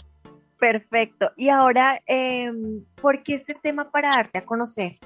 Perfecto. 0.60 1.32
Y 1.36 1.50
ahora, 1.50 2.02
eh, 2.06 2.52
¿por 3.02 3.24
qué 3.24 3.34
este 3.34 3.56
tema 3.56 3.89
para 3.89 4.10
darte 4.10 4.38
a 4.38 4.46
conocer? 4.46 5.00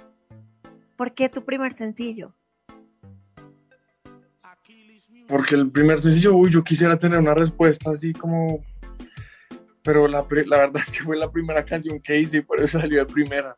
¿Por 0.97 1.13
qué 1.13 1.29
tu 1.29 1.45
primer 1.45 1.73
sencillo? 1.73 2.33
Porque 5.28 5.55
el 5.55 5.71
primer 5.71 5.99
sencillo, 5.99 6.36
uy, 6.36 6.51
yo 6.51 6.63
quisiera 6.63 6.97
tener 6.97 7.19
una 7.19 7.34
respuesta 7.34 7.91
así 7.91 8.13
como, 8.13 8.63
pero 9.84 10.07
la, 10.07 10.26
la 10.45 10.57
verdad 10.57 10.84
es 10.86 10.91
que 10.91 11.03
fue 11.03 11.17
la 11.17 11.32
primera 11.32 11.65
canción 11.65 11.99
que 11.99 12.19
hice 12.19 12.38
y 12.38 12.41
por 12.41 12.61
eso 12.61 12.80
salió 12.80 12.99
de 12.99 13.11
primera. 13.11 13.55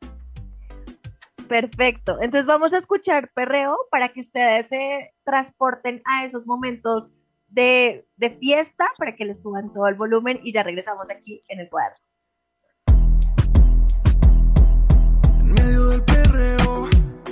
Perfecto. 1.47 2.17
Entonces 2.21 2.45
vamos 2.45 2.73
a 2.73 2.77
escuchar 2.77 3.31
Perreo 3.33 3.77
para 3.89 4.09
que 4.09 4.19
ustedes 4.19 4.67
se 4.67 5.13
transporten 5.23 6.01
a 6.05 6.25
esos 6.25 6.45
momentos 6.45 7.09
de, 7.47 8.05
de 8.17 8.29
fiesta, 8.31 8.85
para 8.97 9.15
que 9.15 9.25
les 9.25 9.41
suban 9.41 9.71
todo 9.71 9.87
el 9.87 9.95
volumen 9.95 10.39
y 10.43 10.51
ya 10.51 10.63
regresamos 10.63 11.09
aquí 11.09 11.43
en 11.47 11.61
el 11.61 11.69
cuadro. 11.69 11.95
En 15.39 15.53
medio 15.53 15.87
del 15.87 16.03
perreo, 16.03 16.89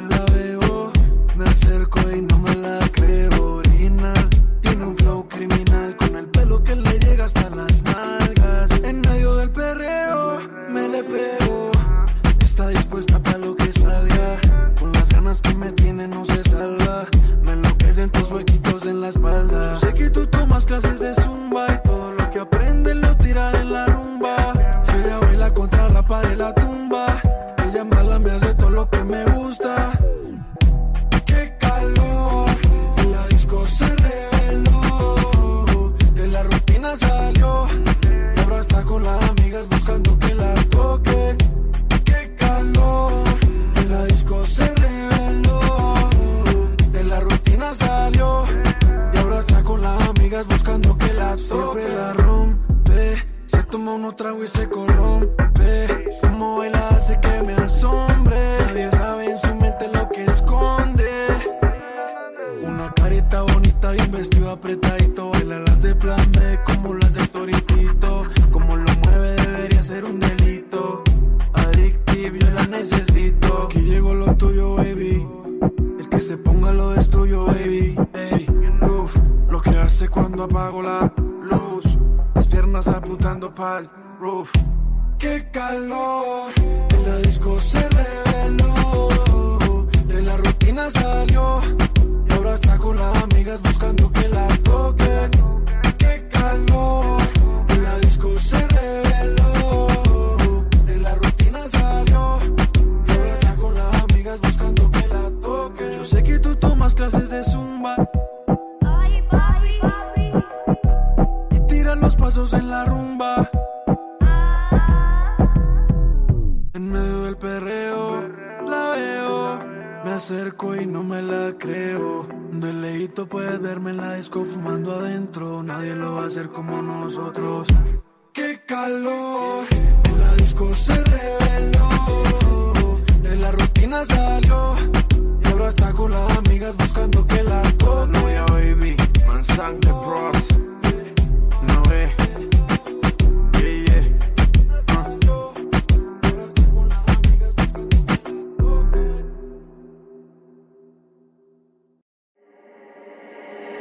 la 0.10 0.26
veo, 0.34 0.94
me 1.38 1.46
acerco 1.46 2.00
y 2.16 2.22
no 2.22 2.38
me 2.40 2.56
la 2.56 2.80
creo. 2.94 3.35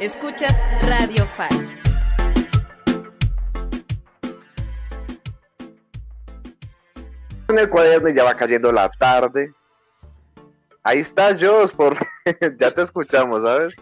Escuchas 0.05 0.55
Radio 0.83 1.25
Far. 1.35 1.49
En 7.47 7.57
el 7.57 7.67
cuaderno 7.67 8.09
y 8.09 8.13
ya 8.13 8.23
va 8.23 8.35
cayendo 8.35 8.71
la 8.71 8.87
tarde. 8.91 9.51
Ahí 10.83 10.99
está 10.99 11.35
Jos, 11.35 11.73
por 11.73 11.97
ya 12.59 12.71
te 12.71 12.83
escuchamos, 12.83 13.41
¿sabes? 13.41 13.73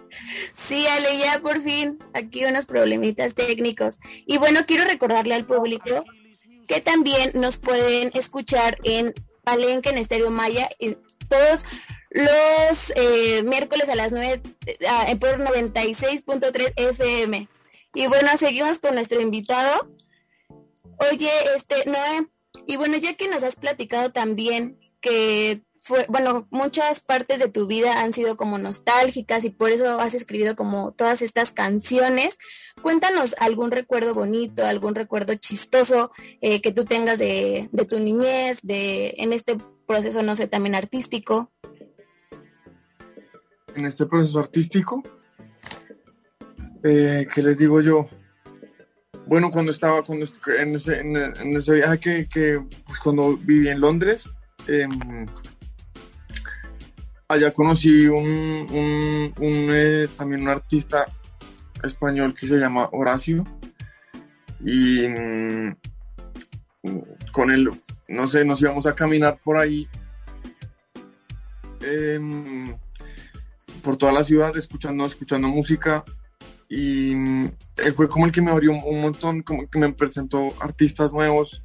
Sí, 0.54 0.88
Ale, 0.88 1.18
ya 1.18 1.42
por 1.42 1.60
fin, 1.60 2.00
aquí 2.14 2.46
unos 2.46 2.68
problemitas 2.68 3.36
técnicos. 3.36 4.00
Y 4.26 4.38
bueno, 4.38 4.62
quiero 4.66 4.86
recordarle 4.86 5.36
al 5.36 5.44
público 5.44 6.06
que 6.70 6.80
también 6.80 7.32
nos 7.34 7.58
pueden 7.58 8.12
escuchar 8.14 8.78
en 8.86 9.14
Palenque, 9.44 9.90
en 9.90 9.98
Estéreo 9.98 10.32
Maya, 10.32 10.70
y 10.80 10.96
todos 11.28 11.66
los 12.14 12.94
eh, 12.96 13.42
miércoles 13.44 13.90
a 13.90 13.96
las 13.96 14.12
9 14.12 14.42
eh, 14.66 15.16
por 15.18 15.40
96.3 15.40 16.74
FM. 16.76 17.50
Y 17.96 18.08
bueno, 18.08 18.30
seguimos 18.38 18.80
con 18.80 18.94
nuestro 18.96 19.20
invitado. 19.20 19.90
Oye, 21.12 21.32
este, 21.56 21.90
Noé, 21.90 22.28
y 22.68 22.78
bueno, 22.78 22.98
ya 22.98 23.16
que 23.16 23.28
nos 23.28 23.44
has 23.44 23.56
platicado 23.56 24.12
también 24.12 24.80
que 25.02 25.64
fue, 25.80 26.06
bueno, 26.08 26.48
muchas 26.50 27.02
partes 27.02 27.40
de 27.40 27.50
tu 27.50 27.68
vida 27.68 28.02
han 28.02 28.14
sido 28.14 28.38
como 28.38 28.58
nostálgicas 28.58 29.44
y 29.44 29.50
por 29.50 29.72
eso 29.72 30.00
has 30.00 30.14
escrito 30.14 30.56
como 30.56 30.94
todas 30.94 31.22
estas 31.22 31.52
canciones. 31.52 32.38
Cuéntanos 32.82 33.36
algún 33.40 33.70
recuerdo 33.70 34.14
bonito, 34.14 34.66
algún 34.66 34.96
recuerdo 34.96 35.36
chistoso 35.36 36.12
eh, 36.42 36.62
que 36.62 36.72
tú 36.72 36.86
tengas 36.86 37.20
de, 37.20 37.70
de, 37.74 37.86
tu 37.86 38.00
niñez, 38.00 38.62
de 38.62 39.16
en 39.18 39.34
este 39.34 39.58
proceso, 39.86 40.22
no 40.22 40.38
sé, 40.38 40.48
también 40.48 40.76
artístico. 40.76 41.52
En 43.76 43.86
este 43.86 44.06
proceso 44.06 44.40
artístico, 44.40 45.04
eh, 46.84 47.28
¿qué 47.34 47.42
les 47.42 47.58
digo 47.58 47.82
yo? 47.82 48.08
Bueno, 49.26 49.50
cuando 49.52 49.72
estaba 49.72 50.04
cuando 50.04 50.26
en, 50.58 50.76
ese, 50.76 51.00
en, 51.00 51.58
ese, 51.58 51.76
viaje 51.76 52.00
que, 52.00 52.28
que 52.28 52.62
pues 52.86 53.00
cuando 53.00 53.38
viví 53.38 53.70
en 53.70 53.80
Londres, 53.80 54.30
eh, 54.68 54.88
allá 57.28 57.52
conocí 57.52 58.06
un, 58.08 58.68
un, 58.72 59.34
un 59.40 59.68
eh, 59.72 60.08
también 60.16 60.42
un 60.42 60.50
artista 60.50 61.06
español 61.84 62.36
que 62.36 62.48
se 62.48 62.58
llama 62.58 62.90
Horacio 62.92 63.44
y 64.60 65.08
mm, 65.08 65.76
con 67.32 67.50
él, 67.50 67.70
no 68.10 68.28
sé, 68.28 68.46
nos 68.46 68.62
íbamos 68.62 68.86
a 68.86 68.96
caminar 68.96 69.40
por 69.44 69.58
ahí 69.58 69.88
eh, 71.82 72.20
por 73.84 73.98
toda 73.98 74.12
la 74.12 74.24
ciudad 74.24 74.56
escuchando, 74.58 75.06
escuchando 75.06 75.48
música 75.48 76.04
y 76.70 77.14
mm, 77.16 77.52
él 77.86 77.94
fue 77.94 78.10
como 78.10 78.26
el 78.26 78.32
que 78.32 78.42
me 78.42 78.50
abrió 78.50 78.72
un 78.72 79.02
montón, 79.02 79.44
como 79.44 79.70
que 79.70 79.78
me 79.78 79.94
presentó 79.94 80.48
artistas 80.60 81.14
nuevos 81.14 81.64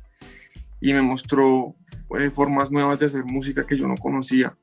y 0.80 0.92
me 0.92 1.00
mostró 1.00 1.74
eh, 2.18 2.30
formas 2.30 2.70
nuevas 2.70 2.98
de 2.98 3.06
hacer 3.06 3.24
música 3.24 3.66
que 3.66 3.78
yo 3.78 3.88
no 3.88 3.96
conocía. 3.96 4.56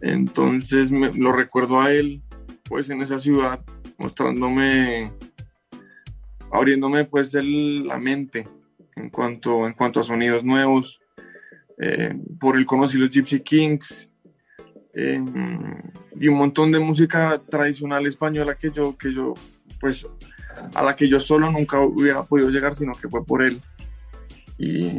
Entonces 0.00 0.90
me, 0.90 1.12
lo 1.12 1.32
recuerdo 1.32 1.80
a 1.80 1.92
él, 1.92 2.22
pues 2.64 2.88
en 2.90 3.02
esa 3.02 3.18
ciudad, 3.18 3.60
mostrándome, 3.98 5.12
abriéndome 6.50 7.04
pues 7.04 7.34
la 7.34 7.98
mente 7.98 8.48
en 8.96 9.10
cuanto, 9.10 9.66
en 9.66 9.74
cuanto 9.74 10.00
a 10.00 10.04
sonidos 10.04 10.44
nuevos. 10.44 11.00
Eh, 11.80 12.14
por 12.40 12.56
él 12.56 12.66
conocí 12.66 12.98
los 12.98 13.10
Gypsy 13.10 13.40
Kings 13.40 14.10
eh, 14.98 15.22
y 16.18 16.26
un 16.26 16.38
montón 16.38 16.72
de 16.72 16.80
música 16.80 17.40
tradicional 17.48 18.04
española 18.06 18.56
que 18.56 18.72
yo, 18.72 18.96
que 18.98 19.14
yo 19.14 19.34
pues 19.80 20.06
a 20.74 20.82
la 20.82 20.96
que 20.96 21.08
yo 21.08 21.20
solo 21.20 21.52
nunca 21.52 21.78
hubiera 21.80 22.24
podido 22.24 22.50
llegar, 22.50 22.74
sino 22.74 22.92
que 22.92 23.08
fue 23.08 23.24
por 23.24 23.44
él. 23.44 23.60
Y, 24.58 24.90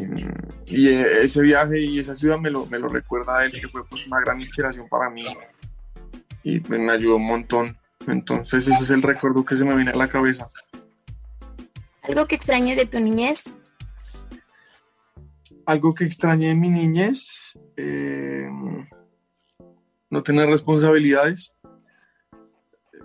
y 0.68 0.88
ese 0.88 1.42
viaje 1.42 1.82
y 1.82 2.00
esa 2.00 2.16
ciudad 2.16 2.40
me 2.40 2.50
lo, 2.50 2.66
me 2.68 2.80
lo 2.80 2.88
recuerda 2.88 3.40
a 3.40 3.46
él, 3.46 3.52
que 3.52 3.68
fue 3.68 3.86
pues 3.86 4.08
una 4.08 4.22
gran 4.22 4.40
inspiración 4.40 4.88
para 4.88 5.10
mí 5.10 5.26
y 6.44 6.62
pues, 6.62 6.80
me 6.80 6.92
ayudó 6.94 7.18
un 7.18 7.28
montón. 7.28 7.78
Entonces 8.08 8.70
ese 8.70 8.84
es 8.84 8.90
el 8.90 9.02
recuerdo 9.02 9.44
que 9.44 9.58
se 9.58 9.66
me 9.66 9.76
viene 9.76 9.92
a 9.92 9.96
la 9.96 10.08
cabeza. 10.08 10.50
¿Algo 12.04 12.26
que 12.26 12.36
extrañes 12.36 12.78
de 12.78 12.86
tu 12.86 13.02
niñez? 13.02 13.54
Algo 15.66 15.94
que 15.94 16.06
extrañé 16.06 16.48
de 16.48 16.56
mi 16.56 16.70
niñez, 16.70 17.54
eh, 17.76 18.50
no 20.10 20.24
tener 20.24 20.48
responsabilidades. 20.48 21.54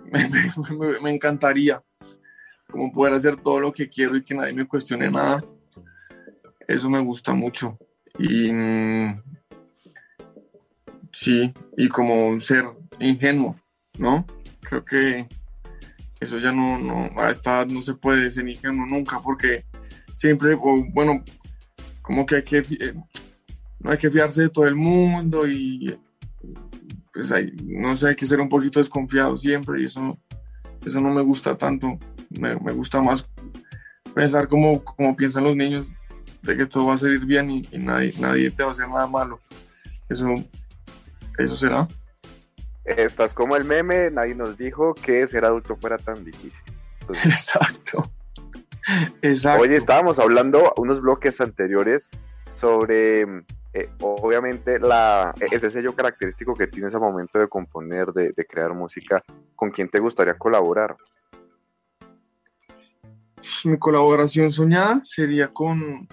Me, 0.05 0.99
me, 1.01 1.09
encantaría 1.11 1.83
como 2.69 2.91
poder 2.93 3.13
hacer 3.13 3.41
todo 3.41 3.59
lo 3.59 3.73
que 3.73 3.89
quiero 3.89 4.15
y 4.15 4.23
que 4.23 4.35
nadie 4.35 4.53
me 4.53 4.67
cuestione 4.67 5.09
nada. 5.09 5.43
Eso 6.67 6.89
me 6.89 6.99
gusta 6.99 7.33
mucho. 7.33 7.77
Y 8.19 8.51
mm, 8.51 9.21
sí, 11.11 11.53
y 11.75 11.89
como 11.89 12.39
ser 12.39 12.65
ingenuo, 12.99 13.59
¿no? 13.97 14.25
Creo 14.61 14.85
que 14.85 15.27
eso 16.19 16.39
ya 16.39 16.51
no, 16.51 16.77
no, 16.79 17.09
a 17.19 17.29
esta 17.29 17.57
edad 17.57 17.67
no 17.67 17.81
se 17.81 17.93
puede 17.93 18.29
ser 18.29 18.47
ingenuo 18.47 18.85
nunca 18.85 19.19
porque 19.21 19.65
siempre, 20.15 20.53
o 20.53 20.85
bueno, 20.93 21.23
como 22.01 22.25
que 22.25 22.37
hay 22.37 22.43
que, 22.43 22.57
eh, 22.57 22.93
no 23.79 23.91
hay 23.91 23.97
que 23.97 24.09
fiarse 24.09 24.43
de 24.43 24.49
todo 24.49 24.67
el 24.67 24.75
mundo 24.75 25.47
y 25.47 25.97
pues 27.15 27.31
hay, 27.31 27.51
no 27.63 27.95
sé, 27.95 28.09
hay 28.09 28.15
que 28.15 28.25
ser 28.25 28.41
un 28.41 28.49
poquito 28.49 28.79
desconfiado 28.79 29.37
siempre 29.37 29.81
y 29.81 29.85
eso, 29.85 30.19
eso 30.85 30.99
no 30.99 31.13
me 31.13 31.21
gusta 31.21 31.57
tanto, 31.57 31.97
me, 32.29 32.55
me 32.57 32.73
gusta 32.73 33.01
más 33.01 33.25
pensar 34.13 34.47
como, 34.47 34.83
como 34.83 35.15
piensan 35.15 35.45
los 35.45 35.55
niños 35.55 35.91
de 36.41 36.57
que 36.57 36.65
todo 36.65 36.87
va 36.87 36.95
a 36.95 36.97
salir 36.97 37.25
bien 37.25 37.49
y, 37.49 37.67
y 37.71 37.79
nadie, 37.79 38.13
nadie 38.19 38.51
te 38.51 38.63
va 38.63 38.69
a 38.69 38.71
hacer 38.73 38.87
nada 38.87 39.07
malo. 39.07 39.39
Eso, 40.09 40.27
eso 41.37 41.55
será. 41.55 41.87
Estás 42.83 43.33
como 43.33 43.55
el 43.55 43.65
meme, 43.65 44.11
nadie 44.11 44.35
nos 44.35 44.57
dijo 44.57 44.93
que 44.93 45.25
ser 45.25 45.45
adulto 45.45 45.75
fuera 45.75 45.97
tan 45.97 46.23
difícil. 46.23 46.61
Exacto. 47.09 48.11
Exacto. 49.21 49.63
Oye, 49.63 49.75
estábamos 49.75 50.19
hablando 50.19 50.73
unos 50.77 51.01
bloques 51.01 51.41
anteriores 51.41 52.09
sobre, 52.49 53.25
eh, 53.75 53.89
obviamente, 53.99 54.79
la, 54.79 55.33
ese 55.51 55.69
sello 55.69 55.93
característico 55.93 56.55
que 56.55 56.67
tienes 56.67 56.95
al 56.95 57.01
momento 57.01 57.37
de 57.37 57.47
componer, 57.47 58.11
de, 58.13 58.31
de 58.31 58.45
crear 58.45 58.73
música. 58.73 59.23
¿Con 59.55 59.69
quién 59.69 59.89
te 59.89 59.99
gustaría 59.99 60.37
colaborar? 60.37 60.95
Mi 63.65 63.77
colaboración 63.77 64.49
soñada 64.49 65.01
sería 65.03 65.51
con 65.51 66.07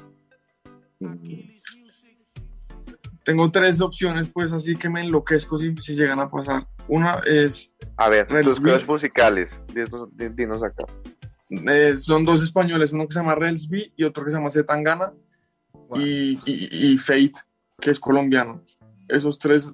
tengo 3.25 3.51
tres 3.51 3.81
opciones, 3.81 4.29
pues 4.29 4.53
así 4.53 4.77
que 4.77 4.89
me 4.89 5.01
enloquezco 5.01 5.59
si, 5.59 5.75
si 5.77 5.95
llegan 5.95 6.21
a 6.21 6.31
pasar. 6.31 6.67
Una 6.89 7.21
es. 7.25 7.73
A 7.97 8.09
ver, 8.09 8.27
tus 8.43 8.61
crush 8.61 8.85
musicales, 8.87 9.61
dinos, 9.73 10.09
dinos 10.35 10.63
acá. 10.63 10.85
Eh, 11.51 11.97
son 11.99 12.25
dos 12.25 12.43
españoles, 12.43 12.93
uno 12.93 13.07
que 13.07 13.15
se 13.15 13.21
llama 13.21 13.35
Relsby 13.35 13.93
y 13.97 14.05
otro 14.05 14.25
que 14.25 14.31
se 14.31 14.37
llama 14.37 14.51
Zetangana 14.51 15.13
wow. 15.73 16.01
y, 16.01 16.41
y, 16.47 16.93
y, 16.93 16.99
Fate, 16.99 17.33
que 17.83 17.91
es 17.91 18.01
colombiano. 18.01 18.63
Esos 19.09 19.39
tres, 19.39 19.73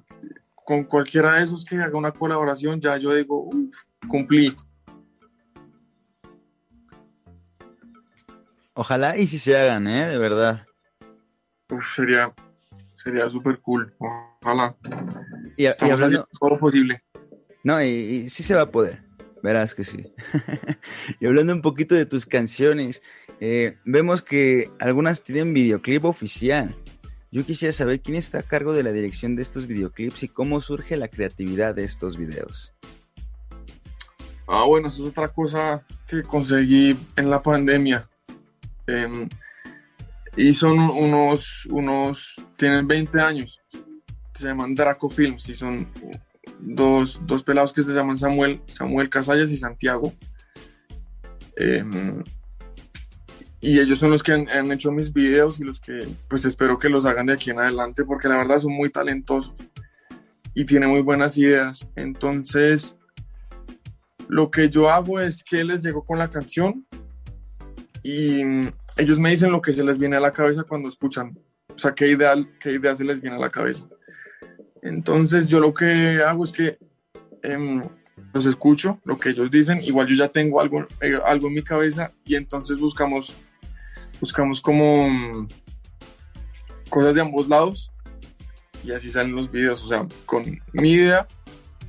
con 0.55 0.83
cualquiera 0.83 1.35
de 1.35 1.45
esos 1.45 1.63
que 1.63 1.77
haga 1.77 1.97
una 1.97 2.11
colaboración, 2.11 2.81
ya 2.81 2.97
yo 2.97 3.13
digo, 3.13 3.43
uff, 3.43 3.83
cumplí. 4.07 4.53
Ojalá 8.73 9.15
y 9.15 9.27
si 9.27 9.37
se 9.37 9.55
hagan, 9.55 9.87
¿eh? 9.87 10.09
De 10.09 10.17
verdad. 10.17 10.65
Uf, 11.69 11.95
sería, 11.95 12.33
sería 12.95 13.29
súper 13.29 13.59
cool. 13.59 13.93
Ojalá. 14.41 14.75
Y, 15.55 15.65
y 15.65 15.67
hablando... 15.67 16.27
todo 16.39 16.49
lo 16.49 16.57
posible. 16.57 17.03
No, 17.63 17.81
y, 17.83 17.87
y, 17.87 18.29
sí 18.29 18.41
se 18.41 18.55
va 18.55 18.63
a 18.63 18.71
poder. 18.71 19.03
Verás 19.43 19.75
que 19.75 19.83
sí. 19.83 20.13
y 21.19 21.27
hablando 21.27 21.53
un 21.53 21.61
poquito 21.61 21.93
de 21.93 22.05
tus 22.05 22.25
canciones, 22.25 23.03
eh, 23.39 23.77
vemos 23.85 24.23
que 24.23 24.71
algunas 24.79 25.23
tienen 25.23 25.53
videoclip 25.53 26.05
oficial. 26.05 26.75
Yo 27.31 27.45
quisiera 27.45 27.71
saber 27.71 28.01
quién 28.01 28.17
está 28.17 28.39
a 28.39 28.43
cargo 28.43 28.73
de 28.73 28.83
la 28.83 28.91
dirección 28.91 29.35
de 29.35 29.43
estos 29.43 29.67
videoclips 29.67 30.23
y 30.23 30.27
cómo 30.29 30.61
surge 30.61 30.97
la 30.97 31.07
creatividad 31.07 31.75
de 31.75 31.83
estos 31.83 32.17
videos. 32.17 32.73
Ah, 34.47 34.63
bueno, 34.65 34.87
eso 34.87 35.03
es 35.03 35.09
otra 35.09 35.27
cosa 35.27 35.85
que 36.07 36.23
conseguí 36.23 36.97
en 37.15 37.29
la 37.29 37.41
pandemia. 37.41 38.09
Eh, 38.87 39.27
y 40.35 40.53
son 40.53 40.79
unos, 40.79 41.67
unos, 41.67 42.35
tienen 42.55 42.87
20 42.87 43.21
años, 43.21 43.61
se 44.33 44.45
llaman 44.47 44.73
Draco 44.73 45.09
Films 45.09 45.49
y 45.49 45.55
son 45.55 45.87
dos, 46.59 47.21
dos 47.25 47.43
pelados 47.43 47.73
que 47.73 47.83
se 47.83 47.93
llaman 47.93 48.17
Samuel, 48.17 48.61
Samuel 48.65 49.09
Casallas 49.09 49.51
y 49.51 49.57
Santiago. 49.57 50.13
Eh, 51.57 51.83
y 53.61 53.79
ellos 53.79 53.99
son 53.99 54.11
los 54.11 54.23
que 54.23 54.33
han, 54.33 54.49
han, 54.49 54.71
hecho 54.71 54.91
mis 54.91 55.11
videos 55.11 55.59
y 55.59 55.63
los 55.63 55.79
que 55.79 56.07
pues 56.27 56.45
espero 56.45 56.79
que 56.79 56.89
los 56.89 57.05
hagan 57.05 57.25
de 57.25 57.33
aquí 57.33 57.49
en 57.49 57.59
adelante 57.59 58.05
porque 58.05 58.29
la 58.29 58.37
verdad 58.37 58.57
son 58.57 58.73
muy 58.73 58.89
talentosos 58.89 59.53
y 60.53 60.65
tienen 60.65 60.89
muy 60.89 61.01
buenas 61.01 61.37
ideas. 61.37 61.87
Entonces, 61.95 62.97
lo 64.27 64.51
que 64.51 64.69
yo 64.69 64.89
hago 64.89 65.19
es 65.19 65.43
que 65.43 65.63
les 65.63 65.83
llego 65.83 66.03
con 66.03 66.19
la 66.19 66.29
canción 66.29 66.85
y 68.03 68.41
ellos 68.97 69.19
me 69.19 69.31
dicen 69.31 69.51
lo 69.51 69.61
que 69.61 69.73
se 69.73 69.83
les 69.83 69.97
viene 69.97 70.15
a 70.15 70.21
la 70.21 70.31
cabeza 70.31 70.63
cuando 70.63 70.87
escuchan, 70.87 71.37
o 71.73 71.77
sea, 71.77 71.93
qué 71.93 72.07
idea, 72.07 72.33
qué 72.59 72.73
idea 72.73 72.95
se 72.95 73.03
les 73.03 73.21
viene 73.21 73.37
a 73.37 73.39
la 73.39 73.49
cabeza. 73.49 73.87
Entonces 74.81 75.47
yo 75.47 75.59
lo 75.59 75.73
que 75.73 76.21
hago 76.25 76.43
es 76.43 76.51
que 76.51 76.77
eh, 77.43 77.83
los 78.33 78.45
escucho, 78.45 78.99
lo 79.05 79.19
que 79.19 79.29
ellos 79.29 79.49
dicen, 79.51 79.81
igual 79.83 80.07
yo 80.07 80.15
ya 80.15 80.29
tengo 80.29 80.61
algo, 80.61 80.87
eh, 81.01 81.17
algo 81.25 81.47
en 81.47 81.53
mi 81.55 81.63
cabeza 81.63 82.11
y 82.25 82.35
entonces 82.35 82.79
buscamos, 82.79 83.35
buscamos 84.19 84.61
como 84.61 85.05
um, 85.05 85.47
cosas 86.89 87.15
de 87.15 87.21
ambos 87.21 87.47
lados 87.47 87.91
y 88.83 88.91
así 88.91 89.11
salen 89.11 89.35
los 89.35 89.51
videos, 89.51 89.83
o 89.83 89.87
sea, 89.87 90.07
con 90.25 90.59
mi 90.73 90.91
idea 90.91 91.27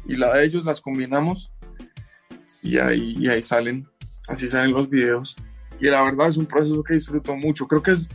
y 0.06 0.16
la 0.16 0.34
de 0.34 0.44
ellos 0.44 0.64
las 0.64 0.80
combinamos 0.80 1.50
y 2.62 2.78
ahí, 2.78 3.16
y 3.18 3.28
ahí 3.28 3.42
salen, 3.42 3.88
así 4.28 4.48
salen 4.48 4.72
los 4.72 4.88
videos 4.88 5.36
y 5.80 5.86
la 5.86 6.02
verdad 6.02 6.28
es 6.28 6.36
un 6.36 6.46
proceso 6.46 6.82
que 6.82 6.94
disfruto 6.94 7.34
mucho. 7.34 7.66
Creo 7.66 7.82
que 7.82 7.92
es 7.92 8.08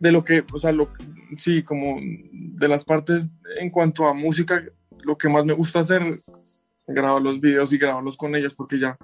de 0.00 0.10
lo 0.10 0.24
que, 0.24 0.44
o 0.52 0.58
sea, 0.58 0.72
lo, 0.72 0.90
sí, 1.36 1.62
como 1.62 1.98
de 2.00 2.68
las 2.68 2.84
partes 2.84 3.30
en 3.60 3.70
cuanto 3.70 4.08
a 4.08 4.14
música, 4.14 4.62
lo 5.04 5.16
que 5.16 5.28
más 5.28 5.44
me 5.44 5.52
gusta 5.52 5.80
hacer, 5.80 6.02
grabar 6.86 7.22
los 7.22 7.40
videos 7.40 7.72
y 7.72 7.78
grabarlos 7.78 8.16
con 8.16 8.34
ellas, 8.34 8.54
porque 8.54 8.78
ya, 8.78 8.98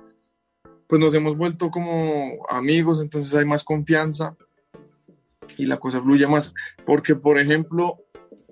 pues 0.89 1.01
nos 1.01 1.15
hemos 1.15 1.37
vuelto 1.37 1.71
como 1.71 2.47
amigos, 2.49 3.01
entonces 3.01 3.35
hay 3.35 3.45
más 3.45 3.63
confianza 3.63 4.37
y 5.57 5.67
la 5.67 5.79
cosa 5.79 6.03
fluye 6.03 6.27
más. 6.27 6.55
Porque, 6.85 7.15
por 7.15 7.39
ejemplo, 7.39 7.99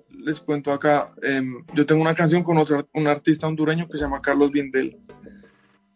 les 0.09 0.39
cuento 0.39 0.71
acá, 0.71 1.13
eh, 1.21 1.41
yo 1.73 1.85
tengo 1.85 2.01
una 2.01 2.15
canción 2.15 2.43
con 2.43 2.57
otro, 2.57 2.87
un 2.93 3.07
artista 3.07 3.47
hondureño 3.47 3.87
que 3.87 3.97
se 3.97 4.03
llama 4.03 4.21
Carlos 4.21 4.51
Bindel. 4.51 4.97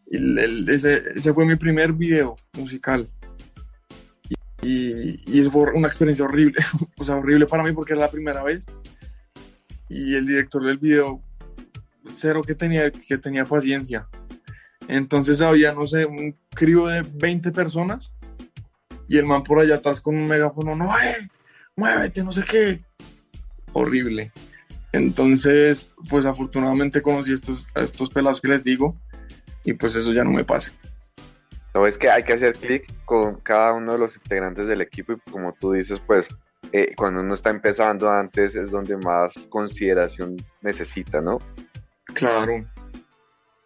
Y 0.08 0.18
el, 0.18 0.38
el, 0.38 0.70
ese, 0.70 1.04
ese 1.16 1.34
fue 1.34 1.46
mi 1.46 1.56
primer 1.56 1.94
video 1.94 2.36
musical 2.58 3.10
y, 4.62 5.40
y 5.40 5.50
fue 5.50 5.72
una 5.74 5.88
experiencia 5.88 6.26
horrible, 6.26 6.62
o 6.98 7.04
sea, 7.04 7.16
horrible 7.16 7.46
para 7.48 7.64
mí 7.64 7.72
porque 7.74 7.94
era 7.94 8.04
la 8.04 8.12
primera 8.12 8.44
vez. 8.44 8.66
Y 9.90 10.16
el 10.16 10.26
director 10.26 10.64
del 10.64 10.78
video, 10.78 11.22
cero 12.16 12.42
que 12.46 12.56
tenía, 12.56 12.92
que 12.92 13.18
tenía 13.18 13.46
paciencia. 13.46 14.08
Entonces 14.92 15.40
había, 15.40 15.72
no 15.72 15.88
sé, 15.88 16.06
un 16.06 16.36
crío 16.54 16.88
de 16.88 17.02
20 17.02 17.54
personas 17.54 18.12
y 19.08 19.18
el 19.18 19.26
man 19.26 19.42
por 19.42 19.60
allá 19.60 19.76
atrás 19.76 20.02
con 20.02 20.18
un 20.18 20.28
megáfono, 20.28 20.76
no, 20.76 20.92
eh, 21.00 21.30
muévete, 21.78 22.26
no 22.26 22.34
sé 22.34 22.44
qué. 22.44 22.84
Horrible. 23.72 24.34
Entonces, 24.92 25.92
pues 26.10 26.26
afortunadamente 26.26 27.02
conocí 27.02 27.32
a 27.32 27.36
estos, 27.36 27.66
a 27.74 27.84
estos 27.84 28.10
pelados 28.10 28.42
que 28.42 28.50
les 28.50 28.66
digo 28.66 28.98
y 29.64 29.72
pues 29.72 29.96
eso 29.96 30.12
ya 30.12 30.26
no 30.26 30.32
me 30.32 30.44
pasa. 30.44 30.74
No, 31.74 31.88
es 31.88 31.98
que 31.98 32.10
hay 32.10 32.24
que 32.24 32.34
hacer 32.34 32.58
clic 32.58 32.94
con 33.06 33.36
cada 33.36 33.72
uno 33.72 33.94
de 33.94 33.98
los 33.98 34.18
integrantes 34.18 34.68
del 34.68 34.82
equipo 34.82 35.14
y 35.14 35.32
como 35.32 35.54
tú 35.54 35.72
dices, 35.72 36.02
pues 36.06 36.28
eh, 36.74 36.94
cuando 36.98 37.22
uno 37.22 37.34
está 37.34 37.50
empezando 37.50 38.10
antes 38.10 38.56
es 38.56 38.70
donde 38.70 38.98
más 38.98 39.36
consideración 39.48 40.36
necesita, 40.62 41.22
¿no? 41.22 41.40
Claro. 42.14 42.66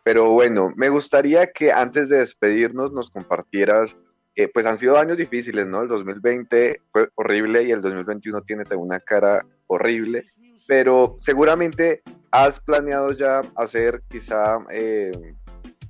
Pero 0.06 0.30
bueno, 0.30 0.72
me 0.76 0.90
gustaría 0.90 1.52
que 1.52 1.72
antes 1.72 2.10
de 2.10 2.20
despedirnos 2.20 2.94
nos 2.94 3.10
compartieras, 3.10 3.98
eh, 4.36 4.48
pues 4.54 4.68
han 4.68 4.78
sido 4.78 5.00
años 5.00 5.18
difíciles, 5.18 5.66
¿no? 5.66 5.82
El 5.82 5.88
2020 5.88 6.80
fue 6.92 7.10
horrible 7.16 7.64
y 7.64 7.72
el 7.72 7.82
2021 7.82 8.44
tiene 8.44 8.64
una 8.76 9.00
cara 9.00 9.44
horrible, 9.66 10.24
pero 10.68 11.16
seguramente 11.18 12.04
has 12.30 12.60
planeado 12.60 13.14
ya 13.14 13.42
hacer 13.56 14.04
quizá... 14.08 14.60
Eh, 14.70 15.12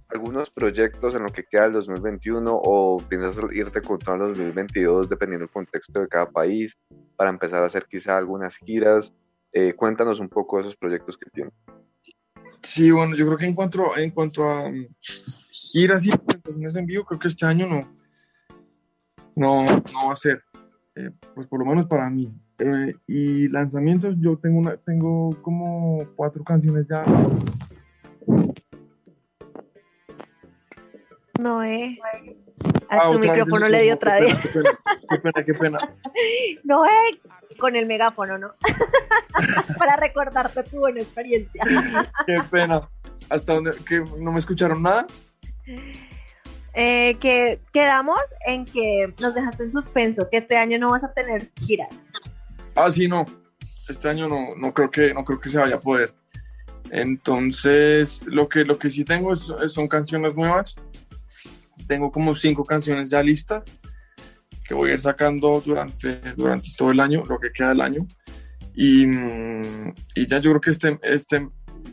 algunos 0.07 0.49
proyectos 0.49 1.15
en 1.15 1.23
lo 1.23 1.29
que 1.29 1.43
queda 1.43 1.65
el 1.65 1.73
2021 1.73 2.61
o 2.63 3.03
piensas 3.09 3.37
irte 3.51 3.81
con 3.81 3.99
todo 3.99 4.27
el 4.27 4.33
2022 4.33 5.09
dependiendo 5.09 5.45
del 5.45 5.51
contexto 5.51 5.99
de 5.99 6.07
cada 6.07 6.29
país 6.29 6.77
para 7.17 7.31
empezar 7.31 7.63
a 7.63 7.65
hacer 7.65 7.85
quizá 7.85 8.15
algunas 8.15 8.55
giras? 8.55 9.13
Eh, 9.51 9.73
cuéntanos 9.73 10.21
un 10.21 10.29
poco 10.29 10.57
de 10.57 10.63
esos 10.63 10.77
proyectos 10.77 11.17
que 11.17 11.29
tienes. 11.31 11.53
Sí, 12.61 12.91
bueno, 12.91 13.15
yo 13.15 13.25
creo 13.25 13.37
que 13.37 13.45
en 13.45 13.53
cuanto, 13.53 13.97
en 13.97 14.11
cuanto 14.11 14.49
a 14.49 14.69
mm, 14.69 14.87
giras 15.49 16.05
y 16.05 16.11
presentaciones 16.11 16.75
en 16.75 16.85
vivo, 16.85 17.05
creo 17.05 17.19
que 17.19 17.27
este 17.27 17.45
año 17.45 17.67
no, 17.67 17.95
no, 19.35 19.65
no 19.65 20.07
va 20.07 20.13
a 20.13 20.17
ser, 20.17 20.43
eh, 20.95 21.11
pues 21.33 21.47
por 21.47 21.59
lo 21.59 21.65
menos 21.65 21.87
para 21.87 22.09
mí. 22.09 22.33
Eh, 22.57 22.95
y 23.07 23.47
lanzamientos, 23.49 24.15
yo 24.19 24.37
tengo, 24.37 24.59
una, 24.59 24.77
tengo 24.77 25.31
como 25.41 26.05
cuatro 26.15 26.43
canciones 26.43 26.87
ya. 26.87 27.03
No, 31.39 31.63
eh. 31.63 31.99
A 32.89 33.11
tu 33.11 33.19
micrófono 33.19 33.67
le 33.67 33.81
di 33.81 33.91
otra 33.91 34.19
vez. 34.19 34.35
Qué 35.09 35.19
pena, 35.19 35.45
qué 35.45 35.53
pena. 35.53 35.77
No, 36.63 36.85
eh, 36.85 37.19
con 37.57 37.75
el 37.75 37.85
megáfono, 37.85 38.37
¿no? 38.37 38.53
Para 39.77 39.95
recordarte 39.95 40.63
tu 40.63 40.77
buena 40.77 41.01
experiencia. 41.01 41.63
qué 42.27 42.41
pena. 42.49 42.81
¿Hasta 43.29 43.53
donde 43.53 43.71
que 43.87 44.03
no 44.17 44.31
me 44.31 44.39
escucharon 44.39 44.81
nada? 44.81 45.07
Eh, 46.73 47.15
que 47.19 47.59
quedamos 47.71 48.19
en 48.47 48.65
que 48.65 49.13
nos 49.19 49.33
dejaste 49.33 49.63
en 49.63 49.71
suspenso, 49.71 50.29
que 50.29 50.37
este 50.37 50.57
año 50.57 50.77
no 50.77 50.89
vas 50.91 51.03
a 51.03 51.13
tener 51.13 51.43
giras. 51.55 51.89
Ah, 52.75 52.91
sí, 52.91 53.07
no. 53.07 53.25
Este 53.87 54.09
año 54.09 54.27
no, 54.27 54.55
no 54.55 54.73
creo 54.73 54.91
que 54.91 55.13
no 55.13 55.23
creo 55.23 55.39
que 55.39 55.49
se 55.49 55.57
vaya 55.57 55.75
a 55.75 55.79
poder. 55.79 56.13
Entonces, 56.91 58.21
lo 58.25 58.47
que, 58.47 58.63
lo 58.63 58.77
que 58.77 58.89
sí 58.89 59.03
tengo 59.05 59.33
es, 59.33 59.51
son 59.67 59.87
canciones 59.87 60.35
nuevas. 60.35 60.75
Tengo 61.87 62.11
como 62.11 62.35
cinco 62.35 62.63
canciones 62.63 63.09
ya 63.09 63.21
listas 63.21 63.63
que 64.67 64.73
voy 64.73 64.89
a 64.89 64.93
ir 64.93 64.99
sacando 64.99 65.61
durante, 65.63 66.19
durante 66.35 66.69
todo 66.75 66.91
el 66.91 66.99
año, 66.99 67.23
lo 67.27 67.39
que 67.39 67.51
queda 67.51 67.69
del 67.69 67.81
año. 67.81 68.07
Y, 68.73 69.05
y 70.15 70.27
ya 70.27 70.39
yo 70.39 70.51
creo 70.51 70.61
que 70.61 70.71
este, 70.71 70.99
este, 71.03 71.47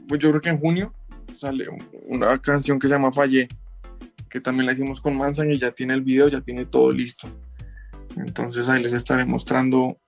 pues 0.09 0.21
yo 0.21 0.31
creo 0.31 0.41
que 0.41 0.49
en 0.49 0.59
junio 0.59 0.93
sale 1.37 1.67
una 2.07 2.39
canción 2.39 2.79
que 2.79 2.89
se 2.89 2.95
llama 2.95 3.13
Fallé, 3.13 3.49
que 4.29 4.41
también 4.41 4.67
la 4.67 4.73
hicimos 4.73 5.01
con 5.01 5.17
Mansan 5.17 5.51
y 5.51 5.59
ya 5.59 5.71
tiene 5.71 5.95
el 5.95 6.03
video, 6.03 6.29
ya 6.29 6.41
tiene 6.41 6.65
todo 6.65 6.91
listo. 6.91 7.29
Entonces 8.17 8.69
ahí 8.69 8.83
les 8.83 8.93
estaré 8.93 9.25
mostrando 9.25 9.99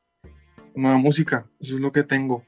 nueva 0.75 0.99
música, 0.99 1.47
eso 1.61 1.75
es 1.77 1.81
lo 1.81 1.93
que 1.93 2.03
tengo. 2.03 2.45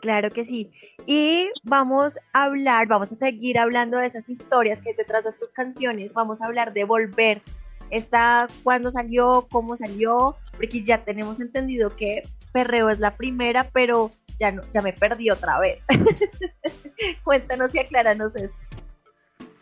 Claro 0.00 0.30
que 0.30 0.44
sí. 0.44 0.70
Y 1.06 1.50
vamos 1.62 2.18
a 2.32 2.44
hablar, 2.44 2.88
vamos 2.88 3.12
a 3.12 3.14
seguir 3.14 3.58
hablando 3.58 3.98
de 3.98 4.06
esas 4.06 4.28
historias 4.28 4.80
que 4.80 4.90
hay 4.90 4.96
detrás 4.96 5.22
de 5.22 5.32
tus 5.32 5.52
canciones. 5.52 6.12
Vamos 6.12 6.40
a 6.40 6.46
hablar 6.46 6.72
de 6.72 6.82
Volver. 6.82 7.42
Esta, 7.90 8.48
cuándo 8.64 8.90
salió, 8.90 9.46
cómo 9.48 9.76
salió, 9.76 10.34
porque 10.56 10.82
ya 10.82 11.04
tenemos 11.04 11.38
entendido 11.38 11.94
que 11.94 12.24
Perreo 12.52 12.90
es 12.90 12.98
la 12.98 13.16
primera, 13.16 13.70
pero 13.72 14.10
ya, 14.36 14.50
no, 14.50 14.62
ya 14.72 14.82
me 14.82 14.92
perdí 14.92 15.30
otra 15.30 15.60
vez. 15.60 15.80
Cuéntanos 17.24 17.72
y 17.72 17.78
acláranos 17.78 18.34
esto. 18.34 18.56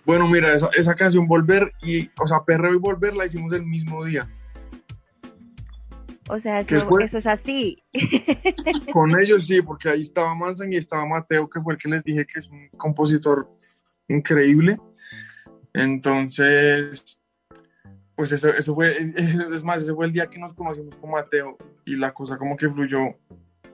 Bueno, 0.07 0.27
mira, 0.29 0.55
esa, 0.55 0.71
esa 0.75 0.95
canción 0.95 1.27
Volver 1.27 1.73
y, 1.83 2.11
o 2.19 2.27
sea, 2.27 2.43
Perreo 2.47 2.73
y 2.73 2.79
Volver 2.79 3.15
la 3.15 3.27
hicimos 3.27 3.53
el 3.53 3.65
mismo 3.65 4.03
día. 4.05 4.27
O 6.29 6.39
sea, 6.39 6.61
eso, 6.61 6.99
eso 7.01 7.19
es 7.19 7.27
así. 7.27 7.83
Con 8.93 9.19
ellos 9.21 9.47
sí, 9.47 9.61
porque 9.61 9.91
ahí 9.91 10.01
estaba 10.01 10.35
Mansan 10.35 10.73
y 10.73 10.77
estaba 10.77 11.05
Mateo, 11.05 11.49
que 11.51 11.61
fue 11.61 11.75
el 11.75 11.79
que 11.79 11.89
les 11.89 12.03
dije 12.03 12.27
que 12.27 12.41
es 12.41 12.49
un 12.49 12.69
compositor 12.79 13.49
increíble. 14.09 14.79
Entonces, 15.75 17.21
pues 18.15 18.33
eso, 18.33 18.49
eso 18.51 18.75
fue, 18.75 18.97
es 18.97 19.65
más, 19.65 19.83
ese 19.83 19.95
fue 19.95 20.07
el 20.07 20.13
día 20.13 20.29
que 20.29 20.39
nos 20.39 20.55
conocimos 20.55 20.97
con 20.97 21.11
Mateo 21.11 21.59
y 21.85 21.97
la 21.97 22.15
cosa 22.15 22.39
como 22.39 22.57
que 22.57 22.71
fluyó 22.71 23.19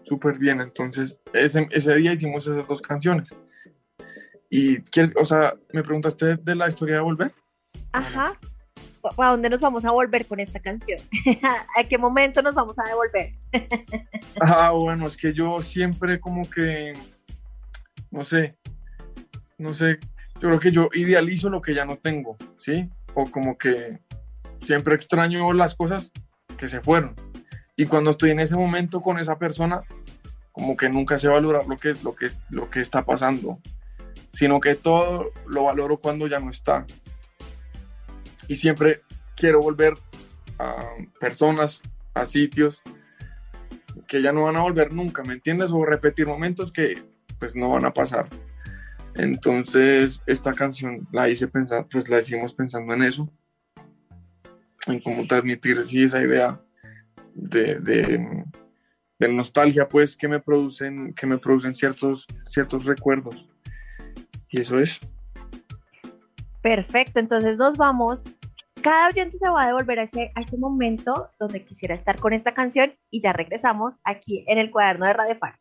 súper 0.05 0.38
bien. 0.38 0.61
Entonces, 0.61 1.18
ese, 1.32 1.68
ese 1.70 1.94
día 1.94 2.12
hicimos 2.12 2.46
esas 2.46 2.66
dos 2.66 2.82
canciones. 2.82 3.34
Y, 4.48 4.78
¿quieres, 4.82 5.12
o 5.16 5.24
sea, 5.24 5.55
me 5.72 5.84
preguntaste 5.84 6.36
de 6.36 6.55
la 6.57 6.68
historia 6.68 6.96
de 6.96 7.03
Volver? 7.03 7.32
Ajá. 7.92 8.36
¿A 9.18 9.30
dónde 9.30 9.51
nos 9.51 9.61
vamos 9.61 9.84
a 9.84 9.90
volver 9.90 10.26
con 10.26 10.40
esta 10.40 10.61
canción? 10.61 11.01
¿A 11.78 11.84
qué 11.84 11.98
momento 11.98 12.42
nos 12.42 12.55
vamos 12.55 12.78
a 12.78 12.84
devolver? 12.84 13.34
ah, 14.40 14.70
bueno, 14.70 15.07
es 15.07 15.16
que 15.16 15.32
yo 15.32 15.61
siempre 15.61 16.20
como 16.20 16.48
que, 16.48 16.92
no 18.11 18.24
sé, 18.24 18.57
no 19.59 19.74
sé, 19.74 19.98
yo 20.34 20.48
creo 20.48 20.61
que 20.61 20.72
yo 20.72 20.88
idealizo 20.92 21.51
lo 21.51 21.62
que 21.62 21.74
ya 21.74 21.84
no 21.84 21.96
tengo, 21.96 22.36
¿sí? 22.59 22.88
O 23.14 23.30
como 23.30 23.57
que 23.59 24.01
siempre 24.64 24.94
extraño 24.94 25.53
las 25.53 25.74
cosas 25.74 26.11
que 26.57 26.68
se 26.68 26.80
fueron. 26.80 27.14
Y 27.76 27.86
cuando 27.86 28.11
estoy 28.11 28.30
en 28.30 28.40
ese 28.40 28.57
momento 28.57 29.01
con 29.01 29.18
esa 29.18 29.38
persona, 29.38 29.82
como 30.53 30.76
que 30.76 30.88
nunca 30.88 31.18
sé 31.18 31.28
valorar 31.28 31.66
lo 31.66 31.76
que, 31.76 31.94
lo 32.03 32.14
que, 32.14 32.28
lo 32.51 32.70
que 32.70 32.80
está 32.80 33.05
pasando, 33.05 33.59
sino 34.32 34.61
que 34.61 34.74
todo 34.74 35.30
lo 35.46 35.64
valoro 35.64 35.98
cuando 35.98 36.26
ya 36.26 36.38
no 36.38 36.51
está 36.51 36.86
y 38.51 38.57
siempre 38.57 39.03
quiero 39.36 39.62
volver 39.62 39.94
a 40.59 40.84
personas, 41.20 41.82
a 42.14 42.26
sitios 42.26 42.82
que 44.09 44.20
ya 44.20 44.32
no 44.32 44.46
van 44.46 44.57
a 44.57 44.62
volver 44.62 44.92
nunca, 44.92 45.22
¿me 45.22 45.34
entiendes? 45.34 45.70
O 45.70 45.84
repetir 45.84 46.26
momentos 46.26 46.72
que 46.72 47.01
pues 47.38 47.55
no 47.55 47.70
van 47.70 47.84
a 47.84 47.94
pasar. 47.94 48.28
Entonces, 49.14 50.20
esta 50.26 50.53
canción 50.53 51.07
la 51.12 51.28
hice 51.28 51.46
pensar, 51.46 51.86
pues 51.88 52.09
la 52.09 52.18
hicimos 52.18 52.53
pensando 52.53 52.92
en 52.92 53.05
eso, 53.05 53.28
en 54.88 55.01
cómo 55.01 55.24
transmitir 55.28 55.78
así 55.78 56.03
esa 56.03 56.20
idea 56.20 56.61
de, 57.32 57.78
de, 57.78 59.28
nostalgia, 59.28 59.88
pues, 59.88 60.16
que 60.16 60.26
me 60.26 60.40
producen, 60.40 61.14
que 61.14 61.26
me 61.26 61.38
producen 61.38 61.72
ciertos, 61.76 62.26
ciertos 62.48 62.84
recuerdos. 62.84 63.46
Y 64.48 64.61
eso 64.61 64.80
es. 64.80 64.98
Perfecto, 66.62 67.20
entonces 67.20 67.57
nos 67.57 67.76
vamos 67.76 68.24
cada 68.81 69.09
oyente 69.09 69.37
se 69.37 69.49
va 69.49 69.64
a 69.64 69.66
devolver 69.66 70.01
a 70.01 70.05
ese, 70.05 70.33
a 70.35 70.41
ese 70.41 70.57
momento 70.57 71.31
donde 71.39 71.64
quisiera 71.64 71.95
estar 71.95 72.18
con 72.18 72.33
esta 72.33 72.55
canción 72.55 72.95
y 73.11 73.20
ya 73.20 73.33
regresamos 73.33 73.95
aquí 74.05 74.45
en 74.49 74.59
el 74.59 74.70
cuaderno 74.70 75.07
de 75.07 75.12
Radio 75.12 75.37
Faro. 75.37 75.59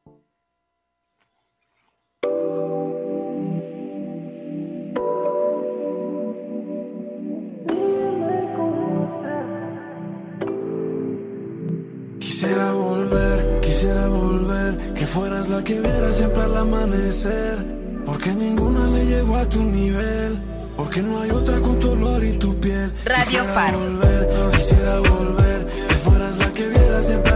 Quisiera 12.20 12.72
volver, 12.72 13.60
quisiera 13.62 14.08
volver, 14.08 14.94
que 14.94 15.06
fueras 15.06 15.50
la 15.50 15.62
que 15.64 15.74
viera 15.82 16.10
siempre 16.14 16.42
al 16.42 16.56
amanecer, 16.56 17.58
porque 18.06 18.34
ninguna 18.34 18.88
le 18.88 19.06
llegó 19.06 19.36
a 19.36 19.50
tu 19.50 19.62
nivel. 19.62 20.59
Porque 20.80 21.02
no 21.02 21.20
hay 21.20 21.30
otra 21.32 21.60
con 21.60 21.78
tu 21.78 21.92
olor 21.92 22.24
y 22.24 22.32
tu 22.38 22.58
piel. 22.58 22.94
Radio 23.04 23.44
Faro. 23.54 23.80
Volver, 23.80 24.30
quisiera 24.54 25.00
volver, 25.02 25.68
que 25.90 25.96
fueras 25.96 26.38
la 26.38 26.54
que 26.54 26.68
viera 26.70 27.02
siempre 27.02 27.29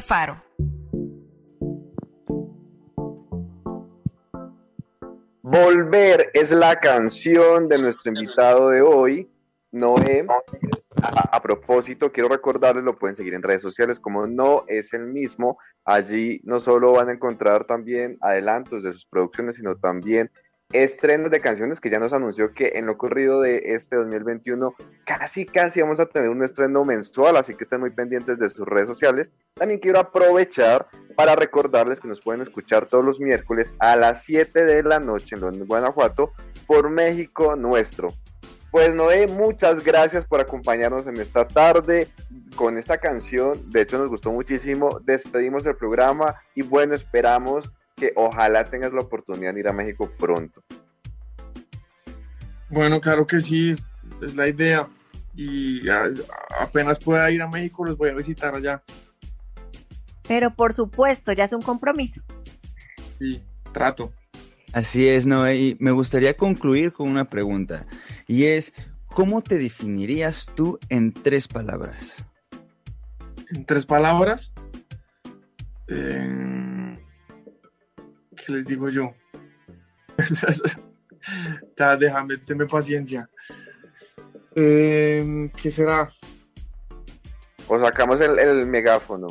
Faro. 0.00 0.42
Volver 5.42 6.30
es 6.32 6.52
la 6.52 6.80
canción 6.80 7.68
de 7.68 7.78
nuestro 7.78 8.10
invitado 8.10 8.70
de 8.70 8.80
hoy, 8.80 9.30
Noé. 9.72 10.26
A 11.02 11.42
propósito, 11.42 12.10
quiero 12.10 12.30
recordarles, 12.30 12.82
lo 12.82 12.98
pueden 12.98 13.14
seguir 13.14 13.34
en 13.34 13.42
redes 13.42 13.60
sociales 13.60 14.00
como 14.00 14.26
No 14.26 14.64
es 14.68 14.94
el 14.94 15.04
mismo. 15.04 15.58
Allí 15.84 16.40
no 16.44 16.60
solo 16.60 16.92
van 16.92 17.10
a 17.10 17.12
encontrar 17.12 17.66
también 17.66 18.16
adelantos 18.22 18.84
de 18.84 18.94
sus 18.94 19.04
producciones, 19.04 19.56
sino 19.56 19.76
también 19.76 20.30
estrenos 20.74 21.30
de 21.30 21.40
canciones 21.40 21.80
que 21.80 21.88
ya 21.88 22.00
nos 22.00 22.12
anunció 22.12 22.52
que 22.52 22.72
en 22.74 22.86
lo 22.86 22.98
corrido 22.98 23.40
de 23.40 23.62
este 23.74 23.94
2021 23.94 24.74
casi 25.06 25.46
casi 25.46 25.80
vamos 25.80 26.00
a 26.00 26.06
tener 26.06 26.28
un 26.28 26.42
estreno 26.42 26.84
mensual, 26.84 27.36
así 27.36 27.54
que 27.54 27.62
estén 27.62 27.78
muy 27.78 27.90
pendientes 27.90 28.40
de 28.40 28.50
sus 28.50 28.66
redes 28.66 28.88
sociales. 28.88 29.30
También 29.54 29.78
quiero 29.78 30.00
aprovechar 30.00 30.88
para 31.14 31.36
recordarles 31.36 32.00
que 32.00 32.08
nos 32.08 32.20
pueden 32.20 32.40
escuchar 32.42 32.86
todos 32.86 33.04
los 33.04 33.20
miércoles 33.20 33.76
a 33.78 33.94
las 33.94 34.24
7 34.24 34.64
de 34.64 34.82
la 34.82 34.98
noche 34.98 35.36
en 35.36 35.64
Guanajuato, 35.64 36.32
por 36.66 36.90
México 36.90 37.54
Nuestro. 37.54 38.12
Pues 38.72 38.96
Noé, 38.96 39.28
muchas 39.28 39.84
gracias 39.84 40.26
por 40.26 40.40
acompañarnos 40.40 41.06
en 41.06 41.18
esta 41.18 41.46
tarde 41.46 42.08
con 42.56 42.78
esta 42.78 42.98
canción. 42.98 43.70
De 43.70 43.82
hecho, 43.82 43.98
nos 43.98 44.08
gustó 44.08 44.32
muchísimo. 44.32 44.98
Despedimos 45.04 45.64
el 45.66 45.76
programa 45.76 46.34
y 46.56 46.62
bueno, 46.62 46.96
esperamos 46.96 47.70
que 47.96 48.12
ojalá 48.16 48.64
tengas 48.64 48.92
la 48.92 49.00
oportunidad 49.00 49.54
de 49.54 49.60
ir 49.60 49.68
a 49.68 49.72
México 49.72 50.10
pronto. 50.18 50.62
Bueno, 52.70 53.00
claro 53.00 53.26
que 53.26 53.40
sí, 53.40 53.70
es 54.22 54.34
la 54.34 54.48
idea. 54.48 54.88
Y 55.36 55.88
a- 55.88 56.08
apenas 56.60 56.98
pueda 56.98 57.30
ir 57.30 57.42
a 57.42 57.48
México, 57.48 57.84
los 57.84 57.96
voy 57.96 58.10
a 58.10 58.14
visitar 58.14 58.54
allá. 58.54 58.82
Pero 60.26 60.54
por 60.54 60.72
supuesto, 60.72 61.32
ya 61.32 61.44
es 61.44 61.52
un 61.52 61.62
compromiso. 61.62 62.22
Sí, 63.18 63.42
trato. 63.72 64.12
Así 64.72 65.06
es, 65.06 65.26
Noé. 65.26 65.56
Y 65.56 65.76
me 65.80 65.90
gustaría 65.92 66.36
concluir 66.36 66.92
con 66.92 67.08
una 67.08 67.26
pregunta. 67.26 67.86
Y 68.26 68.44
es, 68.44 68.72
¿cómo 69.06 69.42
te 69.42 69.58
definirías 69.58 70.46
tú 70.54 70.78
en 70.88 71.12
tres 71.12 71.46
palabras? 71.46 72.24
En 73.50 73.64
tres 73.66 73.86
palabras, 73.86 74.52
eh, 75.88 76.73
¿qué 78.44 78.52
les 78.52 78.66
digo 78.66 78.88
yo? 78.88 79.14
ya, 81.78 81.96
déjame, 81.96 82.38
tenme 82.38 82.66
paciencia. 82.66 83.28
Eh, 84.54 85.50
¿Qué 85.60 85.70
será? 85.70 86.08
O 87.66 87.78
sacamos 87.78 88.20
el, 88.20 88.38
el 88.38 88.66
megáfono. 88.66 89.28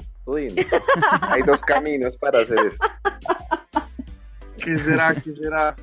Hay 1.22 1.42
dos 1.44 1.62
caminos 1.62 2.18
para 2.18 2.42
hacer 2.42 2.58
esto. 2.66 2.88
¿Qué 4.58 4.78
será? 4.78 5.14
¿Qué 5.14 5.36
será? 5.36 5.76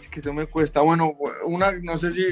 Es 0.00 0.08
que 0.08 0.20
eso 0.20 0.32
me 0.32 0.46
cuesta. 0.46 0.80
Bueno, 0.80 1.16
una, 1.44 1.72
no 1.72 1.98
sé 1.98 2.10
si, 2.12 2.24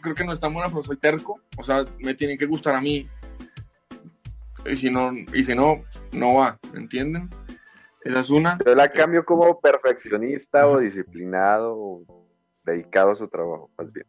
creo 0.00 0.14
que 0.14 0.24
no 0.24 0.32
está 0.32 0.48
buena, 0.48 0.68
pero 0.68 0.82
soy 0.82 0.96
terco. 0.96 1.40
O 1.56 1.62
sea, 1.62 1.84
me 1.98 2.14
tienen 2.14 2.38
que 2.38 2.46
gustar 2.46 2.74
a 2.74 2.80
mí. 2.80 3.08
Y 4.64 4.76
si 4.76 4.90
no, 4.90 5.12
y 5.32 5.42
si 5.42 5.54
no, 5.54 5.84
no 6.12 6.34
va, 6.34 6.58
¿me 6.72 6.80
entienden? 6.80 7.30
Esa 8.06 8.20
es 8.20 8.30
una. 8.30 8.58
Yo 8.64 8.74
la 8.74 8.88
cambio 8.88 9.24
como 9.24 9.60
perfeccionista 9.60 10.68
o 10.68 10.78
disciplinado 10.78 11.74
o 11.76 12.04
dedicado 12.62 13.10
a 13.10 13.16
su 13.16 13.26
trabajo, 13.26 13.70
más 13.76 13.92
bien. 13.92 14.06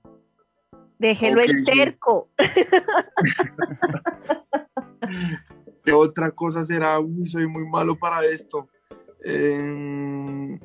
Déjelo 0.99 1.41
Ok, 1.41 1.49
el 1.49 1.65
sí. 1.65 1.71
terco. 1.71 2.29
¿Qué 5.83 5.93
otra 5.93 6.31
cosa 6.31 6.63
será? 6.63 6.99
Uy, 6.99 7.27
soy 7.27 7.47
muy 7.47 7.67
malo 7.67 7.95
para 7.95 8.23
esto. 8.23 8.69
Eh, 9.23 10.59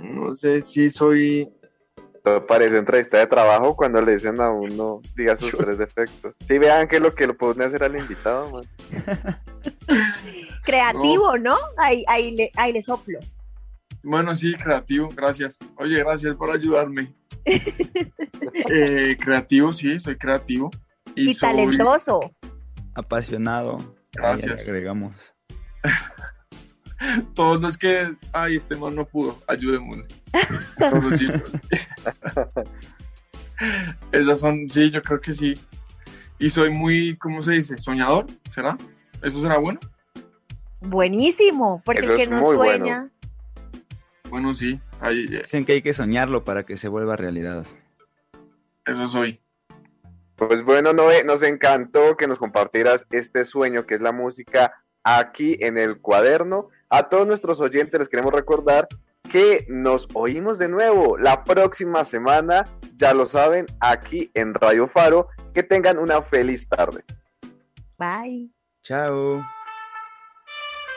no 0.00 0.36
sé 0.36 0.62
si 0.62 0.90
soy. 0.90 1.48
Parece 2.46 2.76
entrevista 2.78 3.18
de 3.18 3.26
trabajo 3.26 3.74
cuando 3.76 4.00
le 4.02 4.12
dicen 4.12 4.40
a 4.40 4.50
uno, 4.50 5.00
diga 5.16 5.36
sus 5.36 5.50
tres 5.56 5.78
defectos. 5.78 6.34
Sí, 6.46 6.58
vean 6.58 6.88
que 6.88 7.00
lo 7.00 7.14
que 7.14 7.26
lo 7.26 7.36
pone 7.36 7.64
hacer 7.64 7.82
al 7.82 7.96
invitado, 7.96 8.50
man. 8.50 8.64
Creativo, 10.64 11.38
¿no? 11.38 11.56
Ahí, 11.76 12.04
ahí, 12.08 12.36
le, 12.36 12.50
ahí 12.56 12.72
le 12.72 12.82
soplo. 12.82 13.18
Bueno, 14.02 14.34
sí, 14.36 14.54
creativo, 14.54 15.08
gracias. 15.14 15.58
Oye, 15.76 15.98
gracias 15.98 16.36
por 16.36 16.50
ayudarme. 16.50 17.14
Eh, 18.70 19.16
creativo, 19.20 19.72
sí, 19.72 19.98
soy 20.00 20.16
creativo. 20.16 20.70
Y, 21.14 21.34
soy- 21.34 21.50
talentoso. 21.50 22.20
Apasionado. 22.94 23.78
Gracias. 24.12 24.60
agregamos. 24.62 25.14
Todos 27.34 27.60
los 27.60 27.76
que. 27.78 28.16
Ay, 28.32 28.56
este 28.56 28.76
man 28.76 28.94
no 28.94 29.06
pudo, 29.06 29.40
ayudémosle. 29.46 30.06
Todos 30.78 31.04
los 31.04 31.18
chicos. 31.18 31.42
Esas 34.12 34.40
son, 34.40 34.68
sí, 34.68 34.90
yo 34.90 35.02
creo 35.02 35.20
que 35.20 35.32
sí. 35.32 35.54
Y 36.38 36.50
soy 36.50 36.70
muy, 36.70 37.16
¿cómo 37.16 37.42
se 37.42 37.52
dice? 37.52 37.78
¿Soñador? 37.78 38.26
¿Será? 38.50 38.78
¿Eso 39.22 39.42
será 39.42 39.58
bueno? 39.58 39.80
Buenísimo, 40.80 41.82
porque 41.84 42.02
Eso 42.02 42.12
el 42.12 42.18
que 42.18 42.26
no 42.28 42.40
muy 42.40 42.56
bueno. 42.56 42.84
sueña. 42.84 43.10
Bueno, 44.30 44.54
sí. 44.54 44.80
Ahí, 45.00 45.26
eh, 45.30 45.42
Dicen 45.42 45.64
que 45.64 45.72
hay 45.72 45.82
que 45.82 45.94
soñarlo 45.94 46.44
para 46.44 46.64
que 46.64 46.76
se 46.76 46.88
vuelva 46.88 47.16
realidad. 47.16 47.66
Eso 48.84 49.06
soy. 49.08 49.40
Pues 50.36 50.62
bueno, 50.62 50.92
Noé, 50.92 51.24
nos 51.24 51.42
encantó 51.42 52.16
que 52.16 52.28
nos 52.28 52.38
compartieras 52.38 53.06
este 53.10 53.44
sueño 53.44 53.86
que 53.86 53.96
es 53.96 54.00
la 54.00 54.12
música 54.12 54.72
aquí 55.04 55.56
en 55.60 55.78
el 55.78 56.00
cuaderno. 56.00 56.68
A 56.88 57.08
todos 57.08 57.26
nuestros 57.26 57.60
oyentes 57.60 57.98
les 57.98 58.08
queremos 58.08 58.32
recordar 58.32 58.88
que 59.30 59.66
nos 59.68 60.08
oímos 60.14 60.58
de 60.58 60.68
nuevo 60.68 61.18
la 61.18 61.44
próxima 61.44 62.04
semana, 62.04 62.66
ya 62.96 63.12
lo 63.14 63.26
saben, 63.26 63.66
aquí 63.80 64.30
en 64.34 64.54
Radio 64.54 64.88
Faro. 64.88 65.28
Que 65.54 65.62
tengan 65.62 65.98
una 65.98 66.22
feliz 66.22 66.68
tarde. 66.68 67.04
Bye. 67.98 68.50
Chao. 68.82 69.42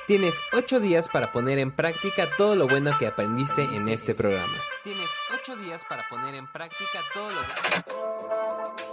Tienes 0.07 0.41
ocho 0.53 0.79
días 0.79 1.07
para 1.09 1.31
poner 1.31 1.57
en 1.57 1.75
práctica 1.75 2.27
todo 2.37 2.55
lo 2.55 2.67
bueno 2.67 2.91
que 2.99 3.07
aprendiste 3.07 3.63
en 3.63 3.87
este 3.87 4.13
programa. 4.13 4.53
Tienes 4.83 5.09
ocho 5.33 5.55
días 5.55 5.85
para 5.85 6.07
poner 6.09 6.35
en 6.35 6.51
práctica 6.51 6.99
todo 7.13 7.31
lo 7.31 8.90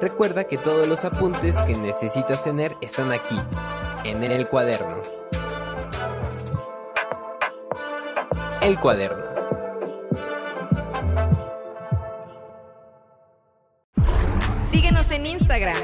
Recuerda 0.00 0.44
que 0.44 0.58
todos 0.58 0.86
los 0.86 1.04
apuntes 1.04 1.56
que 1.62 1.74
necesitas 1.74 2.44
tener 2.44 2.76
están 2.82 3.12
aquí, 3.12 3.38
en 4.04 4.22
el 4.22 4.46
cuaderno. 4.46 5.02
El 8.60 8.78
cuaderno. 8.78 9.24
Síguenos 14.70 15.10
en 15.10 15.26
Instagram, 15.26 15.76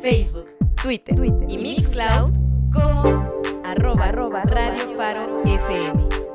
Facebook, 0.00 0.46
Twitter, 0.80 1.16
y 1.48 1.58
Mixcloud 1.58 2.32
como 2.72 3.42
arroba, 3.64 4.42
Radio 4.44 4.96
Faro 4.96 5.42
FM. 5.44 6.25